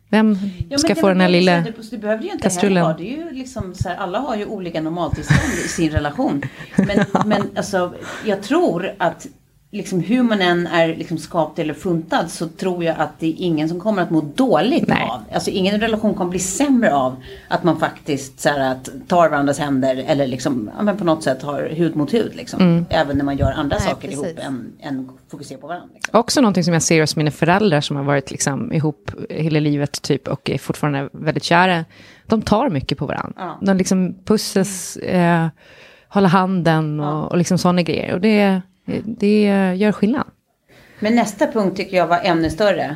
Vem 0.10 0.38
Ja, 0.70 0.78
ska 0.78 0.96
få 0.96 1.08
den 1.08 1.22
här 1.22 1.30
lilla... 1.30 1.64
Det 1.92 1.98
behöver 1.98 2.24
ju 2.24 2.30
inte 2.30 2.44
kastrullen. 2.44 2.86
heller. 2.86 2.98
Det 2.98 3.14
är 3.14 3.18
ju 3.18 3.32
liksom 3.32 3.76
så 3.76 3.90
här, 3.90 3.96
alla 3.96 4.20
har 4.20 4.36
ju 4.36 4.46
olika 4.46 4.82
normaltillstånd 4.82 5.54
i 5.66 5.68
sin 5.68 5.92
relation. 5.92 6.42
Men, 6.78 7.06
men 7.26 7.50
alltså, 7.56 7.94
jag 8.26 8.44
tror 8.44 8.92
att 8.98 9.28
liksom, 9.72 10.00
hur 10.00 10.24
man 10.24 10.42
än 10.42 10.68
är 10.68 10.88
liksom, 10.88 11.18
skapt 11.18 11.60
eller 11.60 11.74
funtad 11.74 12.32
så 12.32 12.48
tror 12.48 12.84
jag 12.84 12.96
att 13.00 13.20
det 13.20 13.28
är 13.28 13.36
ingen 13.38 13.70
som 13.70 13.80
kommer 13.80 14.02
att 14.02 14.10
må 14.10 14.22
dåligt 14.22 14.88
Nej. 14.88 15.08
av. 15.12 15.22
Alltså 15.34 15.50
ingen 15.50 15.80
relation 15.80 16.14
kommer 16.14 16.32
bli 16.32 16.40
sämre 16.40 16.94
av 16.94 17.16
att 17.48 17.64
man 17.64 17.80
faktiskt 17.80 18.40
så 18.40 18.50
här, 18.50 18.72
att 18.72 18.90
tar 19.08 19.30
varandras 19.30 19.60
händer 19.60 20.04
eller 20.08 20.28
liksom, 20.28 20.72
ja, 20.78 20.84
men 20.84 20.98
på 20.98 21.04
något 21.04 21.24
sätt 21.24 21.42
har 21.42 21.70
hud 21.70 21.96
mot 21.96 22.14
hud. 22.14 22.36
Liksom. 22.36 22.62
Mm. 22.62 22.86
Även 22.90 23.18
när 23.18 23.26
man 23.26 23.38
gör 23.38 23.52
andra 23.52 23.78
Nej, 23.78 23.88
saker 23.88 24.08
precis. 24.08 24.26
ihop 24.26 24.40
än, 24.40 24.74
än 24.80 25.10
fokusera 25.32 25.60
på 25.60 25.68
varandra. 25.68 25.90
Liksom. 25.94 26.20
Också 26.20 26.42
någonting 26.42 26.64
som 26.64 26.74
jag 26.74 26.84
ser 26.84 27.02
hos 27.02 27.16
mina 27.16 27.32
föräldrar 27.32 27.82
som 27.82 27.96
har 27.96 28.04
varit 28.04 28.32
liksom 28.32 28.74
ihop 28.74 29.12
hela 29.30 29.60
livet 29.60 30.02
typ 30.02 30.28
och 30.28 30.50
är 30.50 30.58
fortfarande 30.58 31.10
väldigt 31.14 31.44
kära. 31.44 31.86
De 32.26 32.42
tar 32.42 32.70
mycket 32.70 32.98
på 32.98 33.06
varandra. 33.06 33.34
Ja. 33.38 33.60
De 33.62 33.78
liksom 33.78 34.16
pussas, 34.26 34.98
eh, 34.98 35.48
håller 36.08 36.28
handen 36.28 37.00
och, 37.00 37.32
och 37.32 37.38
liksom 37.38 37.58
sådana 37.58 37.82
grejer. 37.82 38.14
Och 38.14 38.22
det, 38.22 38.62
det 39.06 39.44
gör 39.78 39.92
skillnad. 39.92 40.26
Men 41.00 41.16
nästa 41.16 41.48
punkt 41.48 41.78
tycker 41.78 41.98
jag 41.98 42.08
var 42.08 42.20
ännu 42.24 42.50
större. 42.50 42.96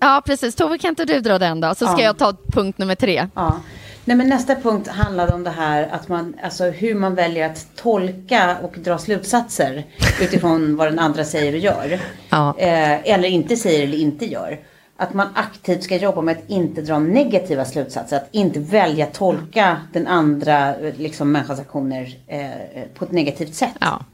Ja, 0.00 0.22
precis. 0.26 0.54
Tove, 0.54 0.78
kan 0.78 0.88
inte 0.88 1.04
du 1.04 1.20
dra 1.20 1.38
den 1.38 1.60
då? 1.60 1.68
Så 1.74 1.86
ska 1.86 1.98
Ja. 1.98 2.04
jag 2.04 2.18
ta 2.18 2.32
punkt 2.52 2.78
nummer 2.78 2.94
tre. 2.94 3.28
Ja. 3.34 3.60
Nej, 4.04 4.16
men 4.16 4.28
nästa 4.28 4.54
punkt 4.54 4.88
handlade 4.88 5.32
om 5.34 5.44
det 5.44 5.50
här 5.50 5.88
att 5.92 6.08
man, 6.08 6.34
alltså 6.42 6.64
hur 6.64 6.94
man 6.94 7.14
väljer 7.14 7.46
att 7.50 7.66
tolka 7.76 8.56
och 8.62 8.74
dra 8.78 8.98
slutsatser 8.98 9.84
utifrån 10.22 10.76
vad 10.76 10.86
den 10.88 10.98
andra 10.98 11.24
säger 11.24 11.52
och 11.52 11.58
gör. 11.58 12.00
Ja. 12.30 12.54
Eh, 12.58 13.10
eller 13.12 13.28
inte 13.28 13.56
säger 13.56 13.82
eller 13.82 13.98
inte 13.98 14.26
gör. 14.26 14.58
Att 14.96 15.14
man 15.14 15.26
aktivt 15.34 15.82
ska 15.84 15.96
jobba 15.96 16.20
med 16.22 16.36
att 16.36 16.50
inte 16.50 16.82
dra 16.82 16.98
negativa 16.98 17.64
slutsatser. 17.64 18.16
Att 18.16 18.28
inte 18.30 18.60
välja 18.60 19.06
tolka 19.06 19.76
den 19.92 20.06
andra 20.06 20.76
eh, 20.76 20.94
liksom, 20.96 21.32
människans 21.32 21.60
aktioner 21.60 22.14
eh, 22.26 22.48
på 22.94 23.04
ett 23.04 23.12
negativt 23.12 23.54
sätt. 23.54 23.74
Ja. 23.80 24.04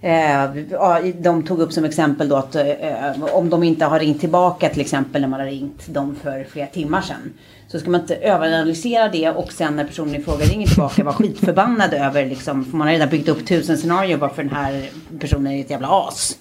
Eh, 0.00 0.64
ja, 0.70 1.00
de 1.20 1.42
tog 1.42 1.60
upp 1.60 1.72
som 1.72 1.84
exempel 1.84 2.28
då 2.28 2.36
att 2.36 2.54
eh, 2.54 3.22
om 3.32 3.50
de 3.50 3.62
inte 3.62 3.84
har 3.84 4.00
ringt 4.00 4.20
tillbaka 4.20 4.68
till 4.68 4.80
exempel 4.80 5.20
när 5.20 5.28
man 5.28 5.40
har 5.40 5.46
ringt 5.46 5.86
dem 5.86 6.16
för 6.22 6.44
flera 6.44 6.66
timmar 6.66 7.00
sedan. 7.00 7.32
Så 7.68 7.78
ska 7.78 7.90
man 7.90 8.00
inte 8.00 8.16
överanalysera 8.16 9.08
det 9.08 9.30
och 9.30 9.52
sen 9.52 9.76
när 9.76 9.84
personen 9.84 10.14
i 10.14 10.22
fråga 10.22 10.44
ringer 10.44 10.66
tillbaka 10.66 11.04
vara 11.04 11.14
skitförbannad 11.14 11.94
över 11.94 12.26
liksom, 12.26 12.64
för 12.64 12.76
man 12.76 12.86
har 12.86 12.94
redan 12.94 13.08
byggt 13.08 13.28
upp 13.28 13.46
tusen 13.46 13.78
scenarier 13.78 14.16
varför 14.16 14.42
den 14.42 14.52
här 14.52 14.88
personen 15.20 15.52
är 15.52 15.60
ett 15.60 15.70
jävla 15.70 15.88
as. 15.90 16.38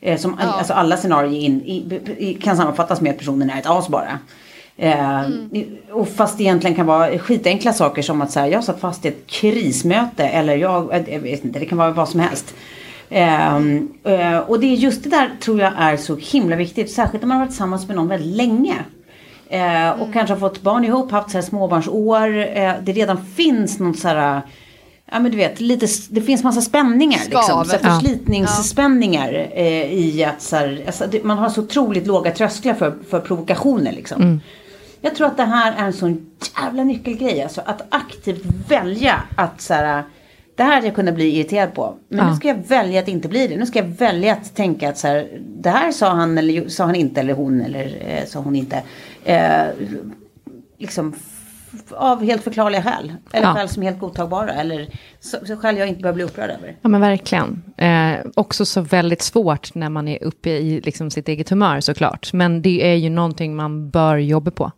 Eh, 0.00 0.18
som, 0.18 0.38
Alltså 0.38 0.72
alla 0.72 0.96
scenarier 0.96 1.40
in, 1.40 1.62
i, 1.62 2.00
i, 2.18 2.34
kan 2.34 2.56
sammanfattas 2.56 3.00
med 3.00 3.10
att 3.10 3.18
personen 3.18 3.50
är 3.50 3.58
ett 3.58 3.66
as 3.66 3.88
bara. 3.88 4.18
Eh, 4.76 5.22
och 5.90 6.08
fast 6.08 6.38
det 6.38 6.42
egentligen 6.44 6.76
kan 6.76 6.86
vara 6.86 7.18
skitenkla 7.18 7.72
saker 7.72 8.02
som 8.02 8.22
att 8.22 8.30
så 8.32 8.40
här, 8.40 8.46
jag 8.46 8.64
satt 8.64 8.80
fast 8.80 9.04
i 9.04 9.08
ett 9.08 9.26
krismöte 9.26 10.24
eller 10.24 10.56
jag, 10.56 10.94
eh, 10.94 11.14
jag 11.14 11.20
vet 11.20 11.44
inte, 11.44 11.58
det 11.58 11.66
kan 11.66 11.78
vara 11.78 11.90
vad 11.90 12.08
som 12.08 12.20
helst. 12.20 12.54
Ehm, 13.10 13.88
eh, 14.04 14.38
och 14.38 14.60
det 14.60 14.66
är 14.66 14.74
just 14.76 15.02
det 15.04 15.10
där 15.10 15.30
tror 15.40 15.60
jag 15.60 15.72
är 15.76 15.96
så 15.96 16.16
himla 16.16 16.56
viktigt, 16.56 16.90
särskilt 16.90 17.22
när 17.22 17.28
man 17.28 17.36
har 17.36 17.44
varit 17.44 17.50
tillsammans 17.50 17.86
med 17.86 17.96
någon 17.96 18.08
väldigt 18.08 18.36
länge. 18.36 18.74
Eh, 19.48 19.90
och 19.90 20.12
kanske 20.12 20.34
har 20.34 20.40
fått 20.40 20.62
barn 20.62 20.84
ihop, 20.84 21.10
haft 21.10 21.30
så 21.30 21.36
här 21.36 21.42
småbarnsår. 21.42 22.38
Eh, 22.38 22.72
det 22.82 22.92
redan 22.92 23.24
finns 23.26 23.78
någon 23.78 23.94
så 23.94 24.08
här, 24.08 24.42
ja 25.12 25.20
men 25.20 25.30
du 25.30 25.36
vet, 25.36 25.60
lite, 25.60 25.86
det 26.10 26.20
finns 26.20 26.44
massa 26.44 26.60
spänningar. 26.60 27.20
Liksom, 27.24 27.64
så 27.64 27.72
här 27.72 27.80
Ja. 27.82 28.00
förslitningsspänningar 28.00 29.48
eh, 29.54 29.92
i 29.92 30.24
att 30.24 30.42
så 30.42 30.56
här, 30.56 30.82
alltså, 30.86 31.04
det, 31.10 31.24
man 31.24 31.38
har 31.38 31.48
så 31.48 31.60
otroligt 31.62 32.06
låga 32.06 32.30
trösklar 32.32 32.74
för, 32.74 32.94
för 33.10 33.20
provokationer 33.20 33.92
liksom. 33.92 34.40
Jag 35.00 35.14
tror 35.14 35.26
att 35.26 35.36
det 35.36 35.44
här 35.44 35.72
är 35.72 35.84
en 35.86 35.92
sån 35.92 36.26
jävla 36.62 36.84
nyckelgrej. 36.84 37.42
Alltså 37.42 37.60
att 37.66 37.82
aktivt 37.88 38.42
välja 38.68 39.22
att 39.36 39.60
så 39.60 39.74
här, 39.74 40.04
det 40.60 40.64
här 40.64 40.74
hade 40.74 40.86
jag 40.86 40.94
kunnat 40.94 41.14
bli 41.14 41.36
irriterad 41.36 41.74
på. 41.74 41.94
Men 42.08 42.18
Ja. 42.18 42.30
nu 42.30 42.36
ska 42.36 42.48
jag 42.48 42.54
välja 42.68 43.00
att 43.00 43.08
inte 43.08 43.28
bli 43.28 43.46
det. 43.46 43.56
Nu 43.56 43.66
ska 43.66 43.78
jag 43.78 43.86
välja 43.86 44.32
att 44.32 44.54
tänka 44.56 44.88
att 44.88 44.98
så 44.98 45.06
här, 45.08 45.28
det 45.40 45.70
här 45.70 45.92
sa 45.92 46.08
han 46.08 46.38
eller 46.38 46.68
sa 46.68 46.84
han 46.84 46.94
inte 46.94 47.20
eller 47.20 47.34
hon 47.34 47.60
eller 47.60 48.02
eh, 48.06 48.24
sa 48.26 48.38
hon 48.40 48.56
inte. 48.56 48.82
Eh, 49.24 49.62
liksom 50.78 51.14
av 51.90 52.24
helt 52.24 52.42
förklarliga 52.44 52.82
skäl. 52.82 53.12
Eller 53.32 53.46
Ja. 53.46 53.54
skäl 53.54 53.68
som 53.68 53.82
är 53.82 53.86
helt 53.86 54.00
godtagbara. 54.00 54.52
Eller 54.52 54.88
så, 55.20 55.36
så 55.46 55.56
skäl 55.56 55.76
jag 55.78 55.88
inte 55.88 56.00
behöver 56.00 56.14
bli 56.14 56.24
upprörd 56.24 56.50
över. 56.50 56.76
Ja 56.82 56.88
men 56.88 57.00
verkligen. 57.00 57.62
Eh, 57.76 58.14
också 58.34 58.64
så 58.64 58.80
väldigt 58.80 59.22
svårt 59.22 59.74
när 59.74 59.88
man 59.88 60.08
är 60.08 60.24
uppe 60.24 60.50
i 60.50 60.80
liksom, 60.80 61.10
sitt 61.10 61.28
eget 61.28 61.50
humör 61.50 61.80
såklart. 61.80 62.32
Men 62.32 62.62
det 62.62 62.90
är 62.92 62.94
ju 62.94 63.10
någonting 63.10 63.56
man 63.56 63.90
bör 63.90 64.16
jobba 64.16 64.50
på. 64.50 64.72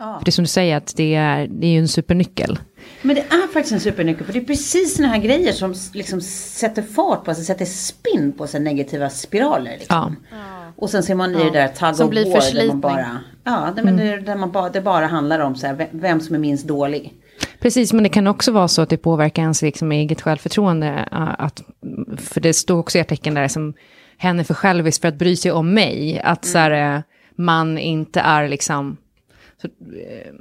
För 0.00 0.24
det 0.24 0.28
är 0.28 0.32
som 0.32 0.44
du 0.44 0.48
säger, 0.48 0.76
att 0.76 0.96
det 0.96 1.14
är, 1.14 1.46
det 1.50 1.66
är 1.66 1.70
ju 1.70 1.78
en 1.78 1.88
supernyckel. 1.88 2.58
Men 3.02 3.16
det 3.16 3.22
är 3.22 3.52
faktiskt 3.52 3.72
en 3.72 3.80
supernyckel. 3.80 4.26
För 4.26 4.32
det 4.32 4.38
är 4.38 4.44
precis 4.44 4.96
sådana 4.96 5.14
här 5.14 5.20
grejer 5.20 5.52
som 5.52 5.74
liksom 5.94 6.20
sätter 6.20 6.82
fart 6.82 7.24
på, 7.24 7.30
alltså 7.30 7.44
sätter 7.44 7.64
spinn 7.64 8.32
på 8.32 8.46
så 8.46 8.56
här 8.56 8.64
negativa 8.64 9.10
spiraler. 9.10 9.76
Liksom. 9.78 10.16
Ja. 10.30 10.36
Och 10.76 10.90
sen 10.90 11.02
ser 11.02 11.14
man 11.14 11.34
i 11.34 11.44
det 11.44 11.50
där 11.50 11.68
tug 11.68 11.96
Som 11.96 12.06
of 12.06 12.10
blir 12.10 12.24
war 12.24 12.54
där 12.54 12.66
man 12.66 12.80
bara, 12.80 13.20
ja, 13.44 13.72
det, 13.76 13.82
men 13.82 13.96
det, 13.96 14.20
där 14.20 14.36
man 14.36 14.50
bara, 14.50 14.70
det 14.70 14.80
bara 14.80 15.06
handlar 15.06 15.40
om 15.40 15.56
så 15.56 15.66
här, 15.66 15.88
vem, 15.90 16.20
som 16.20 16.34
är 16.34 16.38
minst 16.38 16.68
dålig. 16.68 17.14
Precis, 17.60 17.92
men 17.92 18.02
det 18.02 18.08
kan 18.08 18.26
också 18.26 18.52
vara 18.52 18.68
så 18.68 18.82
att 18.82 18.88
det 18.88 18.96
påverkar 18.96 19.42
ens 19.42 19.62
liksom 19.62 19.92
eget 19.92 20.20
självförtroende. 20.20 21.08
Att, 21.38 21.62
för 22.16 22.40
det 22.40 22.52
står 22.52 22.78
också 22.78 22.98
i 22.98 23.00
artikeln 23.00 23.34
där 23.34 23.48
som 23.48 23.74
hen 24.18 24.40
är 24.40 24.44
för 24.44 24.54
självisk 24.54 25.00
för 25.00 25.08
att 25.08 25.18
bry 25.18 25.36
sig 25.36 25.52
om 25.52 25.74
mig. 25.74 26.20
Att 26.24 26.44
så 26.44 26.58
här, 26.58 26.96
eh, 26.96 27.00
man 27.36 27.78
inte 27.78 28.20
är 28.20 28.48
liksom, 28.48 28.96
så, 29.62 29.68
eh, 29.96 30.32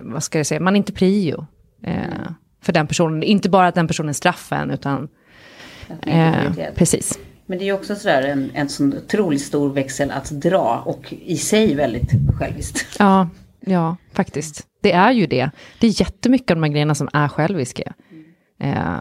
vad 0.00 0.22
ska 0.22 0.38
jag 0.38 0.46
säga, 0.46 0.60
man 0.60 0.74
är 0.74 0.78
inte 0.78 0.92
prio 0.92 1.46
eh, 1.82 2.30
för 2.60 2.72
den 2.72 2.86
personen. 2.86 3.22
Inte 3.22 3.48
bara 3.48 3.66
att 3.66 3.74
den 3.74 3.86
personen 3.86 4.08
är 4.08 4.12
straffen, 4.12 4.70
utan 4.70 5.08
eh, 6.06 6.52
precis. 6.74 7.18
Men 7.46 7.58
det 7.58 7.68
är 7.68 7.72
också 7.72 7.96
sådär 7.96 8.22
en, 8.22 8.50
en 8.54 8.68
sån 8.68 8.94
otroligt 8.94 9.42
stor 9.42 9.72
växel 9.72 10.10
att 10.10 10.30
dra 10.30 10.82
och 10.86 11.12
i 11.12 11.36
sig 11.36 11.74
väldigt 11.74 12.10
själviskt. 12.38 12.86
Ja, 12.98 13.28
ja, 13.60 13.96
faktiskt. 14.12 14.66
Det 14.80 14.92
är 14.92 15.12
ju 15.12 15.26
det. 15.26 15.50
Det 15.78 15.86
är 15.86 16.00
jättemycket 16.00 16.50
av 16.50 16.56
de 16.56 16.62
här 16.62 16.70
grejerna 16.70 16.94
som 16.94 17.08
är 17.12 17.28
själviska. 17.28 17.94
Eh, 18.60 19.00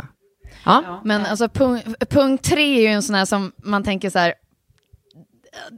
ja, 0.66 1.02
Men 1.06 1.26
alltså 1.26 1.50
punkt, 1.50 1.88
punkt 2.10 2.44
tre 2.44 2.78
är 2.78 2.82
ju 2.82 2.88
en 2.88 3.04
sån 3.04 3.16
här 3.16 3.26
som 3.26 3.52
man 3.64 3.84
tänker 3.84 4.10
så 4.10 4.20
här, 4.20 4.34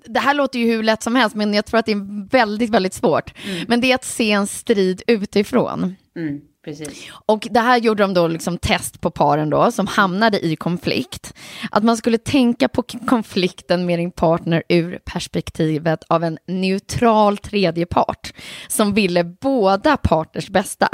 det 0.06 0.20
här 0.20 0.34
låter 0.34 0.60
ju 0.60 0.66
hur 0.66 0.84
lätt 0.84 1.04
som 1.04 1.16
helst, 1.16 1.36
men 1.36 1.54
jag 1.54 1.66
tror 1.66 1.80
att 1.80 1.86
det 1.86 1.92
är 1.92 2.30
väldigt, 2.30 2.70
väldigt 2.70 2.94
svårt. 2.94 3.34
Men 3.68 3.82
det 3.82 3.92
är 3.92 3.96
att 3.96 4.06
se 4.06 4.32
en 4.32 4.48
strid 4.48 5.02
utifrån. 5.08 5.96
Mm, 6.16 6.42
precis. 6.66 7.08
Och 7.26 7.48
det 7.52 7.60
här 7.60 7.78
gjorde 7.78 8.04
de 8.04 8.14
då 8.14 8.28
liksom 8.28 8.58
test 8.58 9.02
på 9.02 9.12
paren 9.12 9.50
då, 9.50 9.72
som 9.72 9.88
hamnade 9.88 10.46
i 10.46 10.56
konflikt. 10.56 11.34
Att 11.72 11.84
man 11.84 11.98
skulle 11.98 12.18
tänka 12.18 12.70
på 12.70 12.84
konflikten 12.84 13.86
med 13.86 14.00
din 14.00 14.12
partner 14.12 14.64
ur 14.70 15.00
perspektivet 15.06 16.04
av 16.08 16.24
en 16.24 16.38
neutral 16.48 17.38
tredje 17.38 17.86
part 17.86 18.34
som 18.68 18.94
ville 18.94 19.24
båda 19.24 19.98
partners 19.98 20.50
bästa. 20.50 20.90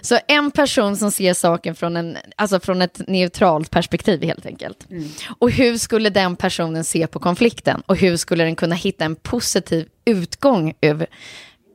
Så 0.00 0.18
en 0.28 0.50
person 0.50 0.96
som 0.96 1.10
ser 1.10 1.34
saken 1.34 1.74
från, 1.74 1.96
en, 1.96 2.16
alltså 2.36 2.60
från 2.60 2.82
ett 2.82 3.00
neutralt 3.08 3.70
perspektiv 3.70 4.22
helt 4.22 4.46
enkelt. 4.46 4.86
Och 5.38 5.50
hur 5.50 5.78
skulle 5.78 6.10
den 6.10 6.36
personen 6.36 6.84
se 6.84 7.06
på 7.06 7.18
konflikten? 7.18 7.82
Och 7.86 7.96
hur 7.96 8.16
skulle 8.16 8.44
den 8.44 8.56
kunna 8.56 8.74
hitta 8.74 9.04
en 9.04 9.16
positiv 9.16 9.88
utgång 10.04 10.74
ur 10.80 11.06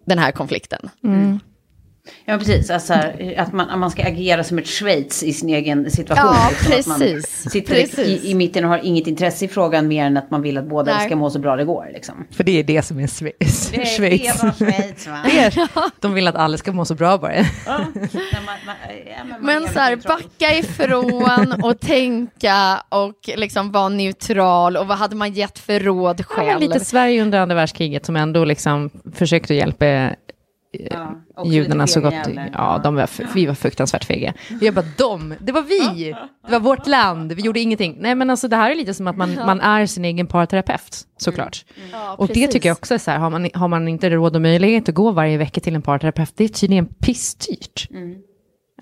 den 0.05 0.19
här 0.19 0.31
konflikten? 0.31 0.89
Ja, 2.25 2.37
precis. 2.37 2.69
Alltså, 2.69 2.93
här, 2.93 3.33
att, 3.37 3.53
man, 3.53 3.69
att 3.69 3.79
man 3.79 3.91
ska 3.91 4.03
agera 4.03 4.43
som 4.43 4.57
ett 4.57 4.67
Schweiz 4.67 5.23
i 5.23 5.33
sin 5.33 5.49
egen 5.49 5.91
situation. 5.91 6.25
Ja, 6.33 6.49
liksom, 6.75 6.79
Att 6.79 6.99
man 6.99 6.99
precis. 6.99 7.51
sitter 7.51 7.75
Precis. 7.75 7.99
I, 8.23 8.31
i 8.31 8.35
mitten 8.35 8.63
och 8.63 8.69
har 8.69 8.79
inget 8.83 9.07
intresse 9.07 9.45
i 9.45 9.47
frågan 9.47 9.87
mer 9.87 10.05
än 10.05 10.17
att 10.17 10.31
man 10.31 10.41
vill 10.41 10.57
att 10.57 10.69
båda 10.69 10.95
Nej. 10.97 11.05
ska 11.05 11.15
må 11.15 11.29
så 11.29 11.39
bra 11.39 11.55
det 11.55 11.65
går. 11.65 11.89
Liksom. 11.93 12.27
För 12.31 12.43
det 12.43 12.59
är 12.59 12.63
det 12.63 12.81
som 12.81 12.99
är 12.99 13.07
Schweiz. 13.07 13.69
Det 13.71 13.81
är- 13.81 13.85
Schweiz. 13.97 14.21
det 14.21 14.27
är 14.27 14.43
bara 14.43 14.53
Schweiz, 14.53 15.07
va? 15.07 15.17
Är- 15.23 16.01
De 16.01 16.13
vill 16.13 16.27
att 16.27 16.35
alla 16.35 16.57
ska 16.57 16.71
må 16.71 16.85
så 16.85 16.95
bra 16.95 17.17
bara. 17.17 17.35
Ja, 17.35 17.43
man- 17.65 17.85
man- 18.65 18.75
ja, 19.07 19.23
men 19.29 19.41
Men 19.61 19.73
så 19.73 19.79
här, 19.79 19.95
backa 19.95 20.55
ifrån 20.57 21.51
och 21.63 21.79
tänka 21.79 22.83
och 22.89 23.19
liksom 23.35 23.71
vara 23.71 23.89
neutral 23.89 24.77
och 24.77 24.87
vad 24.87 24.97
hade 24.97 25.15
man 25.15 25.33
gett 25.33 25.59
för 25.59 25.79
råd 25.79 26.19
Ja, 26.19 26.23
själv? 26.23 26.47
men 26.47 26.59
lite 26.69 26.85
Sverige 26.85 27.21
under 27.21 27.39
andra 27.39 27.55
världskriget 27.55 28.05
som 28.05 28.15
ändå 28.15 28.45
liksom 28.45 28.89
försökte 29.15 29.53
hjälpa 29.53 29.85
eh, 29.85 30.11
Ja, 30.91 31.15
också 31.35 31.53
judarna 31.53 31.87
så 31.87 32.01
gott. 32.01 32.13
jävlar. 32.13 32.49
Ja, 32.53 32.81
de 32.83 32.95
var, 32.95 33.33
vi 33.33 33.45
var 33.45 33.53
fruktansvärt 33.53 34.05
fega. 34.05 34.33
Vi 34.61 34.71
bara 34.71 34.85
de, 34.97 35.33
det 35.39 35.51
var 35.51 35.61
vi, 35.61 36.15
det 36.45 36.51
var 36.51 36.59
vårt 36.59 36.87
land, 36.87 37.31
vi 37.31 37.41
gjorde 37.41 37.59
ingenting. 37.59 37.97
Nej 37.99 38.15
men 38.15 38.29
alltså 38.29 38.47
det 38.47 38.55
här 38.55 38.71
är 38.71 38.75
lite 38.75 38.93
som 38.93 39.07
att 39.07 39.17
man, 39.17 39.35
man 39.35 39.61
är 39.61 39.85
sin 39.85 40.05
egen 40.05 40.27
parterapeut, 40.27 41.07
såklart. 41.17 41.65
Ja, 41.91 42.15
Och 42.17 42.27
det 42.27 42.47
tycker 42.47 42.69
jag 42.69 42.77
också 42.77 42.93
är 42.93 42.97
så 42.97 43.11
här, 43.11 43.17
har 43.17 43.29
man, 43.29 43.49
har 43.53 43.67
man 43.67 43.87
inte 43.87 44.09
råd 44.09 44.35
och 44.35 44.41
möjlighet 44.41 44.89
att 44.89 44.95
gå 44.95 45.11
varje 45.11 45.37
vecka 45.37 45.61
till 45.61 45.75
en 45.75 45.81
parterapeut, 45.81 46.33
det 46.35 46.43
är 46.43 46.47
tydligen 46.47 46.85
pissdyrt. 46.85 47.87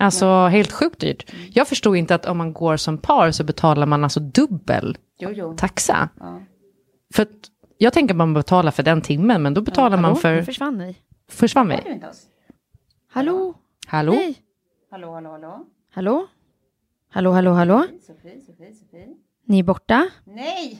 Alltså 0.00 0.46
helt 0.46 0.72
sjukt 0.72 1.00
dyrt. 1.00 1.30
Jag 1.52 1.68
förstod 1.68 1.96
inte 1.96 2.14
att 2.14 2.26
om 2.26 2.38
man 2.38 2.52
går 2.52 2.76
som 2.76 2.98
par 2.98 3.30
så 3.30 3.44
betalar 3.44 3.86
man 3.86 4.04
alltså 4.04 4.20
dubbel 4.20 4.98
Jo, 5.18 5.30
jo. 5.34 5.56
taxa. 5.56 6.08
För 7.14 7.22
att 7.22 7.28
jag 7.78 7.92
tänker 7.92 8.14
att 8.14 8.18
man 8.18 8.34
betalar 8.34 8.70
för 8.70 8.82
den 8.82 9.00
timmen, 9.00 9.42
men 9.42 9.54
då 9.54 9.60
betalar 9.60 9.96
man 9.96 10.04
Hallå, 10.04 10.14
nu 10.14 10.20
för... 10.20 10.42
försvann 10.42 10.78
ni. 10.78 10.96
Försvann 11.28 11.68
vi? 11.68 11.74
Hör 11.74 11.90
inte 11.92 12.08
oss? 12.08 12.26
Hallå? 13.10 13.54
Hallå? 13.86 14.12
Hej? 14.12 14.36
Hallå, 14.90 15.12
hallå, 15.14 15.30
hallå? 15.30 15.66
Hallå? 15.90 16.26
Hallå, 17.10 17.30
hallå, 17.32 17.52
hallå? 17.52 17.86
Sofie, 18.06 18.40
Sofie, 18.40 18.74
Sofie? 18.74 19.08
Ni 19.46 19.58
är 19.58 19.62
borta? 19.62 20.08
Nej! 20.24 20.78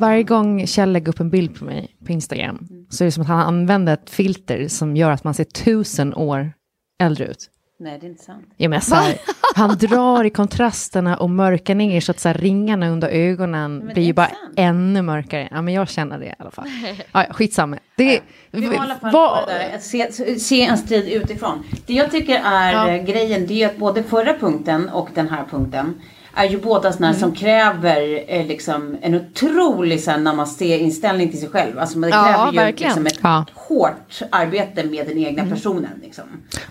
Varje 0.00 0.22
gång 0.22 0.66
Kjell 0.66 0.92
lägger 0.92 1.08
upp 1.08 1.20
en 1.20 1.30
bild 1.30 1.58
på 1.58 1.64
mig 1.64 1.96
på 2.06 2.12
Instagram 2.12 2.68
så 2.90 3.04
är 3.04 3.06
det 3.06 3.12
som 3.12 3.22
att 3.22 3.28
han 3.28 3.40
använder 3.40 3.94
ett 3.94 4.10
filter 4.10 4.68
som 4.68 4.96
gör 4.96 5.10
att 5.10 5.24
man 5.24 5.34
ser 5.34 5.44
tusen 5.44 6.14
år 6.14 6.52
äldre 7.00 7.26
ut. 7.26 7.50
Nej, 7.80 7.98
det 8.00 8.06
är 8.06 8.10
inte 8.10 8.24
sant. 8.24 8.46
Ja, 8.56 8.68
men 8.68 8.80
så 8.80 8.94
här, 8.94 9.18
han 9.54 9.76
drar 9.78 10.24
i 10.24 10.30
kontrasterna 10.30 11.16
och 11.16 11.30
mörkar 11.30 11.74
ner 11.74 12.00
så 12.00 12.10
att 12.10 12.20
så 12.20 12.28
här, 12.28 12.34
ringarna 12.34 12.88
under 12.88 13.08
ögonen 13.08 13.86
det 13.86 13.94
blir 13.94 14.04
ju 14.04 14.12
bara 14.12 14.26
sant. 14.26 14.38
ännu 14.56 15.02
mörkare. 15.02 15.48
Ja, 15.50 15.62
men 15.62 15.74
jag 15.74 15.88
känner 15.88 16.18
det 16.18 16.26
i 16.26 16.32
alla 16.38 16.50
fall. 16.50 16.66
Ja, 17.12 17.24
ja, 17.28 17.32
skitsamma. 17.34 17.78
Det, 17.96 18.20
Vi 18.50 18.66
har 18.66 18.74
i 18.74 18.76
alla 18.76 18.94
fall 18.96 19.12
där, 19.48 19.74
att 19.74 19.82
se, 19.82 20.12
se 20.38 20.62
en 20.62 20.78
strid 20.78 21.08
utifrån. 21.08 21.64
Det 21.86 21.94
jag 21.94 22.10
tycker 22.10 22.40
är 22.44 22.94
eh, 22.94 23.04
grejen, 23.04 23.46
det 23.46 23.62
är 23.62 23.66
att 23.68 23.76
både 23.76 24.02
förra 24.02 24.34
punkten 24.34 24.88
och 24.88 25.08
den 25.14 25.28
här 25.28 25.44
punkten 25.50 25.94
är 26.34 26.44
ju 26.48 26.60
båda 26.60 26.92
sådana 26.92 27.08
Mm. 27.08 27.20
som 27.20 27.32
kräver 27.34 28.24
eh, 28.28 28.46
liksom, 28.46 28.96
en 29.02 29.14
otrolig 29.14 30.00
så 30.02 30.10
här, 30.10 30.18
namaste-inställning 30.18 31.30
till 31.30 31.40
sig 31.40 31.48
själv. 31.48 31.78
Alltså 31.78 31.98
det 31.98 32.08
Ja, 32.08 32.24
kräver 32.24 32.52
ju 32.52 32.56
verkligen. 32.58 32.90
liksom, 32.92 33.06
ett 33.06 33.18
Ja. 33.22 33.44
hårt 33.54 34.20
arbete 34.30 34.84
med 34.84 35.06
den 35.06 35.18
egna 35.18 35.42
Mm. 35.42 35.54
personen. 35.54 35.90
Liksom. 36.02 36.24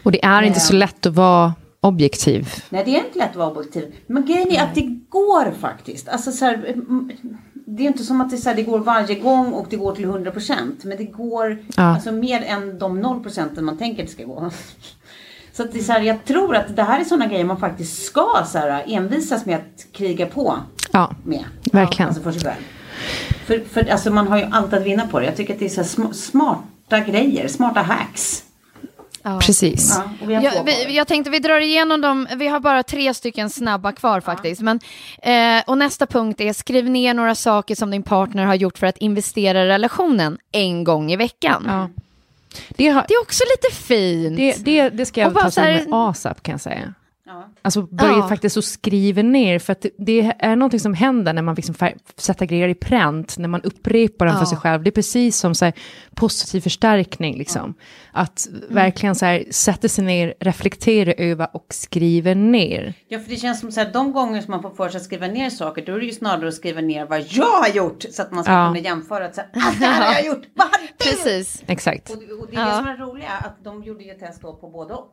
och 0.03 0.12
det 0.12 0.26
är 0.26 0.41
inte 0.41 0.60
så 0.60 0.74
lätt 0.74 1.05
att 1.05 1.14
vara 1.14 1.53
objektiv. 1.82 2.47
Nej, 2.70 2.84
det 2.86 2.91
är 2.95 3.05
inte 3.05 3.20
lätt 3.20 3.30
att 3.30 3.36
vara 3.36 3.49
objektiv. 3.51 3.95
Men 4.08 4.26
grejen 4.26 4.51
är 4.51 4.64
att 4.64 4.76
det 4.76 4.99
går 5.10 5.51
faktiskt. 5.60 6.10
Alltså, 6.10 6.32
så 6.32 6.45
här, 6.45 6.53
mm, 6.53 7.12
det 7.53 7.84
är 7.84 7.88
inte 7.88 8.03
som 8.03 8.22
att 8.22 8.30
det, 8.30 8.38
så 8.38 8.49
här, 8.49 8.55
det 8.55 8.64
går 8.64 8.80
varje 8.80 9.16
gång 9.20 9.53
och 9.53 9.68
det 9.70 9.76
går 9.76 9.95
till 9.95 10.05
100%. 10.05 10.84
Men 10.84 10.97
det 10.97 11.03
går 11.03 11.58
Ja. 11.76 11.84
alltså, 11.84 12.12
mer 12.12 12.41
än 12.41 12.80
de 12.80 12.99
0% 13.01 13.62
man 13.62 13.78
tänker 13.78 14.03
det 14.03 14.10
ska 14.10 14.24
gå. 14.24 14.49
Så 15.58 15.64
att 15.64 15.72
det 15.72 15.80
är 15.80 15.84
så 15.84 15.91
här, 15.91 16.01
jag 16.01 16.26
tror 16.26 16.55
att 16.55 16.76
det 16.76 16.84
här 16.84 16.99
är 16.99 17.03
sådana 17.03 17.26
grejer 17.26 17.45
man 17.45 17.58
faktiskt 17.60 18.03
ska 18.03 18.45
så 18.47 18.58
här, 18.58 18.84
envisas 18.88 19.45
med 19.45 19.55
att 19.55 19.93
kriga 19.93 20.26
på 20.26 20.58
Ja, 20.91 21.12
med. 21.24 21.43
Verkligen. 21.72 22.08
Alltså 22.08 22.24
för 22.24 22.32
sig 22.32 22.41
själv. 22.41 22.62
För, 23.45 23.64
för 23.74 23.91
alltså, 23.91 24.12
man 24.12 24.28
har 24.28 24.38
ju 24.38 24.43
allt 24.51 24.74
att 24.74 24.84
vinna 24.84 25.08
på 25.08 25.20
det. 25.20 25.26
Jag 25.26 25.36
tycker 25.36 25.53
att 25.53 25.60
det 25.60 25.66
är 25.66 25.70
så 25.70 25.82
här 25.82 25.88
sm- 25.88 26.14
smarta 26.14 26.99
grejer, 26.99 27.47
smarta 27.47 27.82
hacks. 27.82 28.43
precis. 29.41 29.95
Ja, 29.95 30.03
har 30.36 30.41
två 30.41 30.58
Jag, 30.58 30.64
vi, 30.64 30.95
jag 30.95 31.08
tänkte 31.08 31.32
vi 31.32 31.39
drar 31.39 31.60
igenom 31.60 32.01
dem, 32.01 32.28
vi 32.36 32.47
har 32.47 32.60
bara 32.60 32.84
tre 32.84 33.14
stycken 33.14 33.49
snabba 33.49 33.91
kvar 33.91 34.22
faktiskt. 34.22 34.62
Men, 34.62 34.80
eh, 35.22 35.64
och 35.68 35.78
nästa 35.78 36.05
punkt 36.05 36.41
är 36.41 36.53
skriv 36.53 36.89
ner 36.89 37.14
några 37.14 37.36
saker 37.36 37.76
som 37.76 37.91
din 37.91 38.03
partner 38.03 38.45
har 38.45 38.55
gjort 38.55 38.78
för 38.78 38.88
att 38.88 38.97
investera 38.97 39.64
i 39.64 39.68
relationen 39.68 40.38
en 40.51 40.84
gång 40.84 41.12
i 41.12 41.16
veckan. 41.16 41.89
Det, 42.69 42.87
har, 42.87 43.05
Det 43.07 43.13
är 43.13 43.21
också 43.21 43.43
lite 43.55 43.75
fint. 43.75 44.37
det, 44.37 44.65
det, 44.65 44.89
det 44.89 45.05
ska 45.05 45.21
jag 45.21 45.33
ta 45.33 45.61
här- 45.61 45.73
med 45.73 45.87
ASAP 45.91 46.43
kan 46.43 46.51
jag 46.51 46.61
säga. 46.61 46.93
Ja. 47.28 47.49
Alltså 47.61 47.82
börja 47.82 48.11
Ja. 48.17 48.28
faktiskt 48.30 48.57
och 48.57 48.63
skriva 48.63 49.21
ner, 49.21 49.59
för 49.59 49.71
att 49.71 49.86
det, 49.97 50.34
är 50.39 50.55
någonting 50.55 50.80
som 50.80 50.93
händer 50.93 51.34
när 51.34 51.41
man 51.41 51.55
liksom 51.55 51.75
sätter 52.17 52.45
grejer 52.45 52.67
i 52.67 52.75
pränt, 52.75 53.38
när 53.38 53.47
man 53.47 53.61
upprepar 53.61 54.25
dem 54.25 54.36
för 54.36 54.41
Ja. 54.41 54.45
sig 54.45 54.57
själv. 54.57 54.84
Det 54.84 54.89
är 54.89 54.91
precis 54.91 55.38
som 55.38 55.55
så 55.55 55.65
här, 55.65 55.73
positiv 56.15 56.61
förstärkning, 56.61 57.38
liksom. 57.38 57.73
Att 58.11 58.47
Mm. 58.47 58.61
verkligen 58.69 59.15
så 59.15 59.25
här, 59.25 59.43
sätta 59.51 59.88
sig 59.88 60.03
ner, 60.05 60.34
reflektera 60.39 61.13
över 61.13 61.47
och 61.53 61.65
skriva 61.69 62.34
ner. 62.34 62.93
Ja, 63.07 63.19
för 63.19 63.30
det 63.30 63.36
känns 63.36 63.59
som 63.59 63.71
så 63.71 63.80
här, 63.80 63.93
de 63.93 64.11
gånger 64.11 64.41
som 64.41 64.51
man 64.51 64.61
får 64.61 64.69
för 64.69 64.89
sig 64.89 64.97
att 64.97 65.03
skriva 65.03 65.28
ner 65.28 65.49
saker, 65.49 65.86
då 65.86 65.93
är 65.95 65.99
det 65.99 66.05
ju 66.05 66.11
snarare 66.11 66.47
att 66.47 66.53
skriva 66.53 66.82
ner 66.82 67.05
vad 67.05 67.21
jag 67.30 67.45
har 67.45 67.69
gjort. 67.75 68.05
Så 68.11 68.21
att 68.21 68.32
man 68.32 68.43
ska 68.43 68.53
Ja. 68.53 68.67
kunna 68.67 68.80
jämföra. 68.80 69.25
Att, 69.25 69.36
så 69.36 69.41
här, 69.41 69.49
ah, 69.53 69.73
det 69.80 69.86
här 69.86 70.05
har 70.07 70.13
jag 70.13 70.25
gjort, 70.25 70.43
vad 70.55 70.67
har 70.67 70.78
du? 70.82 70.88
Precis. 71.09 71.63
Exakt. 71.67 72.09
Och, 72.09 72.15
och 72.15 72.47
det 72.51 72.57
är 72.57 72.65
det 72.65 72.75
som 72.78 72.88
är 72.88 72.97
roliga, 72.97 73.30
att 73.32 73.63
de 73.63 73.84
gjorde 73.84 74.03
ju 74.03 74.13
test 74.13 74.41
då 74.41 74.53
på 74.55 74.69
både 74.69 74.93
och. 74.93 75.11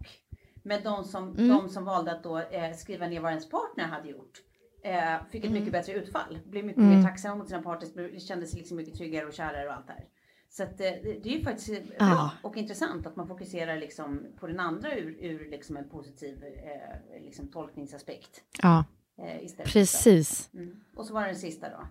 Men 0.67 0.83
de 0.83 1.05
som, 1.05 1.49
de 1.49 1.69
som 1.69 1.85
valde 1.85 2.13
att 2.13 2.23
då 2.23 2.39
eh, 2.39 2.73
skriva 2.73 3.07
ner 3.07 3.21
vad 3.21 3.31
ens 3.31 3.49
partner 3.49 3.85
hade 3.85 4.09
gjort 4.09 4.43
eh, 4.83 5.27
fick 5.31 5.45
ett 5.45 5.53
mycket 5.53 5.73
bättre 5.73 5.93
utfall. 5.93 6.39
Blev 6.47 6.65
mycket 6.65 6.83
mer 6.83 7.03
tacksamma 7.03 7.35
mot 7.35 7.49
sina 7.49 7.63
partners, 7.63 8.23
kände 8.29 8.47
sig 8.47 8.59
liksom 8.59 8.77
mycket 8.77 8.95
tryggare 8.95 9.27
och 9.27 9.33
kärare 9.33 9.69
och 9.69 9.75
allt 9.75 9.87
det 9.87 9.93
här. 9.93 10.05
Så 10.49 10.63
att, 10.63 10.81
eh, 10.81 10.91
det 11.03 11.27
är 11.27 11.37
ju 11.37 11.43
faktiskt 11.43 11.69
eh, 11.71 11.77
bra 11.77 11.97
Ja. 11.99 12.31
och 12.43 12.57
intressant 12.57 13.07
att 13.07 13.17
man 13.17 13.29
fokuserar 13.29 13.77
liksom 13.77 14.27
på 14.41 14.47
den 14.47 14.61
andra 14.61 14.95
ur, 14.97 15.17
ur 15.21 15.51
liksom 15.51 15.77
en 15.77 15.89
positiv 15.89 16.45
eh, 16.45 17.23
liksom 17.23 17.49
tolkningsaspekt. 17.49 18.43
Ja. 18.63 18.85
Eh, 19.19 19.65
Precis. 19.65 20.51
Mm. 20.55 20.81
Och 20.97 21.07
så 21.07 21.15
var 21.15 21.21
det 21.21 21.27
den 21.29 21.37
sista 21.37 21.69
då. 21.69 21.87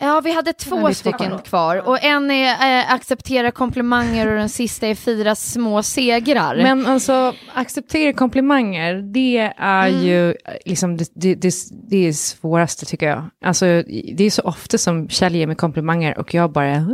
Ja, 0.00 0.20
vi 0.24 0.32
hade 0.32 0.52
två 0.52 0.76
två 0.76 0.94
stycken 0.94 1.28
kvar. 1.28 1.38
kvar. 1.38 1.88
Och 1.88 2.04
en 2.04 2.30
är 2.30 2.78
eh, 2.80 2.92
acceptera 2.92 3.50
komplimanger 3.50 4.26
och 4.28 4.34
den 4.38 4.48
sista 4.48 4.86
är 4.86 4.94
fira 4.94 5.34
små 5.34 5.82
segrar. 5.82 6.56
Men 6.56 6.86
alltså, 6.86 7.34
acceptera 7.54 8.12
komplimanger, 8.12 8.94
det 8.94 9.52
är 9.56 9.88
Mm. 9.88 10.00
ju 10.06 10.34
liksom 10.64 10.96
det, 10.96 11.08
det, 11.14 11.34
det, 11.34 11.54
det 11.88 11.96
är 12.08 12.12
svåraste 12.12 12.86
tycker 12.86 13.06
jag. 13.08 13.24
Alltså, 13.44 13.64
det 14.14 14.24
är 14.24 14.30
så 14.30 14.42
ofta 14.42 14.78
som 14.78 15.08
Kjell 15.08 15.34
ger 15.34 15.46
mig 15.46 15.56
komplimanger 15.56 16.18
och 16.18 16.34
jag 16.34 16.52
bara... 16.52 16.86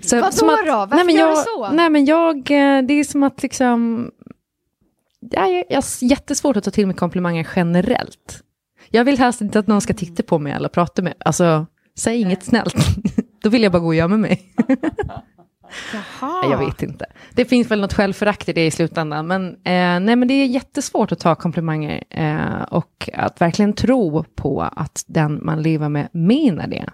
Så, 0.00 0.20
Vadå 0.20 0.32
som 0.32 0.48
att- 0.48 0.66
då? 0.66 0.72
Varför 0.72 0.96
nej, 0.96 1.04
men 1.04 1.14
gör 1.14 1.28
jag, 1.28 1.36
du 1.38 1.42
så? 1.42 1.70
Nej 1.72 1.90
men 1.90 2.04
jag, 2.04 2.36
eh, 2.36 2.82
det 2.82 2.94
är 2.94 3.04
som 3.04 3.22
att 3.22 3.42
liksom... 3.42 4.10
Ja, 5.30 5.46
jag, 5.46 5.64
jag 5.68 5.76
har 5.76 5.84
jättesvårt 6.10 6.56
att 6.56 6.64
ta 6.64 6.70
till 6.70 6.86
mig 6.86 6.96
komplimanger 6.96 7.48
generellt. 7.56 8.42
Jag 8.92 9.04
vill 9.04 9.18
helst 9.18 9.40
inte 9.40 9.58
att 9.58 9.66
någon 9.66 9.80
ska 9.80 9.94
titta 9.94 10.22
på 10.22 10.38
mig 10.38 10.52
eller 10.52 10.68
prata 10.68 11.02
med 11.02 11.10
mig. 11.10 11.14
Alltså, 11.24 11.66
säg 11.98 12.20
inget 12.20 12.42
snällt. 12.42 12.74
Då 13.42 13.48
vill 13.48 13.62
jag 13.62 13.72
bara 13.72 13.78
gå 13.78 13.86
och 13.86 13.94
gömma 13.94 14.16
mig. 14.16 14.54
Nej, 16.22 16.50
Jag 16.50 16.58
vet 16.58 16.82
inte. 16.82 17.06
Det 17.34 17.44
finns 17.44 17.70
väl 17.70 17.80
något 17.80 17.92
självförakt 17.92 18.48
i 18.48 18.52
det 18.52 18.66
i 18.66 18.70
slutändan. 18.70 19.26
Men, 19.26 19.48
eh, 19.48 20.00
nej, 20.00 20.16
men 20.16 20.28
det 20.28 20.34
är 20.34 20.46
jättesvårt 20.46 21.12
att 21.12 21.20
ta 21.20 21.34
komplimanger 21.34 22.04
eh, 22.10 22.62
och 22.62 23.10
att 23.14 23.40
verkligen 23.40 23.72
tro 23.72 24.24
på 24.34 24.62
att 24.62 25.04
den 25.06 25.40
man 25.42 25.62
lever 25.62 25.88
med 25.88 26.08
menar 26.12 26.66
det. 26.66 26.86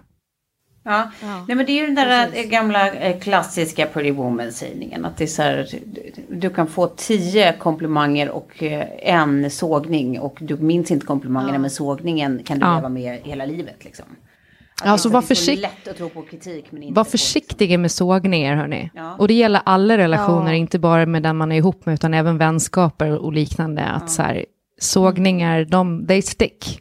Ja. 0.90 1.10
Nej, 1.48 1.56
men 1.56 1.66
det 1.66 1.72
är 1.72 1.80
ju 1.80 1.86
den 1.86 1.94
där 1.94 2.28
eh, 2.34 2.42
gamla 2.42 2.92
eh, 2.92 3.20
klassiska 3.20 3.86
Pretty 3.86 4.10
Woman-sägningen. 4.10 5.04
Att 5.04 5.16
det 5.16 5.24
är 5.24 5.28
så 5.28 5.42
här, 5.42 5.66
du, 6.30 6.50
kan 6.50 6.66
få 6.66 6.86
tio 6.86 7.52
komplimanger 7.58 8.30
och 8.30 8.62
eh, 8.62 8.86
en 9.02 9.50
sågning. 9.50 10.20
Och 10.20 10.38
du 10.40 10.56
minns 10.56 10.90
inte 10.90 11.06
komplimangerna, 11.06 11.58
men 11.58 11.70
sågningen 11.70 12.42
kan 12.44 12.58
du 12.58 12.66
Ja. 12.66 12.74
leva 12.76 12.88
med 12.88 13.18
hela 13.24 13.44
livet. 13.46 13.84
Liksom. 13.84 14.04
Att 14.80 14.86
Ja, 14.86 14.92
det 14.92 14.98
så 14.98 15.08
inte- 15.08 15.14
var 15.14 15.22
försikt- 15.22 15.60
lätt 15.62 15.88
att 15.88 15.96
tro 15.96 16.08
på 16.08 16.22
kritik. 16.22 16.66
Men 16.72 16.82
inte 16.82 16.96
Var 16.96 17.04
försiktiga 17.04 17.78
med 17.78 17.90
sågningar 17.90 18.56
hörni. 18.56 18.90
Ja. 18.94 19.16
Och 19.18 19.28
det 19.28 19.34
gäller 19.34 19.60
alla 19.64 19.98
relationer, 19.98 20.50
Ja. 20.52 20.56
inte 20.56 20.78
bara 20.78 21.06
med 21.06 21.22
den 21.22 21.36
man 21.36 21.52
är 21.52 21.56
ihop 21.56 21.86
med, 21.86 21.92
utan 21.94 22.14
även 22.14 22.38
vänskaper 22.38 23.18
och 23.18 23.32
liknande. 23.32 23.84
Att 23.84 24.10
så 24.10 24.22
här, 24.22 24.44
sågningar, 24.80 25.64
de, 25.64 26.06
they 26.06 26.22
stick. 26.22 26.80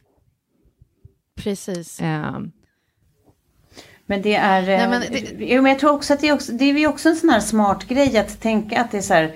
Precis. 1.38 2.00
Ehm, 2.02 2.52
Men 4.10 4.22
det 4.22 4.36
är... 4.36 4.62
Nej, 4.62 4.74
eh, 4.84 4.90
men 4.90 5.02
det- 5.02 5.36
Jo, 5.46 5.62
men 5.62 5.72
jag 5.72 5.80
tror 5.80 5.92
också 5.92 6.14
att 6.14 6.20
det 6.20 6.28
är, 6.28 6.34
också, 6.34 6.52
det 6.52 6.66
är 6.66 6.74
ju 6.74 6.88
också 6.88 7.10
en 7.10 7.16
sån 7.16 7.30
här 7.30 7.40
smart 7.40 7.88
grej 7.88 8.18
att 8.18 8.42
tänka 8.42 8.82
att 8.82 8.92
det 8.92 8.98
är 8.98 9.02
så 9.02 9.14
här... 9.14 9.32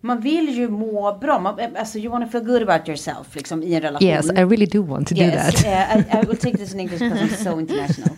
Man 0.00 0.20
vill 0.20 0.48
ju 0.56 0.68
må 0.68 1.18
bra. 1.20 1.38
Man, 1.38 1.58
alltså, 1.78 1.98
you 1.98 2.10
wanna 2.10 2.26
feel 2.28 2.44
good 2.44 2.62
about 2.62 2.88
yourself 2.88 3.34
liksom, 3.36 3.62
i 3.62 3.74
en 3.74 3.80
relation. 3.80 4.08
yes, 4.08 4.26
I 4.30 4.32
really 4.32 4.66
do 4.66 4.82
want 4.82 5.08
to 5.08 5.14
do 5.14 5.20
Yes, 5.20 5.54
that. 5.62 5.64
uh, 5.64 5.96
I, 5.98 6.22
I 6.22 6.26
will 6.26 6.36
take 6.36 6.56
this 6.56 6.74
in 6.74 6.80
English 6.80 6.98
because 6.98 7.20
I'm 7.24 7.44
so 7.44 7.60
international. 7.60 8.10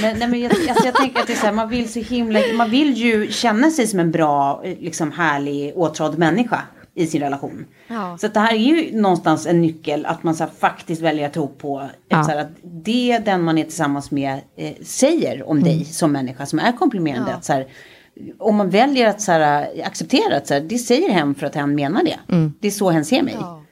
Men, 0.00 0.18
nej, 0.18 0.28
men 0.28 0.40
jag, 0.40 0.52
alltså, 0.52 0.84
jag 0.86 0.94
tänker 0.94 1.20
att 1.20 1.26
det 1.26 1.32
är 1.32 1.36
så 1.36 1.46
här, 1.46 1.52
man 1.52 1.68
vill 1.68 1.92
så 1.92 2.00
himla, 2.00 2.40
man 2.56 2.70
vill 2.70 2.92
ju 2.94 3.30
känna 3.30 3.70
sig 3.70 3.86
som 3.86 4.00
en 4.00 4.10
bra, 4.10 4.62
eh, 4.64 4.76
liksom 4.80 5.12
härlig, 5.12 5.72
åtrådd 5.76 6.18
människa 6.18 6.62
i 6.94 7.06
sin 7.06 7.20
relation. 7.20 7.66
Ja. 7.88 8.18
Så 8.18 8.28
det 8.28 8.40
här 8.40 8.52
är 8.54 8.58
ju 8.58 9.00
någonstans 9.00 9.46
en 9.46 9.60
nyckel 9.60 10.06
att 10.06 10.22
man 10.22 10.34
så 10.34 10.46
faktiskt 10.46 11.02
väljer 11.02 11.26
att 11.26 11.32
tro 11.32 11.48
på 11.48 11.80
ett, 11.80 11.90
Ja. 12.08 12.24
så 12.24 12.38
att 12.38 12.48
det 12.62 13.18
den 13.24 13.42
man 13.42 13.58
är 13.58 13.64
tillsammans 13.64 14.10
med 14.10 14.40
eh, 14.56 14.72
säger 14.82 15.48
om 15.48 15.62
dig 15.62 15.84
som 15.84 16.12
människa 16.12 16.46
som 16.46 16.58
är 16.58 16.72
komplimerande. 16.72 17.30
Ja. 17.30 17.36
Att, 17.36 17.44
så 17.44 17.52
här, 17.52 17.66
om 18.38 18.56
man 18.56 18.70
väljer 18.70 19.06
att 19.08 19.20
så 19.20 19.32
här, 19.32 19.68
acceptera 19.84 20.36
att 20.36 20.46
så 20.46 20.54
här, 20.54 20.60
det 20.60 20.78
säger 20.78 21.10
hen 21.10 21.34
för 21.34 21.46
att 21.46 21.54
hen 21.54 21.74
menar 21.74 22.04
det. 22.04 22.18
Det 22.60 22.68
är 22.68 22.72
så 22.72 22.90
hen 22.90 23.04
ser 23.04 23.22
mig. 23.22 23.36
Ja. 23.40 23.62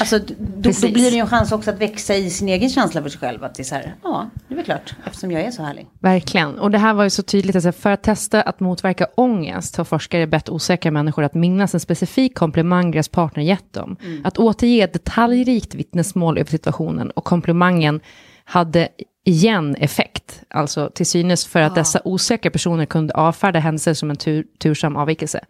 Alltså, 0.00 0.18
då, 0.18 0.70
då 0.82 0.88
blir 0.92 1.10
det 1.10 1.16
ju 1.16 1.20
en 1.20 1.26
chans 1.26 1.52
också 1.52 1.70
att 1.70 1.80
växa 1.80 2.14
i 2.14 2.30
sin 2.30 2.48
egen 2.48 2.70
känsla 2.70 3.02
för 3.02 3.08
sig 3.08 3.20
själv. 3.20 3.44
Att 3.44 3.54
det 3.54 3.62
är 3.62 3.64
så 3.64 3.74
här, 3.74 3.94
ja, 4.02 4.30
det 4.48 4.54
är 4.54 4.56
väl 4.56 4.64
klart, 4.64 4.94
eftersom 5.06 5.30
jag 5.30 5.42
är 5.42 5.50
så 5.50 5.62
härlig. 5.62 5.86
Verkligen. 5.98 6.58
Och 6.58 6.70
det 6.70 6.78
här 6.78 6.94
var 6.94 7.04
ju 7.04 7.10
så 7.10 7.22
tydligt. 7.22 7.56
Alltså 7.56 7.72
för 7.72 7.90
att 7.90 8.02
testa 8.02 8.42
att 8.42 8.60
motverka 8.60 9.06
ångest 9.14 9.76
har 9.76 9.84
forskare 9.84 10.26
bett 10.26 10.48
osäkra 10.48 10.90
människor 10.90 11.24
att 11.24 11.34
minnas 11.34 11.74
en 11.74 11.80
specifik 11.80 12.34
komplimang 12.34 12.90
deras 12.90 13.08
partner 13.08 13.42
gett 13.42 13.72
dem. 13.72 13.96
Att 14.24 14.38
återge 14.38 14.84
ett 14.84 14.92
detaljrikt 14.92 15.74
vittnesmål 15.74 16.38
över 16.38 16.50
situationen 16.50 17.10
och 17.10 17.24
komplimangen 17.24 18.00
hade 18.44 18.88
igen 19.24 19.76
effekt. 19.78 20.42
Alltså 20.50 20.90
till 20.94 21.06
synes 21.06 21.46
för 21.46 21.60
att 21.60 21.74
dessa 21.74 22.00
osäkra 22.04 22.50
personer 22.50 22.86
kunde 22.86 23.14
avfärda 23.14 23.58
händelser 23.58 23.94
som 23.94 24.10
en 24.10 24.16
tur, 24.16 24.46
tursam 24.58 24.96
avvikelse. 24.96 25.44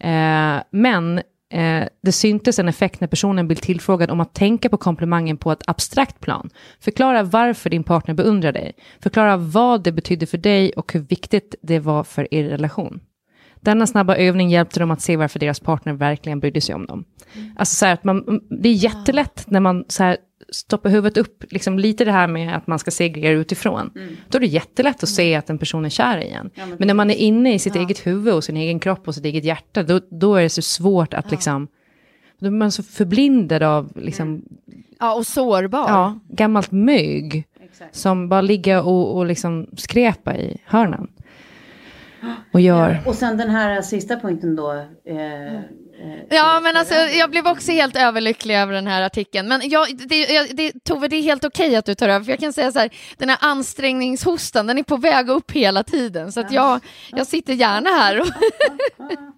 Eh, 0.00 0.56
men 0.70 1.20
eh, 1.50 1.84
det 2.02 2.12
syntes 2.12 2.58
en 2.58 2.68
effekt 2.68 3.00
när 3.00 3.08
personen 3.08 3.48
blev 3.48 3.56
tillfrågad 3.56 4.10
om 4.10 4.20
att 4.20 4.34
tänka 4.34 4.68
på 4.68 4.76
komplimangen 4.76 5.36
på 5.36 5.52
ett 5.52 5.62
abstrakt 5.66 6.20
plan. 6.20 6.50
Förklara 6.80 7.22
varför 7.22 7.70
din 7.70 7.84
partner 7.84 8.14
beundrar 8.14 8.52
dig. 8.52 8.72
Förklara 9.00 9.36
vad 9.36 9.82
det 9.82 9.92
betydde 9.92 10.26
för 10.26 10.38
dig 10.38 10.72
och 10.72 10.92
hur 10.92 11.00
viktigt 11.00 11.54
det 11.62 11.78
var 11.78 12.04
för 12.04 12.34
er 12.34 12.44
relation. 12.44 13.00
Denna 13.60 13.86
snabba 13.86 14.16
övning 14.16 14.50
hjälpte 14.50 14.80
dem 14.80 14.90
att 14.90 15.00
se 15.00 15.16
varför 15.16 15.38
deras 15.38 15.60
partner 15.60 15.92
verkligen 15.92 16.40
brydde 16.40 16.60
sig 16.60 16.74
om 16.74 16.86
dem. 16.86 17.04
Alltså 17.56 17.74
så 17.74 17.86
att 17.86 18.04
man, 18.04 18.40
det 18.62 18.68
är 18.68 18.72
jättelätt 18.72 19.44
när 19.46 19.60
man 19.60 19.84
så 19.88 20.02
här 20.02 20.16
stoppar 20.52 20.90
huvudet 20.90 21.16
upp, 21.16 21.44
liksom 21.48 21.78
lite 21.78 22.04
det 22.04 22.12
här 22.12 22.28
med 22.28 22.56
att 22.56 22.66
man 22.66 22.78
ska 22.78 22.90
se 22.90 23.08
grejer 23.08 23.36
utifrån. 23.36 23.90
Då 24.28 24.38
är 24.38 24.40
det 24.40 24.46
jättelätt 24.46 25.02
att 25.02 25.08
se 25.08 25.34
att 25.34 25.50
en 25.50 25.58
person 25.58 25.84
är 25.84 25.88
kär 25.88 26.18
i 26.18 26.28
en. 26.28 26.50
men, 26.78 26.86
när 26.86 26.94
man 26.94 27.10
är 27.10 27.14
inne 27.14 27.54
i 27.54 27.58
sitt 27.58 27.76
eget 27.76 28.06
huvud 28.06 28.34
och 28.34 28.44
sin 28.44 28.56
egen 28.56 28.80
kropp 28.80 29.08
och 29.08 29.14
sitt 29.14 29.24
eget 29.24 29.44
hjärta, 29.44 29.82
då, 29.82 30.00
då 30.10 30.34
är 30.34 30.42
det 30.42 30.48
så 30.48 30.62
svårt 30.62 31.14
att 31.14 31.30
liksom, 31.30 31.68
då 32.38 32.46
är 32.46 32.50
man 32.50 32.72
så 32.72 32.82
förblindad 32.82 33.62
av 33.62 33.92
liksom, 33.94 34.42
Ja, 34.98 35.14
och 35.14 35.26
sårbar. 35.26 35.88
ja, 35.88 36.18
gammalt 36.28 36.70
mög. 36.70 37.44
Som 37.92 38.28
bara 38.28 38.40
ligger 38.40 38.86
och, 38.86 39.16
och 39.16 39.26
liksom 39.26 39.66
skräpa 39.76 40.36
i 40.36 40.60
hörnan. 40.64 41.08
Och 42.52 42.60
gör. 42.60 43.00
Och 43.06 43.14
sen 43.14 43.36
den 43.36 43.50
här 43.50 43.82
sista 43.82 44.16
punkten 44.16 44.56
då. 44.56 44.72
Eh, 45.04 45.54
eh, 45.54 45.60
Ja, 46.30 46.60
men 46.60 46.76
alltså 46.76 46.94
jag 46.94 47.30
blev 47.30 47.46
också 47.46 47.72
helt 47.72 47.96
överlycklig 47.96 48.56
över 48.56 48.72
den 48.72 48.86
här 48.86 49.02
artikeln. 49.02 49.48
Men 49.48 49.68
jag, 49.68 49.96
det, 49.96 50.18
jag, 50.18 50.56
det, 50.56 50.84
Tove, 50.84 51.08
det 51.08 51.16
är 51.16 51.22
helt 51.22 51.44
okej 51.44 51.76
att 51.76 51.84
du 51.84 51.94
tar 51.94 52.08
över, 52.08 52.24
för 52.24 52.32
jag 52.32 52.40
kan 52.40 52.52
säga 52.52 52.72
så 52.72 52.78
här, 52.78 52.90
den 53.16 53.28
här 53.28 53.38
ansträngningshostan, 53.40 54.66
den 54.66 54.78
är 54.78 54.82
på 54.82 54.96
väg 54.96 55.28
upp 55.28 55.50
hela 55.50 55.82
tiden, 55.82 56.32
så 56.32 56.40
att 56.40 56.52
jag, 56.52 56.80
jag 57.10 57.26
sitter 57.26 57.52
gärna 57.52 57.90
här 57.90 58.20
och, 58.20 58.26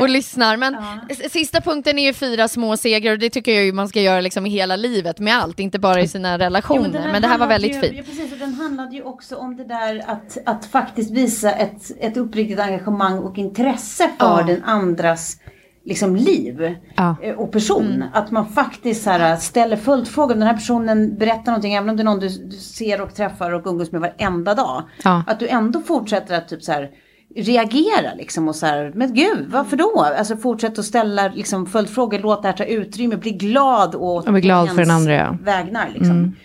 och 0.00 0.08
lyssnar. 0.08 0.56
Men 0.56 0.76
s- 1.10 1.32
sista 1.32 1.60
punkten 1.60 1.98
är 1.98 2.02
ju 2.06 2.12
fyra 2.12 2.48
små 2.48 2.76
segrar 2.76 3.12
och 3.12 3.18
det 3.18 3.30
tycker 3.30 3.52
jag 3.54 3.64
ju 3.64 3.72
man 3.72 3.88
ska 3.88 4.00
göra 4.00 4.20
liksom 4.20 4.46
i 4.46 4.50
hela 4.50 4.76
livet 4.76 5.18
med 5.18 5.36
allt, 5.36 5.60
inte 5.60 5.78
bara 5.78 6.00
i 6.00 6.08
sina 6.08 6.38
relationer. 6.38 6.84
Jo, 6.86 6.92
den 6.92 7.12
men, 7.12 7.22
det 7.22 7.28
här 7.28 7.38
var 7.38 7.46
väldigt 7.46 7.76
ju, 7.76 7.80
fint. 7.80 7.92
Ja, 7.96 8.02
precis, 8.02 8.32
och 8.32 8.38
den 8.38 8.54
handlade 8.54 8.96
ju 8.96 9.02
också 9.02 9.36
om 9.36 9.56
det 9.56 9.64
där 9.64 10.02
att, 10.06 10.38
att 10.46 10.64
faktiskt 10.64 11.10
visa 11.10 11.52
ett, 11.52 11.90
ett 12.00 12.16
uppriktigt 12.16 12.60
engagemang 12.60 13.18
och 13.18 13.38
intresse 13.38 14.10
för 14.18 14.26
Ja. 14.40 14.42
den 14.46 14.62
andras 14.64 15.36
liksom, 15.84 16.16
liv 16.16 16.76
Ja. 16.96 17.16
eh, 17.22 17.34
och 17.34 17.52
person. 17.52 17.86
Mm. 17.94 18.08
Att 18.12 18.30
man 18.30 18.48
faktiskt 18.52 19.02
så 19.04 19.10
här, 19.10 19.36
ställer 19.36 19.76
följdfrågor. 19.76 20.34
Den 20.34 20.42
här 20.42 20.54
personen 20.54 21.18
berättar 21.18 21.46
någonting, 21.52 21.74
även 21.74 21.88
om 21.90 21.96
det 21.96 22.02
är 22.02 22.04
någon 22.04 22.20
du, 22.20 22.28
du 22.28 22.56
ser 22.56 23.00
och 23.00 23.14
träffar 23.14 23.52
och 23.52 23.66
umgås 23.66 23.92
med 23.92 24.00
varenda 24.00 24.54
dag. 24.54 24.82
Ja. 25.04 25.24
Att 25.26 25.38
du 25.40 25.48
ändå 25.48 25.80
fortsätter 25.80 26.34
att 26.34 26.48
typ 26.48 26.62
så 26.62 26.72
här, 26.72 26.90
reagera 27.36 28.14
liksom 28.16 28.48
och 28.48 28.56
så 28.56 28.66
här, 28.66 28.92
men 28.94 29.14
gud, 29.14 29.46
varför 29.50 29.76
då? 29.76 30.06
Alltså 30.18 30.36
fortsätt 30.36 30.78
att 30.78 30.84
ställa 30.84 31.28
liksom, 31.28 31.66
följdfrågor, 31.66 32.18
låt 32.18 32.42
det 32.42 32.48
här 32.48 32.56
ta 32.56 32.64
utrymme, 32.64 33.16
bli 33.16 33.30
glad 33.30 33.94
åt 33.94 34.26
bli 34.26 34.40
glad 34.40 34.68
för 34.68 34.76
den 34.76 34.90
andra, 34.90 35.14
ja. 35.14 35.36
vägnar. 35.42 35.88
Liksom. 35.94 36.36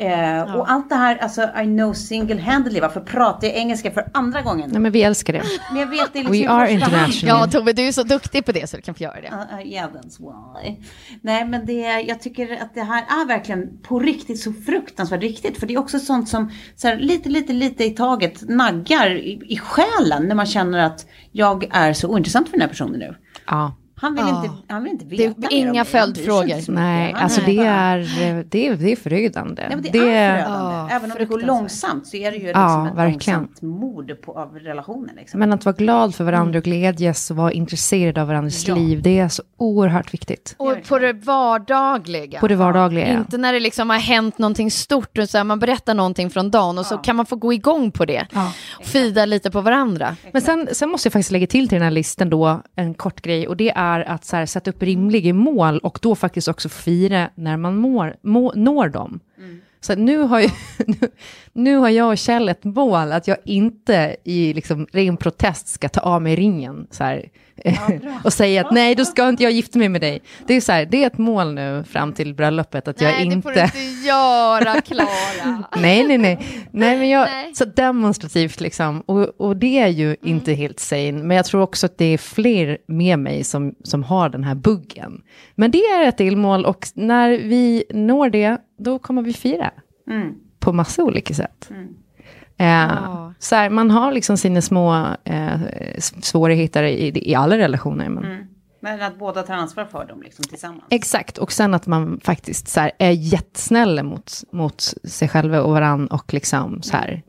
Eh, 0.00 0.56
Och 0.56 0.70
allt 0.70 0.88
det 0.88 0.94
här, 0.94 1.16
alltså 1.16 1.42
I 1.42 1.64
know 1.64 1.92
single-handedly, 1.92 2.80
varför 2.80 3.00
pratar 3.00 3.46
jag 3.46 3.56
engelska 3.56 3.90
för 3.90 4.08
andra 4.14 4.42
gången? 4.42 4.70
Nej, 4.70 4.80
men 4.80 4.92
vi 4.92 5.02
älskar 5.02 5.32
det. 5.32 5.42
Men 5.70 5.80
jag 5.80 5.86
vet 5.86 6.12
det 6.12 6.18
liksom 6.18 6.32
We 6.32 6.48
are 6.48 6.70
international. 6.70 7.40
Ja, 7.40 7.46
Tove, 7.46 7.72
du 7.72 7.82
är 7.82 7.92
så 7.92 8.02
duktig 8.02 8.44
på 8.46 8.52
det 8.52 8.70
så 8.70 8.76
du 8.76 8.82
kan 8.82 8.94
få 8.94 9.02
göra 9.02 9.20
det. 9.20 9.28
Uh, 9.28 9.58
uh, 9.60 9.66
yeah, 9.66 9.90
that's 9.90 10.18
why. 10.18 10.76
Nej, 11.20 11.44
men 11.44 11.66
det, 11.66 12.00
jag 12.00 12.20
tycker 12.22 12.62
att 12.62 12.74
det 12.74 12.82
här 12.82 13.02
är 13.02 13.26
verkligen 13.26 13.78
på 13.82 13.98
riktigt 13.98 14.40
så 14.40 14.52
fruktansvärt 14.52 15.20
riktigt. 15.22 15.60
För 15.60 15.66
det 15.66 15.74
är 15.74 15.78
också 15.78 15.98
sånt 15.98 16.28
som 16.28 16.50
så 16.76 16.88
här, 16.88 16.96
lite, 16.96 17.28
lite, 17.28 17.52
lite 17.52 17.84
i 17.84 17.90
taget 17.90 18.48
naggar 18.48 19.10
i, 19.10 19.40
i 19.48 19.58
själen 19.58 20.28
när 20.28 20.34
man 20.34 20.46
känner 20.46 20.78
att 20.78 21.06
jag 21.32 21.68
är 21.70 21.92
så 21.92 22.08
ointressant 22.08 22.48
för 22.48 22.52
den 22.52 22.60
här 22.60 22.68
personen 22.68 22.98
nu. 22.98 23.14
Ja. 23.46 23.76
Han 24.00 24.14
vill, 24.14 24.24
Ja. 24.28 24.44
inte, 24.44 24.56
han 24.72 24.82
vill 24.84 24.92
inte 24.92 25.04
Det 25.04 25.24
är 25.24 25.28
veta 25.28 25.40
om 25.40 25.46
inga 25.50 25.84
följdfrågor. 25.84 26.70
Nej, 26.72 27.12
Han 27.12 27.22
alltså 27.22 27.40
är 27.40 27.46
det 27.46 27.58
är, 27.58 27.98
det 28.50 28.66
är, 28.66 28.74
det 28.74 28.92
är 28.92 28.96
förödande. 28.96 29.62
Ja, 29.70 29.76
det, 29.76 29.90
det 29.92 29.98
är 29.98 30.42
förödande. 30.42 30.74
Ja, 30.76 30.88
Även 30.96 31.12
om 31.12 31.18
det 31.18 31.24
går 31.24 31.38
långsamt 31.40 32.06
så 32.06 32.16
är 32.16 32.30
det 32.30 32.36
ju 32.36 32.42
liksom 32.46 32.62
Ja, 32.62 32.88
ett 32.88 32.94
verkligen. 32.96 33.38
långsamt 33.40 33.62
mord 33.62 34.12
på, 34.22 34.38
av 34.38 34.58
relationen. 34.58 35.16
Liksom. 35.16 35.40
Men 35.40 35.52
att 35.52 35.64
vara 35.64 35.76
glad 35.76 36.14
för 36.14 36.24
varandra 36.24 36.58
och 36.58 36.64
glädjas 36.64 37.30
och 37.30 37.36
vara 37.36 37.52
intresserad 37.52 38.18
av 38.18 38.26
varandras 38.28 38.68
Ja. 38.68 38.74
liv, 38.74 39.02
det 39.02 39.18
är 39.18 39.28
så 39.28 39.42
oerhört 39.56 40.14
viktigt. 40.14 40.54
Och 40.58 40.74
på 40.88 40.98
det 40.98 41.12
vardagliga. 41.12 42.40
På 42.40 42.48
det 42.48 42.56
vardagliga. 42.56 43.12
ja. 43.12 43.18
Inte 43.18 43.38
när 43.38 43.52
det 43.52 43.60
liksom 43.60 43.90
har 43.90 43.96
hänt 43.98 44.38
någonting 44.38 44.70
stort, 44.70 45.18
och 45.18 45.28
så 45.28 45.36
här, 45.38 45.44
man 45.44 45.58
berättar 45.58 45.94
någonting 45.94 46.30
från 46.30 46.50
dagen 46.50 46.78
och 46.78 46.86
så 46.86 46.98
kan 46.98 47.16
man 47.16 47.26
få 47.26 47.36
gå 47.36 47.52
igång 47.52 47.90
på 47.92 48.04
det. 48.04 48.26
Och 48.78 48.84
Fida 48.86 49.26
lite 49.26 49.50
på 49.50 49.60
varandra. 49.60 50.16
Men 50.32 50.42
sen, 50.42 50.68
sen 50.72 50.90
måste 50.90 51.06
jag 51.06 51.12
faktiskt 51.12 51.30
lägga 51.30 51.46
till 51.46 51.68
till 51.68 51.76
den 51.76 51.84
här 51.84 51.90
listan 51.90 52.30
då 52.30 52.62
en 52.76 52.94
kort 52.94 53.20
grej 53.20 53.48
och 53.48 53.56
det 53.56 53.70
är 53.76 53.89
att 53.98 54.24
så 54.24 54.36
här, 54.36 54.46
sätta 54.46 54.70
upp 54.70 54.82
rimliga 54.82 55.34
mål 55.34 55.78
och 55.78 55.98
då 56.02 56.14
faktiskt 56.14 56.48
också 56.48 56.68
fira 56.68 57.30
när 57.34 57.56
man 57.56 57.76
mår, 57.76 58.16
må, 58.22 58.52
når 58.56 58.88
dem. 58.88 59.20
Så 59.80 59.92
att 59.92 59.98
nu 59.98 60.18
har, 60.18 60.40
ju, 60.40 60.48
nu, 60.86 61.08
nu 61.52 61.76
har 61.76 61.88
jag 61.88 62.10
och 62.10 62.18
Kjell 62.18 62.48
ett 62.48 62.64
mål 62.64 63.12
att 63.12 63.28
jag 63.28 63.36
inte 63.44 64.16
i 64.24 64.52
liksom 64.52 64.86
ren 64.92 65.16
protest 65.16 65.68
ska 65.68 65.88
ta 65.88 66.00
av 66.00 66.22
mig 66.22 66.36
ringen 66.36 66.86
så 66.90 67.04
här, 67.04 67.28
och 68.24 68.32
säga 68.32 68.60
att 68.66 68.72
nej, 68.72 68.94
då 68.94 69.04
ska 69.04 69.28
inte 69.28 69.42
jag 69.42 69.52
gifta 69.52 69.78
mig 69.78 69.88
med 69.88 70.00
dig. 70.00 70.22
Det 70.46 70.54
är, 70.54 70.60
så 70.60 70.72
här, 70.72 70.86
det 70.86 71.02
är 71.02 71.06
ett 71.06 71.18
mål 71.18 71.54
nu 71.54 71.84
fram 71.88 72.12
till 72.12 72.34
bröllopet 72.34 72.88
att 72.88 73.00
jag 73.00 73.12
Nej, 73.12 73.24
inte... 73.24 73.36
det 73.36 73.42
får 73.42 73.52
du 73.52 73.60
inte 73.60 74.06
göra, 74.06 74.80
Klara. 74.80 75.64
Nej, 75.76 76.04
nej, 76.04 76.18
nej. 76.18 76.38
nej, 76.70 76.98
men 76.98 77.08
jag, 77.08 77.28
Nej. 77.28 77.54
Så 77.54 77.64
demonstrativt 77.64 78.60
liksom. 78.60 79.00
Och, 79.00 79.40
och 79.40 79.56
det 79.56 79.78
är 79.78 79.88
ju 79.88 80.16
inte 80.22 80.52
helt 80.52 80.80
sane. 80.80 81.12
Men 81.12 81.36
jag 81.36 81.46
tror 81.46 81.62
också 81.62 81.86
att 81.86 81.98
det 81.98 82.04
är 82.04 82.18
fler 82.18 82.78
med 82.86 83.18
mig 83.18 83.44
som, 83.44 83.74
som 83.84 84.02
har 84.02 84.28
den 84.28 84.44
här 84.44 84.54
buggen. 84.54 85.22
Men 85.54 85.70
det 85.70 85.78
är 85.78 86.08
ett 86.08 86.18
delmål 86.18 86.64
och 86.64 86.86
när 86.94 87.30
vi 87.30 87.84
når 87.90 88.30
det, 88.30 88.58
då 88.78 88.98
kommer 88.98 89.22
vi 89.22 89.32
fira. 89.32 89.70
Mm. 90.10 90.34
På 90.58 90.72
massa 90.72 91.04
olika 91.04 91.34
sätt. 91.34 91.70
Eh, 92.60 93.30
så 93.38 93.56
här, 93.56 93.70
man 93.70 93.90
har 93.90 94.12
liksom 94.12 94.36
sina 94.36 94.60
små 94.62 95.06
eh, 95.24 95.60
svårigheter 96.22 96.82
i, 96.82 97.30
i 97.30 97.34
alla 97.34 97.58
relationer. 97.58 98.08
Men 98.08 98.46
Men 98.80 99.02
att 99.02 99.18
båda 99.18 99.42
tar 99.42 99.54
ansvar 99.54 99.84
för 99.84 100.06
dem 100.06 100.22
liksom, 100.22 100.44
tillsammans. 100.44 100.84
Exakt, 100.90 101.38
och 101.38 101.52
sen 101.52 101.74
att 101.74 101.86
man 101.86 102.20
faktiskt 102.24 102.68
så 102.68 102.80
här, 102.80 102.92
är 102.98 103.10
jättesnäll 103.10 104.02
mot, 104.02 104.32
mot 104.52 104.80
sig 105.04 105.28
själv 105.28 105.54
och 105.54 105.70
varann 105.72 106.06
och 106.06 106.34
liksom 106.34 106.82
så 106.82 106.96
här. 106.96 107.22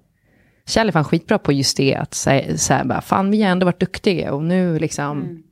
Kjell 0.68 0.88
är 0.88 0.92
fan 0.92 1.04
skitbra 1.04 1.38
på 1.38 1.52
just 1.52 1.78
det, 1.78 1.96
att 1.96 2.14
säga 2.14 2.58
så 2.58 2.74
här, 2.74 2.84
bara, 2.84 3.02
fan 3.02 3.32
vi 3.32 3.44
har 3.44 3.50
ändå 3.52 3.66
varit 3.66 3.80
duktiga 3.80 4.34
och 4.34 4.44
nu 4.44 4.80
liksom, 4.80 5.22
Mm. 5.22 5.44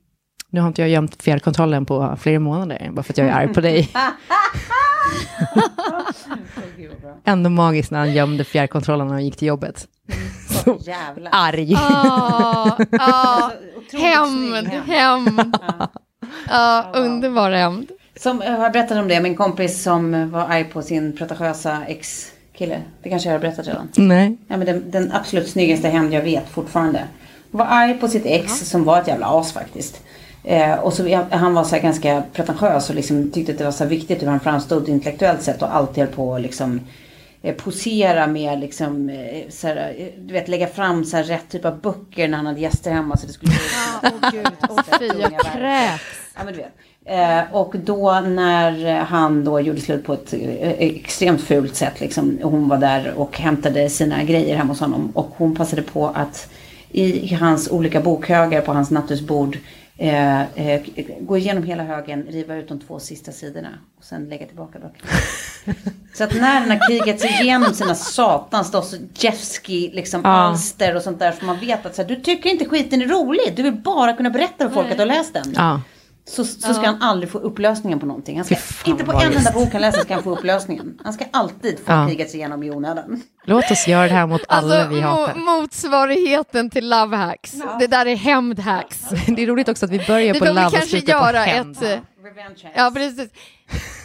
nu 0.50 0.60
har 0.60 0.68
inte 0.68 0.82
jag 0.82 0.88
gömt 0.90 1.22
fjärrkontrollen 1.22 1.86
på 1.86 2.16
flera 2.20 2.38
månader, 2.40 2.90
bara 2.92 3.02
för 3.02 3.12
att 3.12 3.18
jag 3.18 3.26
är 3.26 3.32
arg 3.32 3.54
på 3.54 3.60
dig. 3.60 3.88
ändå 7.24 7.50
magiskt 7.50 7.90
när 7.90 7.98
han 7.98 8.12
gömde 8.12 8.44
fjärrkontrollen 8.44 9.06
när 9.06 9.14
han 9.14 9.24
gick 9.24 9.36
till 9.36 9.48
jobbet. 9.48 9.88
Så 10.64 10.78
jävla. 10.80 11.30
Arg. 11.30 11.74
Ah, 11.76 12.76
ah, 12.98 13.50
Otroligt 13.76 14.02
hämnd, 14.02 14.68
hämnd. 14.68 15.56
Ja, 16.48 16.90
underbar 16.94 17.50
hämnd. 17.50 17.90
Som, 18.16 18.42
jag 18.44 18.52
har 18.52 18.70
berättat 18.70 18.98
om 18.98 19.08
det, 19.08 19.20
min 19.20 19.36
kompis 19.36 19.82
som 19.82 20.30
var 20.30 20.40
arg 20.40 20.64
på 20.64 20.82
sin 20.82 21.16
pretentiösa 21.16 21.78
ex-kille. 21.86 22.82
Det 23.02 23.08
kanske 23.08 23.28
jag 23.28 23.34
har 23.34 23.40
berättat 23.40 23.66
redan. 23.66 23.88
Nej. 23.96 24.36
Ja, 24.48 24.56
men 24.56 24.66
den, 24.66 24.90
den 24.90 25.12
absolut 25.12 25.48
snyggaste 25.48 25.88
hämnd 25.88 26.14
jag 26.14 26.22
vet 26.22 26.48
fortfarande. 26.48 27.04
Var 27.50 27.66
arg 27.66 27.94
på 27.94 28.08
sitt 28.08 28.26
ex 28.26 28.70
som 28.70 28.84
var 28.84 29.00
ett 29.00 29.08
jävla 29.08 29.26
as 29.26 29.52
faktiskt. 29.52 30.00
Eh, 30.44 30.74
och 30.74 30.92
så, 30.92 31.08
ja, 31.08 31.26
han 31.30 31.54
var 31.54 31.64
så 31.64 31.78
ganska 31.78 32.22
pretentiös 32.32 32.90
och 32.90 32.94
liksom 32.96 33.30
tyckte 33.30 33.52
att 33.52 33.58
det 33.58 33.64
var 33.64 33.72
så 33.72 33.84
viktigt 33.84 34.22
hur 34.22 34.26
han 34.26 34.40
framstod 34.40 34.88
intellektuellt 34.88 35.42
sett 35.42 35.62
och 35.62 35.74
alltid 35.76 36.04
höll 36.04 36.14
på 36.14 36.34
att 36.34 36.40
liksom 36.40 36.80
eh, 37.42 37.54
posera 37.54 38.26
med 38.26 38.60
liksom, 38.60 39.10
eh, 39.10 39.50
så 39.50 39.68
eh, 39.68 40.06
du 40.18 40.32
vet 40.32 40.48
lägga 40.48 40.66
fram 40.66 41.04
så 41.04 41.16
rätt 41.16 41.48
typ 41.50 41.64
av 41.64 41.80
böcker 41.80 42.28
när 42.28 42.36
han 42.36 42.46
hade 42.46 42.60
gäster 42.60 42.90
hemma 42.90 43.16
så 43.16 43.26
det 43.26 43.32
skulle 43.32 43.50
bli 43.50 43.60
Åh 44.02 44.30
gud, 44.32 44.52
åh 44.68 44.80
fy, 44.98 45.06
jag 45.06 45.40
kräks. 45.40 46.02
Ja, 46.36 46.44
men 46.44 46.54
du 46.54 46.58
vet. 46.58 46.72
Eh, 47.04 47.54
och 47.54 47.74
då 47.84 48.20
när 48.20 48.96
han 48.96 49.44
då 49.44 49.60
gjorde 49.60 49.80
slut 49.80 50.04
på 50.04 50.12
ett 50.12 50.32
eh, 50.32 50.70
extremt 50.70 51.40
fult 51.40 51.76
sätt, 51.76 52.00
liksom, 52.00 52.38
hon 52.42 52.68
var 52.68 52.78
där 52.78 53.12
och 53.16 53.38
hämtade 53.38 53.90
sina 53.90 54.24
grejer 54.24 54.56
hemma 54.56 54.72
hos 54.72 54.80
honom. 54.80 55.10
Och 55.14 55.30
hon 55.36 55.54
passade 55.56 55.82
på 55.82 56.06
att 56.08 56.50
i 56.92 57.34
hans 57.34 57.70
olika 57.70 58.00
bokhögar 58.00 58.60
på 58.60 58.72
hans 58.72 58.90
nattduksbord 58.90 59.58
eh, 60.00 60.40
eh, 60.40 60.80
gå 61.20 61.38
igenom 61.38 61.62
hela 61.62 61.82
högen, 61.82 62.26
riva 62.30 62.54
ut 62.54 62.68
de 62.68 62.80
två 62.80 62.98
sista 62.98 63.32
sidorna 63.32 63.68
och 63.98 64.04
sen 64.04 64.28
lägga 64.28 64.46
tillbaka 64.46 64.78
böckerna. 64.78 65.10
Så 66.14 66.24
att 66.24 66.34
när 66.34 66.60
den 66.60 66.70
har 66.70 66.88
krigat 66.88 67.20
sig 67.20 67.30
igenom 67.42 67.74
sina 67.74 67.94
satans 67.94 68.70
Dostojevskij 68.70 69.90
liksom 69.94 70.20
Ja. 70.24 70.30
alster 70.30 70.96
och 70.96 71.02
sånt 71.02 71.18
där 71.18 71.32
som 71.32 71.46
man 71.46 71.58
vet 71.58 71.86
att 71.86 71.94
så 71.94 72.02
här, 72.02 72.08
du 72.08 72.16
tycker 72.16 72.50
inte 72.50 72.64
skiten 72.64 73.02
är 73.02 73.06
rolig, 73.06 73.52
du 73.56 73.62
vill 73.62 73.72
bara 73.72 74.12
kunna 74.12 74.30
berätta 74.30 74.68
för 74.68 74.74
folk 74.74 74.90
att 74.90 74.96
du 74.96 75.00
har 75.02 75.06
läst 75.06 75.34
den. 75.34 75.54
Ja. 75.56 75.80
Så, 76.24 76.44
så 76.44 76.74
ska 76.74 76.86
han 76.86 77.02
aldrig 77.02 77.30
få 77.32 77.38
upplösningen 77.38 78.00
på 78.00 78.06
någonting. 78.06 78.36
Han 78.36 78.44
ska, 78.44 78.56
inte 78.90 79.04
på 79.04 79.12
en 79.12 79.20
enda 79.20 79.32
just. 79.38 79.54
bok 79.54 79.72
han 79.72 79.80
läser 79.80 80.00
ska 80.00 80.14
han 80.14 80.22
få 80.22 80.30
upplösningen. 80.36 80.98
Han 81.04 81.12
ska 81.12 81.24
alltid 81.30 81.78
få 81.78 81.92
Ja. 81.92 82.08
sig 82.08 82.34
igenom 82.36 82.62
i 82.62 82.70
onödan. 82.70 83.22
Låt 83.44 83.70
oss 83.70 83.88
göra 83.88 84.08
det 84.08 84.14
här 84.14 84.26
mot 84.26 84.42
alla 84.48 84.74
Alltså, 84.76 84.94
vi 84.94 85.00
hatar. 85.00 85.34
mo- 85.34 85.60
motsvarigheten 85.60 86.70
till 86.70 86.88
love 86.88 87.16
hacks. 87.16 87.52
Det 87.80 87.86
där 87.86 88.06
är 88.06 88.16
hämndhacks. 88.16 89.00
Det 89.26 89.42
är 89.42 89.46
roligt 89.46 89.68
också 89.68 89.84
att 89.86 89.90
vi 89.92 90.04
börjar 90.06 90.32
Det 90.34 90.38
på 90.38 90.44
love 90.44 90.66
och 90.66 90.72
slutar 90.72 91.18
på 91.20 91.26
göra 91.26 91.38
hämnd. 91.38 91.76
ett... 91.76 91.82
eh, 91.82 92.70
Ja, 92.76 92.90
precis. 92.94 93.30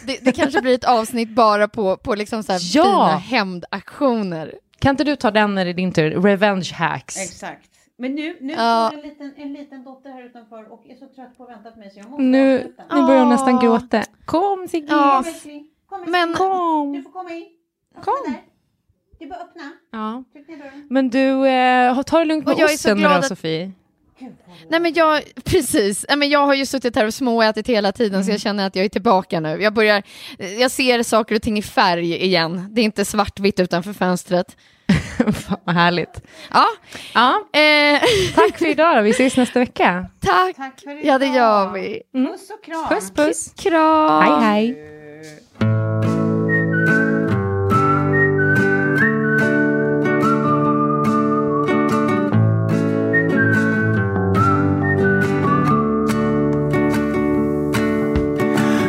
Det, 0.06 0.18
det 0.22 0.32
kanske 0.32 0.60
blir 0.62 0.74
ett 0.74 0.84
avsnitt 0.84 1.28
bara 1.30 1.68
på, 1.68 1.96
på 1.96 2.14
liksom 2.14 2.42
så 2.42 2.52
här 2.52 2.60
Ja. 2.62 2.84
fina 2.84 3.16
hämndaktioner. 3.16 4.54
Kan 4.78 4.90
inte 4.90 5.04
du 5.04 5.16
ta 5.16 5.30
den 5.30 5.54
när 5.54 5.64
det 5.64 5.70
är 5.70 5.74
din 5.74 5.92
tur? 5.92 6.22
Revenge 6.22 6.70
hacks. 6.74 7.16
Exakt. 7.16 7.62
Men 7.98 8.14
nu, 8.14 8.36
nu 8.40 8.52
Ja. 8.52 8.88
står 8.92 9.02
en 9.02 9.08
liten, 9.08 9.32
en 9.36 9.52
liten 9.52 9.84
dotter 9.84 10.10
här 10.10 10.22
utanför 10.26 10.72
och 10.72 10.86
är 10.86 10.94
så 10.96 11.06
trött 11.06 11.36
på 11.36 11.44
att 11.44 11.50
vänta 11.50 11.70
på 11.70 11.78
mig 11.78 11.90
så 11.90 11.98
jag 11.98 12.10
måste 12.10 12.22
Nu, 12.22 12.56
avsluta. 12.58 12.82
nu 12.96 13.02
börjar 13.06 13.20
hon 13.20 13.28
nästan 13.28 13.58
gråta. 13.60 14.02
Kom 14.24 14.68
Sigge! 14.68 14.86
Ja. 14.90 15.22
Kom 15.24 15.32
älskling. 15.32 15.66
Kom. 15.88 16.04
Men- 16.10 16.28
Du 16.92 17.02
får 17.02 17.10
komma 17.12 17.30
in. 17.32 17.46
Öppna 17.96 18.02
Kom. 18.04 18.14
där. 18.32 18.42
Det 19.18 19.24
är 19.24 19.28
bara 19.28 19.40
att 19.40 19.48
öppna. 19.48 19.72
Ja. 19.92 20.24
Men 20.90 21.10
du, 21.10 21.48
eh, 21.48 22.02
ta 22.02 22.18
det 22.18 22.24
lugnt 22.24 22.44
med 22.46 22.54
Och 22.54 22.60
jag 22.60 22.64
är 22.64 22.68
så 22.68 22.74
osten 22.74 22.96
nu 22.96 23.00
glad 23.00 23.12
då 23.14 23.18
att- 23.18 23.26
Sofie. 23.26 23.72
Nej 24.68 24.80
men 24.80 24.92
jag, 24.94 25.22
precis, 25.44 26.04
Nej, 26.08 26.18
men 26.18 26.28
jag 26.30 26.46
har 26.46 26.54
ju 26.54 26.66
suttit 26.66 26.96
här 26.96 27.06
och 27.06 27.14
småätit 27.14 27.66
hela 27.68 27.92
tiden 27.92 28.24
så 28.24 28.30
jag 28.30 28.40
känner 28.40 28.66
att 28.66 28.76
jag 28.76 28.84
är 28.84 28.88
tillbaka 28.88 29.40
nu. 29.40 29.48
Jag 29.62 29.74
börjar, 29.74 30.02
jag 30.58 30.70
ser 30.70 31.02
saker 31.02 31.34
och 31.34 31.42
ting 31.42 31.58
i 31.58 31.62
färg 31.62 32.14
igen. 32.24 32.68
Det 32.70 32.80
är 32.80 32.84
inte 32.84 33.04
svartvitt 33.04 33.60
utanför 33.60 33.92
fönstret. 33.92 34.56
Fan 35.32 35.58
vad 35.64 35.74
härligt. 35.74 36.22
Ja, 36.52 36.66
Ja, 37.14 37.42
eh, 37.60 38.00
tack 38.34 38.58
för 38.58 38.66
idag 38.66 38.96
då. 38.96 39.02
Vi 39.02 39.10
ses 39.10 39.36
nästa 39.36 39.58
vecka. 39.58 40.06
tack. 40.20 40.56
Tack 40.56 40.80
för 40.80 40.90
idag. 40.90 41.04
Ja 41.04 41.18
det 41.18 41.26
gör 41.26 41.72
vi. 41.72 42.02
Puss 42.12 42.50
och 42.50 42.64
kram. 42.64 42.88
Puss 42.88 43.10
puss. 43.10 43.52
Kram. 43.56 44.22
Hej 44.22 44.44
hej. 44.44 44.92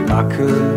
I 0.09 0.35
could 0.35 0.76